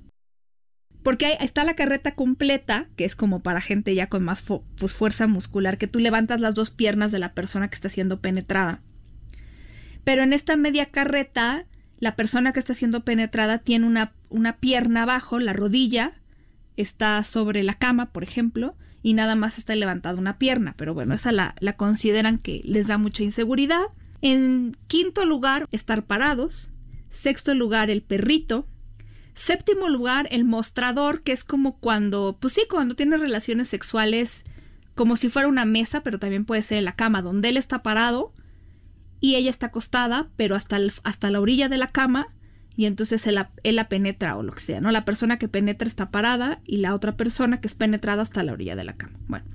Porque 1.02 1.26
ahí 1.26 1.38
está 1.40 1.64
la 1.64 1.76
carreta 1.76 2.14
completa, 2.14 2.88
que 2.96 3.04
es 3.04 3.16
como 3.16 3.42
para 3.42 3.62
gente 3.62 3.96
ya 3.96 4.10
con 4.10 4.22
más 4.24 4.44
pues, 4.44 4.94
fuerza 4.94 5.26
muscular, 5.26 5.80
que 5.80 5.88
tú 5.88 5.98
levantas 5.98 6.40
las 6.40 6.54
dos 6.54 6.70
piernas 6.70 7.12
de 7.12 7.18
la 7.18 7.34
persona 7.34 7.68
que 7.68 7.74
está 7.74 7.90
siendo 7.90 8.22
penetrada. 8.22 8.84
Pero 10.04 10.22
en 10.22 10.34
esta 10.34 10.58
media 10.58 10.86
carreta, 10.86 11.66
la 11.98 12.16
persona 12.16 12.54
que 12.54 12.60
está 12.60 12.76
siendo 12.76 13.04
penetrada 13.04 13.58
tiene 13.58 13.88
una, 13.88 14.14
una 14.30 14.58
pierna 14.58 15.02
abajo, 15.02 15.40
la 15.40 15.54
rodilla 15.54 16.14
está 16.78 17.24
sobre 17.24 17.64
la 17.64 17.74
cama, 17.74 18.12
por 18.12 18.22
ejemplo, 18.22 18.76
y 19.04 19.14
nada 19.14 19.36
más 19.36 19.58
está 19.58 19.76
levantada 19.76 20.20
una 20.20 20.38
pierna, 20.38 20.76
pero 20.78 20.94
bueno, 20.94 21.14
esa 21.14 21.32
la, 21.32 21.56
la 21.60 21.74
consideran 21.74 22.38
que 22.38 22.62
les 22.64 22.88
da 22.88 22.98
mucha 22.98 23.24
inseguridad. 23.24 23.86
En 24.22 24.78
quinto 24.88 25.26
lugar, 25.26 25.68
estar 25.72 26.06
parados. 26.06 26.72
Sexto 27.10 27.56
lugar, 27.56 27.90
el 27.90 28.04
perrito. 28.04 28.68
Séptimo 29.34 29.90
lugar, 29.90 30.28
el 30.30 30.44
mostrador, 30.44 31.24
que 31.24 31.32
es 31.32 31.44
como 31.44 31.80
cuando, 31.80 32.38
pues 32.40 32.54
sí, 32.54 32.64
cuando 32.70 32.96
tiene 32.96 33.18
relaciones 33.18 33.68
sexuales 33.70 34.44
como 34.94 35.16
si 35.16 35.30
fuera 35.30 35.48
una 35.48 35.66
mesa, 35.66 36.02
pero 36.02 36.20
también 36.20 36.46
puede 36.46 36.62
ser 36.62 36.78
en 36.78 36.86
la 36.86 36.96
cama, 36.96 37.22
donde 37.22 37.50
él 37.50 37.58
está 37.58 37.82
parado 37.82 38.34
y 39.20 39.36
ella 39.36 39.50
está 39.50 39.68
acostada, 39.68 40.30
pero 40.36 40.56
hasta, 40.56 40.78
hasta 41.04 41.32
la 41.32 41.40
orilla 41.40 41.70
de 41.70 41.78
la 41.78 41.88
cama 41.88 42.28
y 42.82 42.88
entonces 42.88 43.28
él 43.28 43.36
la, 43.36 43.52
él 43.64 43.76
la 43.76 43.88
penetra 43.90 44.36
o 44.38 44.42
lo 44.42 44.52
que 44.54 44.60
sea, 44.60 44.82
¿no? 44.82 44.90
La 44.90 45.06
persona 45.06 45.38
que 45.38 45.48
penetra 45.48 45.88
está 45.88 46.10
parada 46.10 46.62
y 46.66 46.78
la 46.78 46.96
otra 46.96 47.16
persona 47.16 47.62
que 47.62 47.68
es 47.68 47.76
penetrada 47.76 48.24
está 48.24 48.42
a 48.42 48.44
la 48.44 48.54
orilla 48.54 48.76
de 48.76 48.84
la 48.84 48.94
cama. 48.94 49.20
Bueno. 49.28 49.46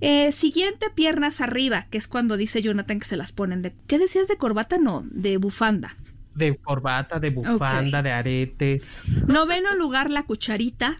Eh, 0.00 0.32
siguiente, 0.32 0.86
piernas 0.94 1.40
arriba, 1.40 1.86
que 1.90 1.96
es 1.98 2.08
cuando 2.08 2.36
dice 2.36 2.60
Jonathan 2.60 2.98
que 2.98 3.06
se 3.06 3.16
las 3.16 3.30
ponen 3.30 3.62
de... 3.62 3.72
¿Qué 3.86 3.98
decías 3.98 4.26
de 4.26 4.36
corbata? 4.36 4.78
No, 4.78 5.04
de 5.10 5.36
bufanda. 5.36 5.96
De 6.34 6.56
corbata, 6.56 7.20
de 7.20 7.30
bufanda, 7.30 8.02
de 8.02 8.10
aretes. 8.10 9.00
Noveno 9.28 9.74
lugar, 9.76 10.10
la 10.10 10.24
cucharita. 10.24 10.98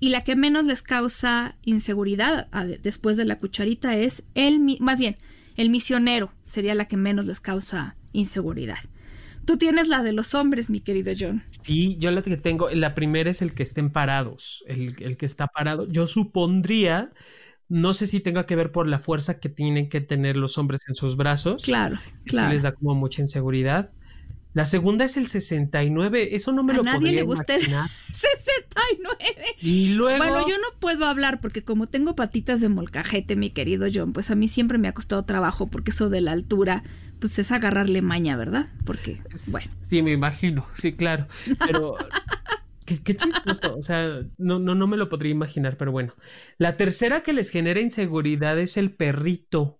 Y 0.00 0.10
la 0.10 0.20
que 0.20 0.36
menos 0.36 0.64
les 0.64 0.82
causa 0.82 1.56
inseguridad 1.64 2.46
a- 2.52 2.64
después 2.64 3.16
de 3.16 3.24
la 3.24 3.40
cucharita 3.40 3.96
es 3.96 4.22
el, 4.34 4.60
más 4.78 5.00
bien, 5.00 5.16
el 5.56 5.70
misionero 5.70 6.30
sería 6.46 6.76
la 6.76 6.84
que 6.86 6.96
menos 6.96 7.26
les 7.26 7.40
causa 7.40 7.96
inseguridad. 8.12 8.78
Tú 9.48 9.56
tienes 9.56 9.88
la 9.88 10.02
de 10.02 10.12
los 10.12 10.34
hombres, 10.34 10.68
mi 10.68 10.80
querido 10.80 11.10
John. 11.18 11.42
Sí, 11.44 11.96
yo 11.98 12.10
la 12.10 12.22
que 12.22 12.36
tengo, 12.36 12.68
la 12.70 12.94
primera 12.94 13.30
es 13.30 13.40
el 13.42 13.54
que 13.54 13.62
estén 13.62 13.90
parados, 13.90 14.62
el, 14.66 14.94
el 15.02 15.16
que 15.16 15.26
está 15.26 15.46
parado. 15.46 15.88
Yo 15.88 16.06
supondría, 16.06 17.12
no 17.68 17.94
sé 17.94 18.06
si 18.06 18.20
tenga 18.20 18.46
que 18.46 18.56
ver 18.56 18.72
por 18.72 18.86
la 18.88 18.98
fuerza 18.98 19.40
que 19.40 19.48
tienen 19.48 19.88
que 19.88 20.00
tener 20.02 20.36
los 20.36 20.58
hombres 20.58 20.82
en 20.88 20.94
sus 20.94 21.16
brazos, 21.16 21.62
Claro, 21.62 21.98
que 22.24 22.34
sí 22.36 22.36
claro. 22.36 22.54
les 22.54 22.62
da 22.62 22.72
como 22.72 22.94
mucha 22.94 23.22
inseguridad. 23.22 23.92
La 24.54 24.64
segunda 24.64 25.04
es 25.04 25.16
el 25.16 25.26
69, 25.26 26.34
eso 26.34 26.52
no 26.52 26.64
me 26.64 26.72
A 26.72 26.76
lo 26.76 26.82
nadie 26.82 26.98
podría 26.98 27.12
le 27.12 27.22
gusta 27.22 27.54
imaginar. 27.54 27.90
69. 28.14 29.56
Y 29.60 29.90
luego, 29.90 30.18
Bueno, 30.18 30.48
yo 30.48 30.56
no 30.56 30.78
puedo 30.80 31.04
hablar 31.06 31.40
porque 31.40 31.62
como 31.62 31.86
tengo 31.86 32.16
patitas 32.16 32.60
de 32.60 32.68
molcajete, 32.68 33.36
mi 33.36 33.50
querido 33.50 33.86
John, 33.92 34.12
pues 34.12 34.30
a 34.30 34.34
mí 34.34 34.48
siempre 34.48 34.78
me 34.78 34.88
ha 34.88 34.94
costado 34.94 35.24
trabajo 35.24 35.68
porque 35.68 35.90
eso 35.90 36.08
de 36.08 36.20
la 36.20 36.32
altura, 36.32 36.82
pues 37.20 37.38
es 37.38 37.52
agarrarle 37.52 38.02
maña, 38.02 38.36
¿verdad? 38.36 38.66
Porque, 38.84 39.22
bueno. 39.48 39.68
sí, 39.80 40.02
me 40.02 40.12
imagino, 40.12 40.66
sí, 40.76 40.94
claro, 40.94 41.28
pero 41.66 41.96
qué, 42.84 43.00
qué 43.02 43.14
chistoso, 43.14 43.76
o 43.76 43.82
sea, 43.82 44.22
no, 44.38 44.58
no, 44.58 44.74
no 44.74 44.86
me 44.86 44.96
lo 44.96 45.08
podría 45.08 45.32
imaginar, 45.32 45.76
pero 45.76 45.92
bueno. 45.92 46.14
La 46.56 46.76
tercera 46.76 47.22
que 47.22 47.32
les 47.32 47.50
genera 47.50 47.80
inseguridad 47.80 48.58
es 48.58 48.76
el 48.76 48.92
perrito. 48.92 49.78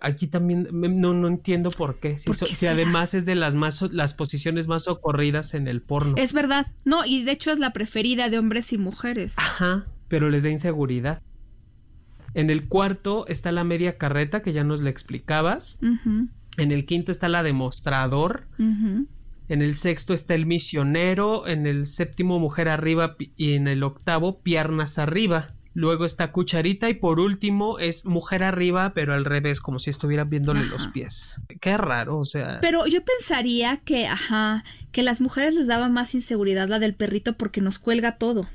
Aquí 0.00 0.26
también 0.26 0.68
no, 0.72 1.12
no 1.14 1.28
entiendo 1.28 1.70
por 1.70 1.98
qué. 2.00 2.16
Si, 2.18 2.26
¿Por 2.26 2.36
so- 2.36 2.46
qué 2.46 2.50
si 2.50 2.56
será? 2.60 2.72
además 2.72 3.14
es 3.14 3.26
de 3.26 3.34
las 3.34 3.54
más 3.54 3.82
las 3.92 4.14
posiciones 4.14 4.68
más 4.68 4.84
socorridas 4.84 5.54
en 5.54 5.68
el 5.68 5.82
porno. 5.82 6.14
Es 6.16 6.32
verdad. 6.32 6.66
No, 6.84 7.04
y 7.04 7.24
de 7.24 7.32
hecho 7.32 7.50
es 7.52 7.58
la 7.58 7.72
preferida 7.72 8.28
de 8.30 8.38
hombres 8.38 8.72
y 8.72 8.78
mujeres. 8.78 9.34
Ajá, 9.36 9.86
pero 10.08 10.30
les 10.30 10.42
da 10.42 10.50
inseguridad. 10.50 11.22
En 12.34 12.48
el 12.50 12.68
cuarto 12.68 13.26
está 13.26 13.50
la 13.52 13.64
media 13.64 13.98
carreta 13.98 14.40
que 14.42 14.52
ya 14.52 14.62
nos 14.64 14.80
la 14.82 14.90
explicabas. 14.90 15.78
En 16.56 16.72
el 16.72 16.86
quinto 16.86 17.10
está 17.10 17.28
la 17.28 17.42
demostrador. 17.42 18.46
En 18.58 19.62
el 19.62 19.74
sexto 19.74 20.14
está 20.14 20.34
el 20.34 20.46
misionero. 20.46 21.48
En 21.48 21.66
el 21.66 21.86
séptimo 21.86 22.38
mujer 22.38 22.68
arriba 22.68 23.16
y 23.36 23.54
en 23.54 23.66
el 23.66 23.82
octavo 23.82 24.40
piernas 24.42 24.98
arriba. 24.98 25.54
Luego 25.72 26.04
está 26.04 26.32
cucharita 26.32 26.88
y 26.88 26.94
por 26.94 27.20
último 27.20 27.78
es 27.78 28.04
mujer 28.04 28.42
arriba 28.42 28.92
pero 28.92 29.14
al 29.14 29.24
revés 29.24 29.60
como 29.60 29.78
si 29.78 29.90
estuvieran 29.90 30.28
viéndole 30.28 30.64
los 30.66 30.88
pies. 30.88 31.42
Qué 31.60 31.76
raro, 31.76 32.18
o 32.18 32.24
sea. 32.24 32.58
Pero 32.60 32.86
yo 32.86 33.04
pensaría 33.04 33.76
que, 33.78 34.06
ajá, 34.06 34.64
que 34.90 35.02
las 35.02 35.20
mujeres 35.20 35.54
les 35.54 35.66
daba 35.66 35.88
más 35.88 36.14
inseguridad 36.14 36.68
la 36.68 36.78
del 36.78 36.94
perrito 36.94 37.34
porque 37.34 37.60
nos 37.60 37.78
cuelga 37.78 38.18
todo. 38.18 38.48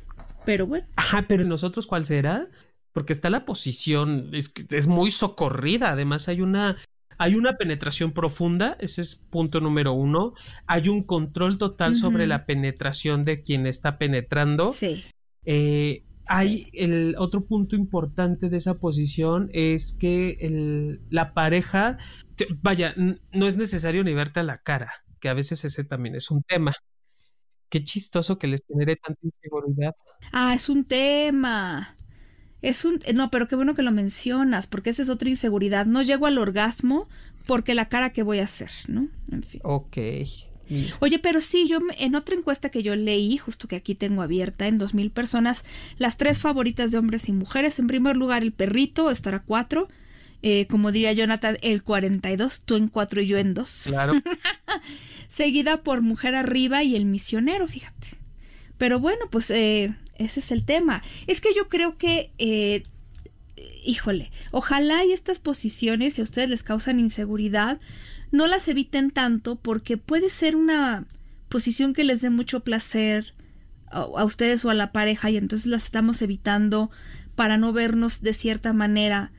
Pero 0.46 0.68
bueno. 0.68 0.88
Ajá, 0.96 1.26
pero 1.28 1.46
nosotros 1.46 1.88
cuál 1.88 2.06
será? 2.06 2.50
Porque 2.92 3.14
está 3.14 3.30
la 3.30 3.46
posición, 3.46 4.30
es, 4.34 4.54
es 4.70 4.88
muy 4.88 5.12
socorrida, 5.12 5.92
además 5.92 6.30
hay 6.30 6.42
una, 6.42 6.78
hay 7.18 7.36
una 7.36 7.54
penetración 7.54 8.12
profunda, 8.12 8.78
ese 8.80 9.02
es 9.02 9.16
punto 9.16 9.60
número 9.60 9.94
uno, 9.94 10.34
hay 10.66 10.90
un 10.90 11.04
control 11.04 11.58
total 11.58 11.96
sobre 11.96 12.28
la 12.28 12.46
penetración 12.46 13.26
de 13.26 13.42
quien 13.42 13.68
está 13.68 13.98
penetrando. 13.98 14.72
Sí. 14.72 15.04
Eh, 15.46 16.04
hay 16.28 16.70
el 16.74 17.16
otro 17.18 17.46
punto 17.46 17.76
importante 17.76 18.50
de 18.50 18.58
esa 18.58 18.76
posición 18.80 19.50
es 19.54 19.94
que 19.94 20.38
el- 20.42 21.02
la 21.10 21.34
pareja, 21.34 21.98
te- 22.36 22.48
vaya, 22.62 22.94
no 22.98 23.48
es 23.48 23.56
necesario 23.58 24.04
ni 24.04 24.14
verte 24.14 24.40
a 24.42 24.44
la 24.44 24.58
cara, 24.58 24.92
que 25.20 25.30
a 25.30 25.34
veces 25.34 25.64
ese 25.66 25.84
también 25.84 26.16
es 26.16 26.32
un 26.32 26.44
tema. 26.44 26.74
Qué 27.70 27.84
chistoso 27.84 28.38
que 28.38 28.48
les 28.48 28.62
genere 28.68 28.96
tanta 28.96 29.20
inseguridad. 29.24 29.94
Ah, 30.32 30.54
es 30.54 30.70
un 30.70 30.86
tema. 30.86 31.96
Es 32.62 32.86
un... 32.86 33.00
No, 33.14 33.30
pero 33.32 33.48
qué 33.48 33.56
bueno 33.56 33.76
que 33.76 33.84
lo 33.84 33.92
mencionas, 33.92 34.68
porque 34.68 34.92
esa 34.92 35.02
es 35.04 35.10
otra 35.10 35.30
inseguridad. 35.30 35.86
No 35.86 36.02
llego 36.02 36.26
al 36.28 36.38
orgasmo 36.38 37.08
porque 37.48 37.76
la 37.76 37.90
cara 37.90 38.12
que 38.14 38.24
voy 38.24 38.40
a 38.40 38.46
hacer, 38.46 38.72
¿no? 38.88 39.08
En 39.32 39.44
fin. 39.44 39.62
Ok. 39.64 39.98
Y- 40.70 40.88
Oye, 41.00 41.20
pero 41.20 41.42
sí, 41.42 41.68
yo 41.68 41.80
en 41.98 42.16
otra 42.16 42.36
encuesta 42.36 42.70
que 42.70 42.84
yo 42.84 42.96
leí, 42.96 43.38
justo 43.38 43.68
que 43.68 43.76
aquí 43.76 43.96
tengo 43.96 44.22
abierta, 44.22 44.68
en 44.68 44.78
2000 44.78 45.12
personas, 45.12 45.66
las 45.98 46.18
tres 46.18 46.40
favoritas 46.40 46.92
de 46.92 46.98
hombres 46.98 47.30
y 47.30 47.32
mujeres. 47.34 47.80
En 47.80 47.88
primer 47.88 48.18
lugar, 48.18 48.44
el 48.44 48.52
perrito, 48.52 49.12
estará 49.12 49.42
cuatro. 49.44 49.88
Eh, 50.42 50.68
como 50.70 50.92
diría 50.92 51.12
Jonathan, 51.14 51.58
el 51.62 51.82
42, 51.82 52.62
tú 52.66 52.76
en 52.76 52.88
cuatro 52.88 53.22
y 53.22 53.28
yo 53.28 53.38
en 53.40 53.54
dos. 53.54 53.84
Claro. 53.86 54.14
Seguida 55.30 55.82
por 55.84 56.02
mujer 56.02 56.36
arriba 56.36 56.84
y 56.84 56.96
el 56.96 57.06
misionero, 57.06 57.68
fíjate. 57.68 58.10
Pero 58.78 59.00
bueno, 59.00 59.26
pues 59.30 59.50
eh, 59.52 59.96
ese 60.18 60.40
es 60.40 60.52
el 60.52 60.66
tema. 60.66 61.02
Es 61.28 61.42
que 61.42 61.50
yo 61.56 61.68
creo 61.70 61.98
que, 61.98 62.32
eh, 62.38 62.84
híjole, 63.84 64.32
ojalá 64.52 65.06
y 65.06 65.12
estas 65.14 65.40
posiciones, 65.40 66.16
si 66.16 66.22
a 66.22 66.26
ustedes 66.26 66.50
les 66.50 66.64
causan 66.64 67.00
inseguridad, 67.00 67.80
no 68.36 68.48
las 68.48 68.68
eviten 68.68 69.12
tanto 69.12 69.56
porque 69.56 69.98
puede 69.98 70.30
ser 70.30 70.56
una 70.56 71.06
posición 71.48 71.94
que 71.94 72.04
les 72.04 72.22
dé 72.22 72.30
mucho 72.30 72.60
placer 72.60 73.34
a, 73.90 74.24
ustedes 74.26 74.66
o 74.66 74.70
a 74.70 74.74
la 74.74 74.92
pareja 74.92 75.30
y 75.30 75.38
entonces 75.38 75.68
las 75.68 75.86
estamos 75.86 76.22
evitando 76.22 76.92
para 77.36 77.58
no 77.58 77.72
vernos 77.72 78.22
de 78.22 78.34
cierta 78.34 78.74
manera. 78.74 79.32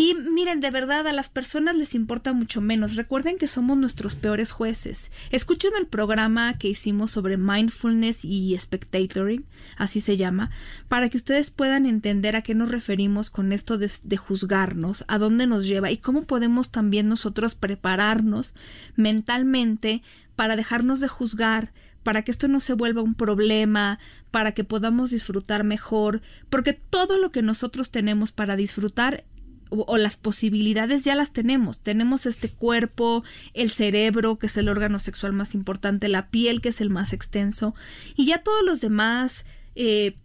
Y 0.00 0.14
miren, 0.14 0.60
de 0.60 0.70
verdad, 0.70 1.08
a 1.08 1.12
las 1.12 1.28
personas 1.28 1.74
les 1.74 1.92
importa 1.92 2.32
mucho 2.32 2.60
menos. 2.60 2.94
Recuerden 2.94 3.36
que 3.36 3.48
somos 3.48 3.76
nuestros 3.76 4.14
peores 4.14 4.52
jueces. 4.52 5.10
Escuchen 5.32 5.72
el 5.76 5.88
programa 5.88 6.56
que 6.56 6.68
hicimos 6.68 7.10
sobre 7.10 7.36
mindfulness 7.36 8.24
y 8.24 8.56
spectatoring, 8.56 9.44
así 9.76 10.00
se 10.00 10.16
llama, 10.16 10.52
para 10.86 11.08
que 11.08 11.16
ustedes 11.16 11.50
puedan 11.50 11.84
entender 11.84 12.36
a 12.36 12.42
qué 12.42 12.54
nos 12.54 12.70
referimos 12.70 13.28
con 13.28 13.52
esto 13.52 13.76
de, 13.76 13.90
de 14.04 14.16
juzgarnos, 14.16 15.04
a 15.08 15.18
dónde 15.18 15.48
nos 15.48 15.66
lleva 15.66 15.90
y 15.90 15.96
cómo 15.96 16.22
podemos 16.22 16.70
también 16.70 17.08
nosotros 17.08 17.56
prepararnos 17.56 18.54
mentalmente 18.94 20.02
para 20.36 20.54
dejarnos 20.54 21.00
de 21.00 21.08
juzgar, 21.08 21.72
para 22.04 22.22
que 22.22 22.30
esto 22.30 22.46
no 22.46 22.60
se 22.60 22.74
vuelva 22.74 23.02
un 23.02 23.16
problema, 23.16 23.98
para 24.30 24.52
que 24.52 24.62
podamos 24.62 25.10
disfrutar 25.10 25.64
mejor, 25.64 26.22
porque 26.50 26.72
todo 26.72 27.18
lo 27.18 27.32
que 27.32 27.42
nosotros 27.42 27.90
tenemos 27.90 28.30
para 28.30 28.54
disfrutar 28.54 29.24
o, 29.70 29.98
las 29.98 30.16
posibilidades 30.16 31.04
ya 31.04 31.14
las 31.14 31.32
tenemos. 31.32 31.80
Tenemos 31.80 32.26
este 32.26 32.48
cuerpo, 32.48 33.24
el 33.54 33.70
cerebro, 33.70 34.38
que 34.38 34.46
es 34.46 34.56
el 34.56 34.68
órgano 34.68 34.98
sexual 34.98 35.32
más 35.32 35.54
importante, 35.54 36.08
la 36.08 36.28
piel, 36.28 36.60
que 36.60 36.70
es 36.70 36.80
el 36.80 36.90
más 36.90 37.12
extenso, 37.12 37.74
y 38.16 38.26
ya 38.26 38.42
todos 38.42 38.62
los 38.64 38.80
demás, 38.80 39.46
eh, 39.74 40.16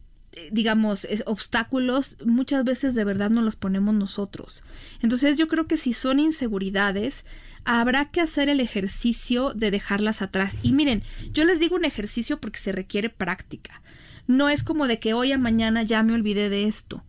digamos, 0.51 1.07
obstáculos, 1.25 2.17
muchas 2.25 2.63
veces 2.63 2.95
de 2.95 3.03
verdad 3.03 3.29
no 3.29 3.41
los 3.41 3.55
ponemos 3.55 3.93
nosotros. 3.93 4.63
Entonces 5.01 5.37
yo 5.37 5.47
creo 5.47 5.67
que 5.67 5.77
si 5.77 5.93
son 5.93 6.19
inseguridades, 6.19 7.25
habrá 7.65 8.09
que 8.09 8.21
hacer 8.21 8.49
el 8.49 8.59
ejercicio 8.59 9.53
de 9.53 9.71
dejarlas 9.71 10.21
atrás. 10.21 10.57
Y 10.63 10.73
miren, 10.73 11.03
yo 11.31 11.45
les 11.45 11.59
digo 11.59 11.75
un 11.75 11.85
ejercicio 11.85 12.39
porque 12.39 12.59
se 12.59 12.71
requiere 12.71 13.09
práctica. 13.09 13.81
No 14.25 14.49
es 14.49 14.63
como 14.63 14.87
de 14.87 14.99
que 14.99 15.13
hoy 15.13 15.31
a 15.33 15.37
mañana 15.37 15.83
ya 15.83 16.01
me 16.01 16.13
olvidé 16.13 16.49
de 16.49 16.65
esto 16.65 17.03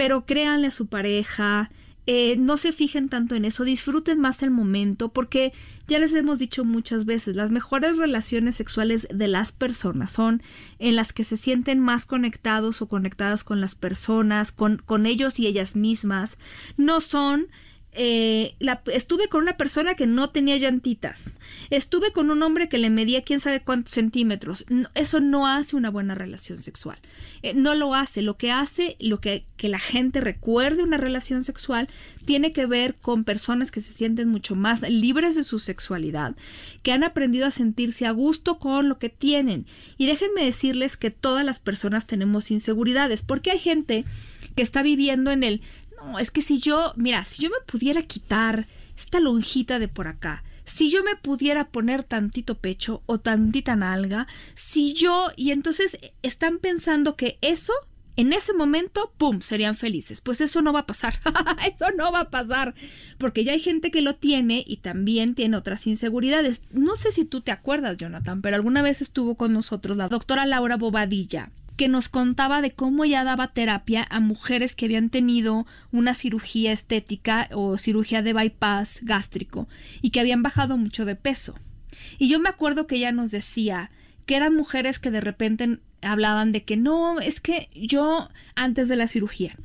pero 0.00 0.24
créanle 0.24 0.68
a 0.68 0.70
su 0.70 0.86
pareja, 0.86 1.70
eh, 2.06 2.36
no 2.38 2.56
se 2.56 2.72
fijen 2.72 3.10
tanto 3.10 3.34
en 3.34 3.44
eso, 3.44 3.64
disfruten 3.64 4.18
más 4.18 4.42
el 4.42 4.50
momento, 4.50 5.10
porque 5.10 5.52
ya 5.88 5.98
les 5.98 6.14
hemos 6.14 6.38
dicho 6.38 6.64
muchas 6.64 7.04
veces, 7.04 7.36
las 7.36 7.50
mejores 7.50 7.98
relaciones 7.98 8.56
sexuales 8.56 9.06
de 9.12 9.28
las 9.28 9.52
personas 9.52 10.10
son 10.10 10.40
en 10.78 10.96
las 10.96 11.12
que 11.12 11.22
se 11.22 11.36
sienten 11.36 11.80
más 11.80 12.06
conectados 12.06 12.80
o 12.80 12.88
conectadas 12.88 13.44
con 13.44 13.60
las 13.60 13.74
personas, 13.74 14.52
con, 14.52 14.78
con 14.78 15.04
ellos 15.04 15.38
y 15.38 15.46
ellas 15.46 15.76
mismas, 15.76 16.38
no 16.78 17.02
son... 17.02 17.48
eh, 17.92 18.54
la- 18.60 18.82
estuve 18.92 19.28
con 19.28 19.42
una 19.42 19.56
persona 19.56 19.94
que 19.94 20.06
no 20.06 20.30
tenía 20.30 20.56
llantitas. 20.56 21.38
Estuve 21.70 22.12
con 22.12 22.30
un 22.30 22.42
hombre 22.42 22.68
que 22.68 22.78
le 22.78 22.90
medía 22.90 23.22
quién 23.22 23.40
sabe 23.40 23.60
cuántos 23.60 23.94
centímetros. 23.94 24.64
Eso 24.94 25.20
no 25.20 25.46
hace 25.46 25.76
una 25.76 25.90
buena 25.90 26.14
relación 26.14 26.58
sexual. 26.58 26.98
Eh, 27.42 27.54
no 27.54 27.74
lo 27.74 27.94
hace. 27.94 28.22
Lo 28.22 28.36
que 28.36 28.52
hace, 28.52 28.96
lo 29.00 29.20
que, 29.20 29.44
que 29.56 29.68
la 29.68 29.78
gente 29.78 30.20
recuerde 30.20 30.82
una 30.82 30.96
relación 30.98 31.42
sexual, 31.42 31.88
tiene 32.24 32.52
que 32.52 32.66
ver 32.66 32.94
con 32.94 33.24
personas 33.24 33.70
que 33.70 33.80
se 33.80 33.92
sienten 33.92 34.28
mucho 34.28 34.54
más 34.54 34.82
libres 34.88 35.34
de 35.34 35.42
su 35.44 35.58
sexualidad, 35.58 36.36
que 36.82 36.92
han 36.92 37.02
aprendido 37.02 37.46
a 37.46 37.50
sentirse 37.50 38.06
a 38.06 38.12
gusto 38.12 38.58
con 38.58 38.88
lo 38.88 38.98
que 38.98 39.08
tienen. 39.08 39.66
Y 39.98 40.06
déjenme 40.06 40.44
decirles 40.44 40.96
que 40.96 41.10
todas 41.10 41.44
las 41.44 41.58
personas 41.58 42.06
tenemos 42.06 42.50
inseguridades, 42.50 43.22
porque 43.22 43.50
hay 43.50 43.58
gente 43.58 44.04
que 44.54 44.62
está 44.62 44.82
viviendo 44.82 45.30
en 45.30 45.42
el, 45.42 45.60
es 46.18 46.30
que 46.30 46.42
si 46.42 46.58
yo, 46.58 46.92
mira, 46.96 47.24
si 47.24 47.42
yo 47.42 47.50
me 47.50 47.60
pudiera 47.66 48.02
quitar 48.02 48.66
esta 48.96 49.20
lonjita 49.20 49.78
de 49.78 49.88
por 49.88 50.08
acá, 50.08 50.42
si 50.64 50.90
yo 50.90 51.02
me 51.02 51.16
pudiera 51.16 51.68
poner 51.68 52.04
tantito 52.04 52.58
pecho 52.58 53.02
o 53.06 53.18
tantita 53.18 53.74
nalga, 53.76 54.26
si 54.54 54.92
yo, 54.92 55.30
y 55.36 55.50
entonces 55.50 55.98
están 56.22 56.58
pensando 56.58 57.16
que 57.16 57.38
eso 57.40 57.72
en 58.16 58.32
ese 58.32 58.52
momento, 58.52 59.12
¡pum!, 59.16 59.40
serían 59.40 59.74
felices. 59.74 60.20
Pues 60.20 60.40
eso 60.40 60.60
no 60.62 60.72
va 60.72 60.80
a 60.80 60.86
pasar. 60.86 61.18
eso 61.66 61.86
no 61.96 62.12
va 62.12 62.20
a 62.20 62.30
pasar. 62.30 62.74
Porque 63.18 63.44
ya 63.44 63.52
hay 63.52 63.60
gente 63.60 63.90
que 63.90 64.02
lo 64.02 64.16
tiene 64.16 64.62
y 64.66 64.78
también 64.78 65.34
tiene 65.34 65.56
otras 65.56 65.86
inseguridades. 65.86 66.64
No 66.70 66.96
sé 66.96 67.12
si 67.12 67.24
tú 67.24 67.40
te 67.40 67.50
acuerdas, 67.50 67.96
Jonathan, 67.96 68.42
pero 68.42 68.56
alguna 68.56 68.82
vez 68.82 69.00
estuvo 69.00 69.36
con 69.36 69.52
nosotros 69.52 69.96
la 69.96 70.08
doctora 70.08 70.44
Laura 70.44 70.76
Bobadilla 70.76 71.50
que 71.80 71.88
nos 71.88 72.10
contaba 72.10 72.60
de 72.60 72.72
cómo 72.72 73.04
ella 73.04 73.24
daba 73.24 73.54
terapia 73.54 74.06
a 74.10 74.20
mujeres 74.20 74.76
que 74.76 74.84
habían 74.84 75.08
tenido 75.08 75.66
una 75.92 76.12
cirugía 76.12 76.72
estética 76.72 77.48
o 77.54 77.78
cirugía 77.78 78.20
de 78.20 78.34
bypass 78.34 79.00
gástrico 79.00 79.66
y 80.02 80.10
que 80.10 80.20
habían 80.20 80.42
bajado 80.42 80.76
mucho 80.76 81.06
de 81.06 81.16
peso. 81.16 81.54
Y 82.18 82.28
yo 82.28 82.38
me 82.38 82.50
acuerdo 82.50 82.86
que 82.86 82.96
ella 82.96 83.12
nos 83.12 83.30
decía 83.30 83.90
que 84.26 84.36
eran 84.36 84.54
mujeres 84.54 84.98
que 84.98 85.10
de 85.10 85.22
repente 85.22 85.78
hablaban 86.02 86.52
de 86.52 86.64
que 86.64 86.76
no, 86.76 87.18
es 87.18 87.40
que 87.40 87.70
yo 87.74 88.28
antes 88.54 88.90
de 88.90 88.96
la 88.96 89.06
cirugía 89.06 89.56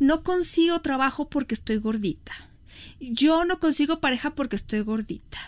no 0.00 0.24
consigo 0.24 0.80
trabajo 0.80 1.28
porque 1.28 1.54
estoy 1.54 1.76
gordita. 1.76 2.32
Yo 2.98 3.44
no 3.44 3.60
consigo 3.60 4.00
pareja 4.00 4.34
porque 4.34 4.56
estoy 4.56 4.80
gordita. 4.80 5.38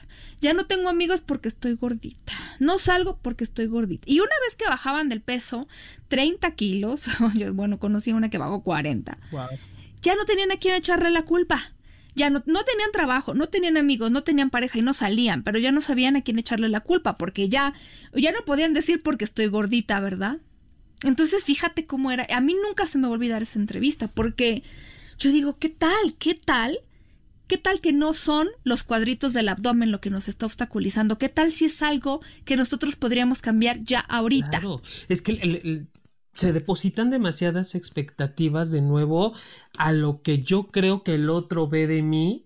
Ya 0.43 0.55
no 0.55 0.67
tengo 0.67 0.89
amigos 0.89 1.21
porque 1.21 1.47
estoy 1.47 1.77
gordita. 1.77 2.33
No 2.59 2.81
salgo 2.81 3.17
porque 3.23 3.45
estoy 3.45 3.67
gordita. 3.67 4.03
Y 4.07 4.19
una 4.19 4.35
vez 4.45 4.57
que 4.57 4.65
bajaban 4.65 5.09
del 5.09 5.21
peso 5.21 5.69
30 6.09 6.51
kilos, 6.57 7.07
yo, 7.37 7.55
bueno, 7.55 7.79
conocí 7.79 8.11
a 8.11 8.17
una 8.17 8.29
que 8.29 8.39
bajó 8.39 8.65
40, 8.65 9.17
ya 10.03 10.17
no 10.17 10.25
tenían 10.25 10.51
a 10.51 10.57
quién 10.57 10.75
echarle 10.75 11.11
la 11.11 11.23
culpa. 11.23 11.73
Ya 12.17 12.29
no, 12.29 12.43
no 12.45 12.65
tenían 12.65 12.91
trabajo, 12.93 13.35
no 13.35 13.49
tenían 13.51 13.77
amigos, 13.77 14.11
no 14.11 14.25
tenían 14.25 14.51
pareja 14.51 14.81
y 14.81 14.83
no 14.83 14.95
salían, 14.95 15.45
pero 15.45 15.61
ya 15.61 15.71
no 15.71 15.81
sabían 15.81 16.17
a 16.17 16.23
quién 16.23 16.41
echarle 16.41 16.69
la 16.69 16.81
culpa 16.81 17.17
porque 17.17 17.49
ya, 17.49 17.73
ya 18.13 18.33
no 18.33 18.45
podían 18.45 18.75
decir 18.75 19.01
porque 19.03 19.25
estoy 19.25 19.47
gordita, 19.47 20.01
¿verdad? 20.01 20.39
Entonces 21.05 21.45
fíjate 21.45 21.87
cómo 21.87 22.11
era. 22.11 22.27
A 22.35 22.41
mí 22.41 22.55
nunca 22.67 22.87
se 22.87 22.99
me 22.99 23.05
va 23.05 23.11
a 23.11 23.15
olvidar 23.15 23.43
esa 23.43 23.61
entrevista 23.61 24.09
porque 24.09 24.65
yo 25.21 25.31
digo, 25.31 25.57
¿qué 25.59 25.69
tal? 25.69 26.17
¿Qué 26.19 26.35
tal? 26.35 26.81
¿Qué 27.47 27.59
tal 27.59 27.81
que 27.81 27.93
no 27.93 28.15
son 28.15 28.49
los 28.65 28.83
cuadritos 28.83 29.33
del 29.33 29.49
abdomen 29.49 29.91
lo 29.91 30.01
que 30.01 30.11
nos 30.11 30.29
está 30.29 30.47
obstaculizando? 30.47 31.19
¿Qué 31.19 31.29
tal 31.29 31.53
si 31.53 31.67
es 31.67 31.83
algo 31.83 32.21
que 32.45 32.57
nosotros 32.57 32.97
podríamos 32.97 33.43
cambiar 33.43 33.81
ya 33.83 34.01
ahorita? 34.01 34.61
Claro, 34.61 34.83
es 35.09 35.23
que 35.23 35.87
se 36.35 36.53
depositan 36.53 37.11
demasiadas 37.11 37.75
expectativas 37.75 38.71
de 38.71 38.81
nuevo 38.81 39.35
a 39.77 39.93
lo 39.93 40.23
que 40.23 40.43
yo 40.43 40.69
creo 40.69 41.03
que 41.03 41.15
el 41.15 41.29
otro 41.29 41.69
ve 41.69 41.87
de 41.87 42.03
mí 42.03 42.45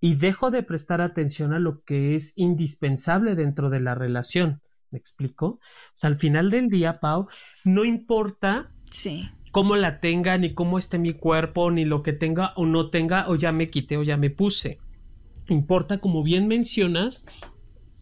y 0.00 0.16
dejo 0.16 0.50
de 0.50 0.62
prestar 0.62 1.00
atención 1.00 1.54
a 1.54 1.58
lo 1.58 1.82
que 1.84 2.14
es 2.14 2.36
indispensable 2.36 3.34
dentro 3.34 3.70
de 3.70 3.80
la 3.80 3.94
relación. 3.94 4.60
¿Me 4.90 4.98
explico? 4.98 5.46
O 5.46 5.60
sea, 5.94 6.08
al 6.08 6.18
final 6.18 6.50
del 6.50 6.68
día, 6.68 7.00
Pau, 7.00 7.28
no 7.64 7.84
importa 7.84 8.70
sí 8.90 9.30
cómo 9.52 9.76
la 9.76 10.00
tenga, 10.00 10.36
ni 10.38 10.54
cómo 10.54 10.78
esté 10.78 10.98
mi 10.98 11.12
cuerpo, 11.12 11.70
ni 11.70 11.84
lo 11.84 12.02
que 12.02 12.12
tenga 12.12 12.52
o 12.56 12.66
no 12.66 12.90
tenga, 12.90 13.28
o 13.28 13.36
ya 13.36 13.52
me 13.52 13.70
quité 13.70 13.96
o 13.98 14.02
ya 14.02 14.16
me 14.16 14.30
puse. 14.30 14.78
Importa, 15.48 15.98
como 15.98 16.22
bien 16.22 16.48
mencionas, 16.48 17.26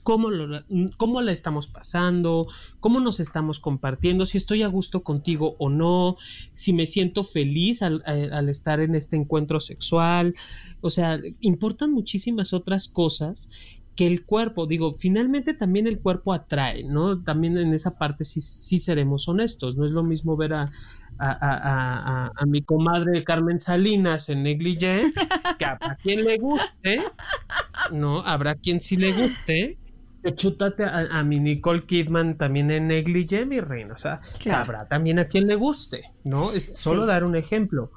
cómo, 0.05 0.31
lo, 0.31 0.63
cómo 0.97 1.21
la 1.23 1.33
estamos 1.33 1.67
pasando, 1.67 2.47
cómo 2.79 3.01
nos 3.01 3.19
estamos 3.19 3.59
compartiendo, 3.59 4.25
si 4.27 4.39
estoy 4.39 4.63
a 4.63 4.69
gusto 4.69 5.03
contigo 5.03 5.57
o 5.59 5.69
no, 5.69 6.17
si 6.55 6.73
me 6.73 6.87
siento 6.87 7.25
feliz 7.25 7.83
al, 7.83 8.03
al 8.07 8.49
estar 8.49 8.81
en 8.81 8.95
este 8.95 9.17
encuentro 9.17 9.59
sexual. 9.59 10.37
O 10.81 10.89
sea, 10.89 11.19
importan 11.41 11.93
muchísimas 11.93 12.53
otras 12.53 12.87
cosas 12.87 13.51
que 13.97 14.07
el 14.07 14.25
cuerpo, 14.25 14.67
digo, 14.67 14.95
finalmente 14.95 15.53
también 15.53 15.89
el 15.89 15.99
cuerpo 15.99 16.33
atrae, 16.33 16.85
¿no? 16.85 17.23
También 17.23 17.59
en 17.59 17.75
esa 17.75 17.99
parte 17.99 18.25
sí, 18.25 18.41
sí 18.41 18.79
seremos 18.79 19.29
honestos, 19.29 19.77
no 19.77 19.85
es 19.85 19.91
lo 19.93 20.05
mismo 20.05 20.37
ver 20.37 20.55
a, 20.55 20.73
a, 21.21 22.33
a, 22.37 22.47
mi 22.47 22.63
comadre 22.63 23.23
Carmen 23.25 23.61
Salinas 23.61 24.29
en 24.29 24.43
negligé, 24.43 25.13
que 25.59 25.65
habrá 25.65 25.97
quien 25.97 26.25
le 26.25 26.39
guste, 26.39 27.03
¿no? 27.93 28.21
Habrá 28.21 28.55
quien 28.55 28.81
sí 28.81 28.97
le 28.97 29.13
guste. 29.13 29.79
Chútate 30.35 30.85
a, 30.85 31.23
mi 31.23 31.41
Nicole 31.41 31.87
Kidman 31.87 32.37
también 32.37 32.71
en 32.71 32.89
negligé, 32.89 33.47
mi 33.47 33.61
reina. 33.61 33.95
O 33.95 33.99
sea, 33.99 34.21
habrá 34.53 34.87
también 34.87 35.19
a 35.19 35.25
quien 35.25 35.47
le 35.47 35.55
guste, 35.55 36.13
¿no? 36.25 36.53
Es 36.53 36.77
solo 36.77 37.07
dar 37.07 37.25
un 37.25 37.37
ejemplo. 37.37 37.91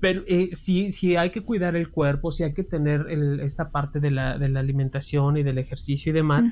Pero 0.00 0.24
eh, 0.26 0.50
sí, 0.52 0.90
sí 0.90 1.14
hay 1.14 1.30
que 1.30 1.42
cuidar 1.42 1.76
el 1.76 1.88
cuerpo, 1.88 2.32
sí 2.32 2.42
hay 2.42 2.52
que 2.52 2.64
tener 2.64 3.06
esta 3.40 3.70
parte 3.70 4.00
de 4.00 4.10
la, 4.10 4.36
de 4.36 4.48
la 4.48 4.58
alimentación 4.58 5.36
y 5.36 5.44
del 5.44 5.58
ejercicio 5.58 6.10
y 6.10 6.14
demás 6.14 6.44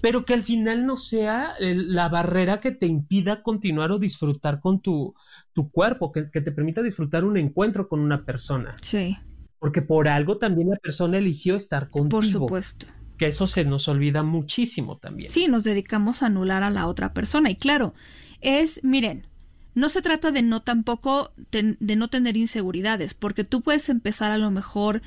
pero 0.00 0.24
que 0.24 0.34
al 0.34 0.42
final 0.42 0.86
no 0.86 0.96
sea 0.96 1.54
la 1.60 2.08
barrera 2.08 2.60
que 2.60 2.70
te 2.70 2.86
impida 2.86 3.42
continuar 3.42 3.92
o 3.92 3.98
disfrutar 3.98 4.60
con 4.60 4.80
tu, 4.80 5.14
tu 5.52 5.70
cuerpo, 5.70 6.12
que, 6.12 6.22
te 6.22 6.52
permita 6.52 6.82
disfrutar 6.82 7.24
un 7.24 7.36
encuentro 7.36 7.88
con 7.88 8.00
una 8.00 8.24
persona. 8.24 8.76
Sí. 8.82 9.16
Porque 9.58 9.82
por 9.82 10.08
algo 10.08 10.38
también 10.38 10.70
la 10.70 10.76
persona 10.76 11.18
eligió 11.18 11.56
estar 11.56 11.90
contigo. 11.90 12.20
Por 12.20 12.26
supuesto. 12.26 12.86
Que 13.16 13.26
eso 13.26 13.48
se 13.48 13.64
nos 13.64 13.88
olvida 13.88 14.22
muchísimo 14.22 14.98
también. 14.98 15.30
Sí, 15.30 15.48
nos 15.48 15.64
dedicamos 15.64 16.22
a 16.22 16.26
anular 16.26 16.62
a 16.62 16.70
la 16.70 16.86
otra 16.86 17.12
persona. 17.12 17.50
Y 17.50 17.56
claro, 17.56 17.94
es, 18.40 18.84
miren, 18.84 19.26
no 19.74 19.88
se 19.88 20.02
trata 20.02 20.30
de 20.30 20.42
no 20.42 20.62
tampoco 20.62 21.32
de 21.50 21.96
no 21.96 22.08
tener 22.08 22.36
inseguridades, 22.36 23.14
porque 23.14 23.44
tú 23.44 23.62
puedes 23.62 23.88
empezar 23.88 24.30
a 24.30 24.38
lo 24.38 24.52
mejor 24.52 25.02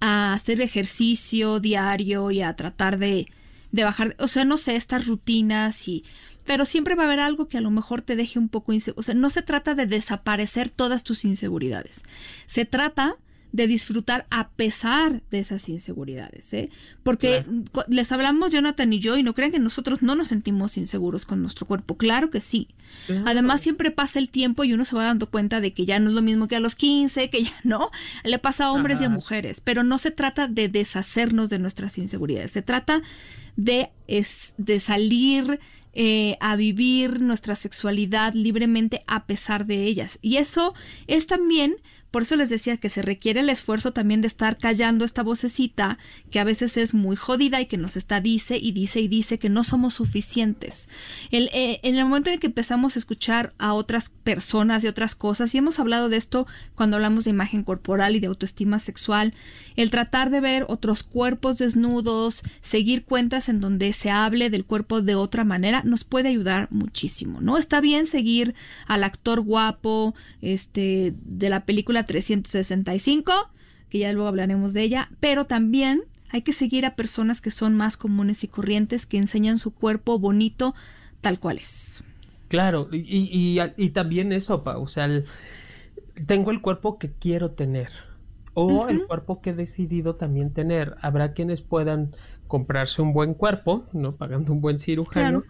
a 0.00 0.32
hacer 0.32 0.62
ejercicio 0.62 1.60
diario 1.60 2.30
y 2.30 2.40
a 2.40 2.56
tratar 2.56 2.98
de 2.98 3.26
de 3.72 3.84
bajar, 3.84 4.16
o 4.18 4.28
sea, 4.28 4.44
no 4.44 4.56
sé, 4.58 4.76
estas 4.76 5.06
rutinas 5.06 5.88
y 5.88 6.04
pero 6.44 6.64
siempre 6.64 6.94
va 6.96 7.04
a 7.04 7.06
haber 7.06 7.20
algo 7.20 7.48
que 7.48 7.58
a 7.58 7.60
lo 7.60 7.70
mejor 7.70 8.02
te 8.02 8.16
deje 8.16 8.38
un 8.38 8.48
poco 8.48 8.72
inseguro. 8.72 8.98
O 8.98 9.02
sea, 9.04 9.14
no 9.14 9.30
se 9.30 9.42
trata 9.42 9.74
de 9.74 9.86
desaparecer 9.86 10.68
todas 10.68 11.04
tus 11.04 11.24
inseguridades. 11.24 12.02
Se 12.46 12.64
trata 12.64 13.18
de 13.52 13.66
disfrutar 13.66 14.26
a 14.30 14.48
pesar 14.50 15.22
de 15.30 15.40
esas 15.40 15.68
inseguridades, 15.68 16.52
¿eh? 16.54 16.70
Porque 17.02 17.44
les 17.88 18.12
hablamos 18.12 18.52
Jonathan 18.52 18.92
y 18.92 19.00
yo 19.00 19.16
y 19.16 19.22
no 19.22 19.34
crean 19.34 19.50
que 19.50 19.58
nosotros 19.58 20.02
no 20.02 20.14
nos 20.14 20.28
sentimos 20.28 20.76
inseguros 20.76 21.26
con 21.26 21.42
nuestro 21.42 21.66
cuerpo, 21.66 21.96
claro 21.96 22.30
que 22.30 22.40
sí. 22.40 22.68
Además 23.24 23.60
siempre 23.60 23.90
pasa 23.90 24.18
el 24.18 24.28
tiempo 24.28 24.62
y 24.62 24.72
uno 24.72 24.84
se 24.84 24.94
va 24.94 25.04
dando 25.04 25.30
cuenta 25.30 25.60
de 25.60 25.72
que 25.72 25.84
ya 25.84 25.98
no 25.98 26.10
es 26.10 26.14
lo 26.14 26.22
mismo 26.22 26.46
que 26.46 26.56
a 26.56 26.60
los 26.60 26.76
15, 26.76 27.28
que 27.30 27.44
ya 27.44 27.54
no, 27.64 27.90
le 28.24 28.38
pasa 28.38 28.66
a 28.66 28.72
hombres 28.72 29.00
y 29.00 29.04
a 29.04 29.08
mujeres, 29.08 29.60
pero 29.60 29.82
no 29.82 29.98
se 29.98 30.12
trata 30.12 30.46
de 30.46 30.68
deshacernos 30.68 31.50
de 31.50 31.58
nuestras 31.58 31.98
inseguridades, 31.98 32.52
se 32.52 32.62
trata 32.62 33.02
de, 33.56 33.90
es, 34.06 34.54
de 34.58 34.80
salir 34.80 35.60
eh, 35.92 36.36
a 36.40 36.54
vivir 36.54 37.20
nuestra 37.20 37.56
sexualidad 37.56 38.34
libremente 38.34 39.02
a 39.06 39.26
pesar 39.26 39.66
de 39.66 39.84
ellas. 39.84 40.18
Y 40.22 40.36
eso 40.36 40.74
es 41.08 41.26
también 41.26 41.76
por 42.10 42.22
eso 42.22 42.36
les 42.36 42.50
decía 42.50 42.76
que 42.76 42.90
se 42.90 43.02
requiere 43.02 43.40
el 43.40 43.50
esfuerzo 43.50 43.92
también 43.92 44.20
de 44.20 44.26
estar 44.26 44.58
callando 44.58 45.04
esta 45.04 45.22
vocecita 45.22 45.98
que 46.30 46.40
a 46.40 46.44
veces 46.44 46.76
es 46.76 46.94
muy 46.94 47.16
jodida 47.16 47.60
y 47.60 47.66
que 47.66 47.76
nos 47.76 47.96
está 47.96 48.20
dice 48.20 48.58
y 48.58 48.72
dice 48.72 49.00
y 49.00 49.08
dice 49.08 49.38
que 49.38 49.48
no 49.48 49.64
somos 49.64 49.94
suficientes. 49.94 50.88
Eh, 51.30 51.80
en 51.82 51.96
el 51.96 52.04
momento 52.04 52.30
en 52.30 52.38
que 52.38 52.48
empezamos 52.48 52.96
a 52.96 52.98
escuchar 52.98 53.54
a 53.58 53.74
otras 53.74 54.10
personas 54.10 54.82
y 54.82 54.88
otras 54.88 55.14
cosas, 55.14 55.54
y 55.54 55.58
hemos 55.58 55.78
hablado 55.78 56.08
de 56.08 56.16
esto 56.16 56.46
cuando 56.74 56.96
hablamos 56.96 57.24
de 57.24 57.30
imagen 57.30 57.62
corporal 57.62 58.16
y 58.16 58.20
de 58.20 58.26
autoestima 58.26 58.78
sexual, 58.78 59.34
el 59.76 59.90
tratar 59.90 60.30
de 60.30 60.40
ver 60.40 60.64
otros 60.68 61.02
cuerpos 61.02 61.58
desnudos, 61.58 62.42
seguir 62.60 63.04
cuentas 63.04 63.48
en 63.48 63.60
donde 63.60 63.92
se 63.92 64.10
hable 64.10 64.50
del 64.50 64.64
cuerpo 64.64 65.00
de 65.00 65.14
otra 65.14 65.44
manera, 65.44 65.82
nos 65.84 66.04
puede 66.04 66.28
ayudar 66.28 66.68
muchísimo, 66.70 67.40
¿no? 67.40 67.56
Está 67.56 67.80
bien 67.80 68.06
seguir 68.06 68.54
al 68.86 69.04
actor 69.04 69.40
guapo, 69.40 70.14
este, 70.40 71.14
de 71.24 71.48
la 71.48 71.64
película 71.64 71.99
365, 72.04 73.32
que 73.88 73.98
ya 73.98 74.12
luego 74.12 74.28
hablaremos 74.28 74.72
de 74.72 74.82
ella, 74.82 75.10
pero 75.20 75.46
también 75.46 76.04
hay 76.30 76.42
que 76.42 76.52
seguir 76.52 76.86
a 76.86 76.94
personas 76.94 77.40
que 77.40 77.50
son 77.50 77.76
más 77.76 77.96
comunes 77.96 78.44
y 78.44 78.48
corrientes, 78.48 79.06
que 79.06 79.18
enseñan 79.18 79.58
su 79.58 79.72
cuerpo 79.72 80.18
bonito 80.18 80.74
tal 81.20 81.40
cual 81.40 81.58
es. 81.58 82.02
Claro, 82.48 82.88
y, 82.90 83.60
y, 83.76 83.90
también 83.90 84.32
eso, 84.32 84.62
o 84.64 84.88
sea, 84.88 85.08
tengo 86.26 86.50
el 86.50 86.60
cuerpo 86.60 86.98
que 86.98 87.10
quiero 87.12 87.50
tener 87.50 87.90
o 88.54 88.88
el 88.88 89.06
cuerpo 89.06 89.40
que 89.40 89.50
he 89.50 89.54
decidido 89.54 90.16
también 90.16 90.52
tener. 90.52 90.96
Habrá 91.00 91.32
quienes 91.32 91.60
puedan 91.60 92.10
comprarse 92.48 93.02
un 93.02 93.12
buen 93.12 93.34
cuerpo, 93.34 93.84
¿no? 93.92 94.16
Pagando 94.16 94.52
un 94.52 94.60
buen 94.60 94.78
cirujano. 94.78 95.44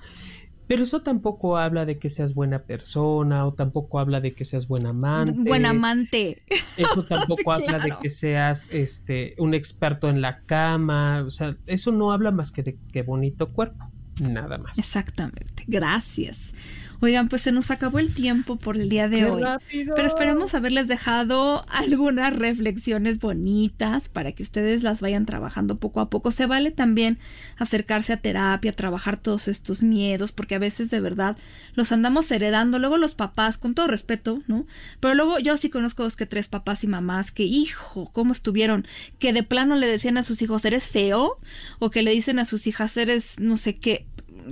Pero 0.70 0.84
eso 0.84 1.02
tampoco 1.02 1.58
habla 1.58 1.84
de 1.84 1.98
que 1.98 2.08
seas 2.08 2.32
buena 2.32 2.62
persona 2.62 3.44
o 3.44 3.52
tampoco 3.52 3.98
habla 3.98 4.20
de 4.20 4.34
que 4.34 4.44
seas 4.44 4.68
buen 4.68 4.86
amante. 4.86 5.34
Buen 5.36 5.66
amante. 5.66 6.44
Eso 6.76 7.04
tampoco 7.08 7.50
habla 7.50 7.80
de 7.80 7.92
que 8.00 8.08
seas 8.08 8.68
este 8.70 9.34
un 9.38 9.52
experto 9.52 10.08
en 10.08 10.20
la 10.20 10.42
cama, 10.42 11.24
o 11.26 11.30
sea, 11.30 11.56
eso 11.66 11.90
no 11.90 12.12
habla 12.12 12.30
más 12.30 12.52
que 12.52 12.62
de 12.62 12.78
qué 12.92 13.02
bonito 13.02 13.52
cuerpo, 13.52 13.90
nada 14.20 14.58
más. 14.58 14.78
Exactamente. 14.78 15.64
Gracias. 15.66 16.54
Oigan, 17.02 17.28
pues 17.28 17.42
se 17.42 17.52
nos 17.52 17.70
acabó 17.70 17.98
el 17.98 18.12
tiempo 18.12 18.56
por 18.56 18.76
el 18.76 18.90
día 18.90 19.08
de 19.08 19.24
hoy. 19.24 19.42
Pero 19.70 20.06
esperemos 20.06 20.54
haberles 20.54 20.86
dejado 20.86 21.64
algunas 21.68 22.36
reflexiones 22.36 23.18
bonitas 23.18 24.08
para 24.08 24.32
que 24.32 24.42
ustedes 24.42 24.82
las 24.82 25.00
vayan 25.00 25.24
trabajando 25.24 25.78
poco 25.78 26.00
a 26.00 26.10
poco. 26.10 26.30
Se 26.30 26.44
vale 26.44 26.70
también 26.70 27.18
acercarse 27.56 28.12
a 28.12 28.18
terapia, 28.18 28.72
trabajar 28.72 29.16
todos 29.16 29.48
estos 29.48 29.82
miedos, 29.82 30.32
porque 30.32 30.56
a 30.56 30.58
veces 30.58 30.90
de 30.90 31.00
verdad 31.00 31.38
los 31.74 31.90
andamos 31.90 32.30
heredando. 32.30 32.78
Luego 32.78 32.98
los 32.98 33.14
papás, 33.14 33.56
con 33.56 33.74
todo 33.74 33.86
respeto, 33.86 34.42
¿no? 34.46 34.66
Pero 35.00 35.14
luego 35.14 35.38
yo 35.38 35.56
sí 35.56 35.70
conozco 35.70 36.02
dos 36.02 36.16
que 36.16 36.26
tres 36.26 36.48
papás 36.48 36.84
y 36.84 36.86
mamás 36.86 37.32
que, 37.32 37.44
hijo, 37.44 38.10
¿cómo 38.12 38.32
estuvieron? 38.32 38.86
Que 39.18 39.32
de 39.32 39.42
plano 39.42 39.74
le 39.76 39.86
decían 39.86 40.18
a 40.18 40.22
sus 40.22 40.42
hijos, 40.42 40.64
eres 40.66 40.88
feo, 40.88 41.38
o 41.78 41.90
que 41.90 42.02
le 42.02 42.10
dicen 42.10 42.38
a 42.38 42.44
sus 42.44 42.66
hijas, 42.66 42.96
eres 42.98 43.40
no 43.40 43.56
sé 43.56 43.78
qué 43.78 44.06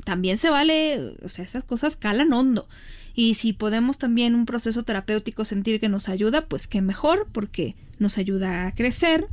también 0.05 0.39
se 0.39 0.51
vale, 0.51 1.15
o 1.23 1.29
sea, 1.29 1.45
esas 1.45 1.65
cosas 1.65 1.97
calan 1.97 2.33
hondo. 2.33 2.69
Y 3.15 3.35
si 3.35 3.53
podemos 3.53 3.99
también 3.99 4.35
un 4.35 4.47
proceso 4.47 4.85
terapéutico 4.85 5.45
sentir 5.45 5.81
que 5.81 5.89
nos 5.89 6.09
ayuda, 6.09 6.47
pues 6.47 6.69
qué 6.69 6.81
mejor, 6.81 7.27
porque 7.33 7.75
nos 7.99 8.17
ayuda 8.17 8.67
a 8.67 8.75
crecer. 8.75 9.27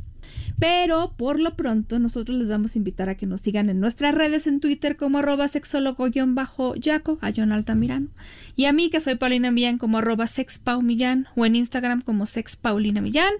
Pero 0.58 1.12
por 1.16 1.38
lo 1.38 1.54
pronto 1.54 1.98
nosotros 1.98 2.36
les 2.38 2.48
vamos 2.48 2.74
a 2.74 2.78
invitar 2.78 3.08
a 3.08 3.16
que 3.16 3.26
nos 3.26 3.42
sigan 3.42 3.68
en 3.68 3.78
nuestras 3.78 4.14
redes 4.14 4.46
en 4.46 4.58
Twitter 4.58 4.96
como 4.96 5.18
arroba 5.18 5.46
sexólogo-yaco, 5.48 7.18
a 7.20 7.32
John 7.34 7.52
Altamirano. 7.52 8.08
Y 8.56 8.64
a 8.64 8.72
mí 8.72 8.90
que 8.90 9.00
soy 9.00 9.16
Paulina 9.16 9.50
Millán 9.50 9.78
como 9.78 9.98
arroba 9.98 10.26
sexpaumillán 10.26 11.28
o 11.36 11.46
en 11.46 11.56
Instagram 11.56 12.00
como 12.00 12.26
sexpaulina 12.26 13.00
millán 13.00 13.34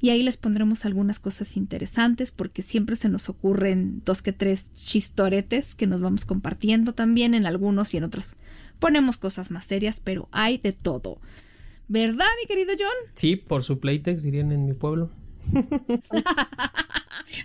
y 0.00 0.10
ahí 0.10 0.22
les 0.22 0.36
pondremos 0.36 0.84
algunas 0.84 1.18
cosas 1.18 1.56
interesantes 1.56 2.30
porque 2.30 2.62
siempre 2.62 2.96
se 2.96 3.08
nos 3.08 3.28
ocurren 3.28 4.02
dos 4.04 4.22
que 4.22 4.32
tres 4.32 4.72
chistoretes 4.74 5.74
que 5.74 5.86
nos 5.86 6.00
vamos 6.00 6.24
compartiendo 6.24 6.92
también 6.94 7.34
en 7.34 7.46
algunos 7.46 7.94
y 7.94 7.96
en 7.96 8.04
otros 8.04 8.36
ponemos 8.78 9.16
cosas 9.16 9.50
más 9.50 9.64
serias, 9.64 10.00
pero 10.00 10.28
hay 10.32 10.58
de 10.58 10.72
todo. 10.72 11.18
¿Verdad, 11.88 12.26
mi 12.40 12.46
querido 12.46 12.74
John? 12.78 13.12
Sí, 13.14 13.36
por 13.36 13.62
su 13.62 13.78
Playtex 13.78 14.22
dirían 14.22 14.52
en 14.52 14.66
mi 14.66 14.72
pueblo. 14.72 15.10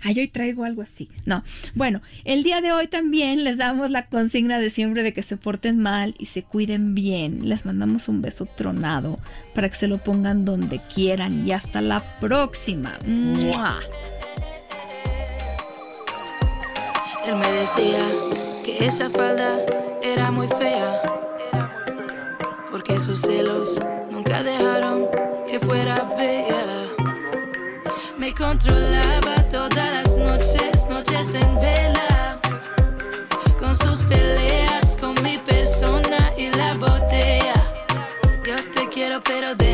Ay, 0.02 0.18
hoy 0.18 0.28
traigo 0.28 0.64
algo 0.64 0.82
así. 0.82 1.08
No. 1.24 1.42
Bueno, 1.74 2.00
el 2.24 2.42
día 2.42 2.60
de 2.60 2.72
hoy 2.72 2.86
también 2.88 3.44
les 3.44 3.58
damos 3.58 3.90
la 3.90 4.06
consigna 4.06 4.58
de 4.58 4.70
siempre 4.70 5.02
de 5.02 5.12
que 5.12 5.22
se 5.22 5.36
porten 5.36 5.78
mal 5.78 6.14
y 6.18 6.26
se 6.26 6.42
cuiden 6.42 6.94
bien. 6.94 7.48
Les 7.48 7.64
mandamos 7.66 8.08
un 8.08 8.22
beso 8.22 8.46
tronado 8.46 9.18
para 9.54 9.68
que 9.68 9.76
se 9.76 9.88
lo 9.88 9.98
pongan 9.98 10.44
donde 10.44 10.80
quieran 10.94 11.46
y 11.46 11.52
hasta 11.52 11.80
la 11.80 12.00
próxima. 12.20 12.98
Él 17.26 17.36
me 17.36 17.52
decía 17.52 18.04
que 18.64 18.84
esa 18.84 19.08
falda 19.08 19.58
era 20.02 20.30
muy 20.30 20.48
fea. 20.48 21.00
Porque 22.70 22.98
sus 22.98 23.20
celos 23.20 23.80
nunca 24.10 24.42
dejaron 24.42 25.06
que 25.48 25.60
fuera 25.60 26.02
bella. 26.16 26.81
Me 28.22 28.32
controlaba 28.32 29.34
todas 29.50 29.90
las 29.92 30.16
noches, 30.16 30.86
noches 30.88 31.34
en 31.34 31.56
vela. 31.56 32.38
Con 33.58 33.74
sus 33.74 34.04
peleas, 34.04 34.96
con 35.00 35.20
mi 35.24 35.38
persona 35.38 36.30
y 36.38 36.48
la 36.50 36.74
botella. 36.74 37.54
Yo 38.46 38.54
te 38.72 38.88
quiero, 38.88 39.20
pero 39.24 39.56
déjame. 39.56 39.71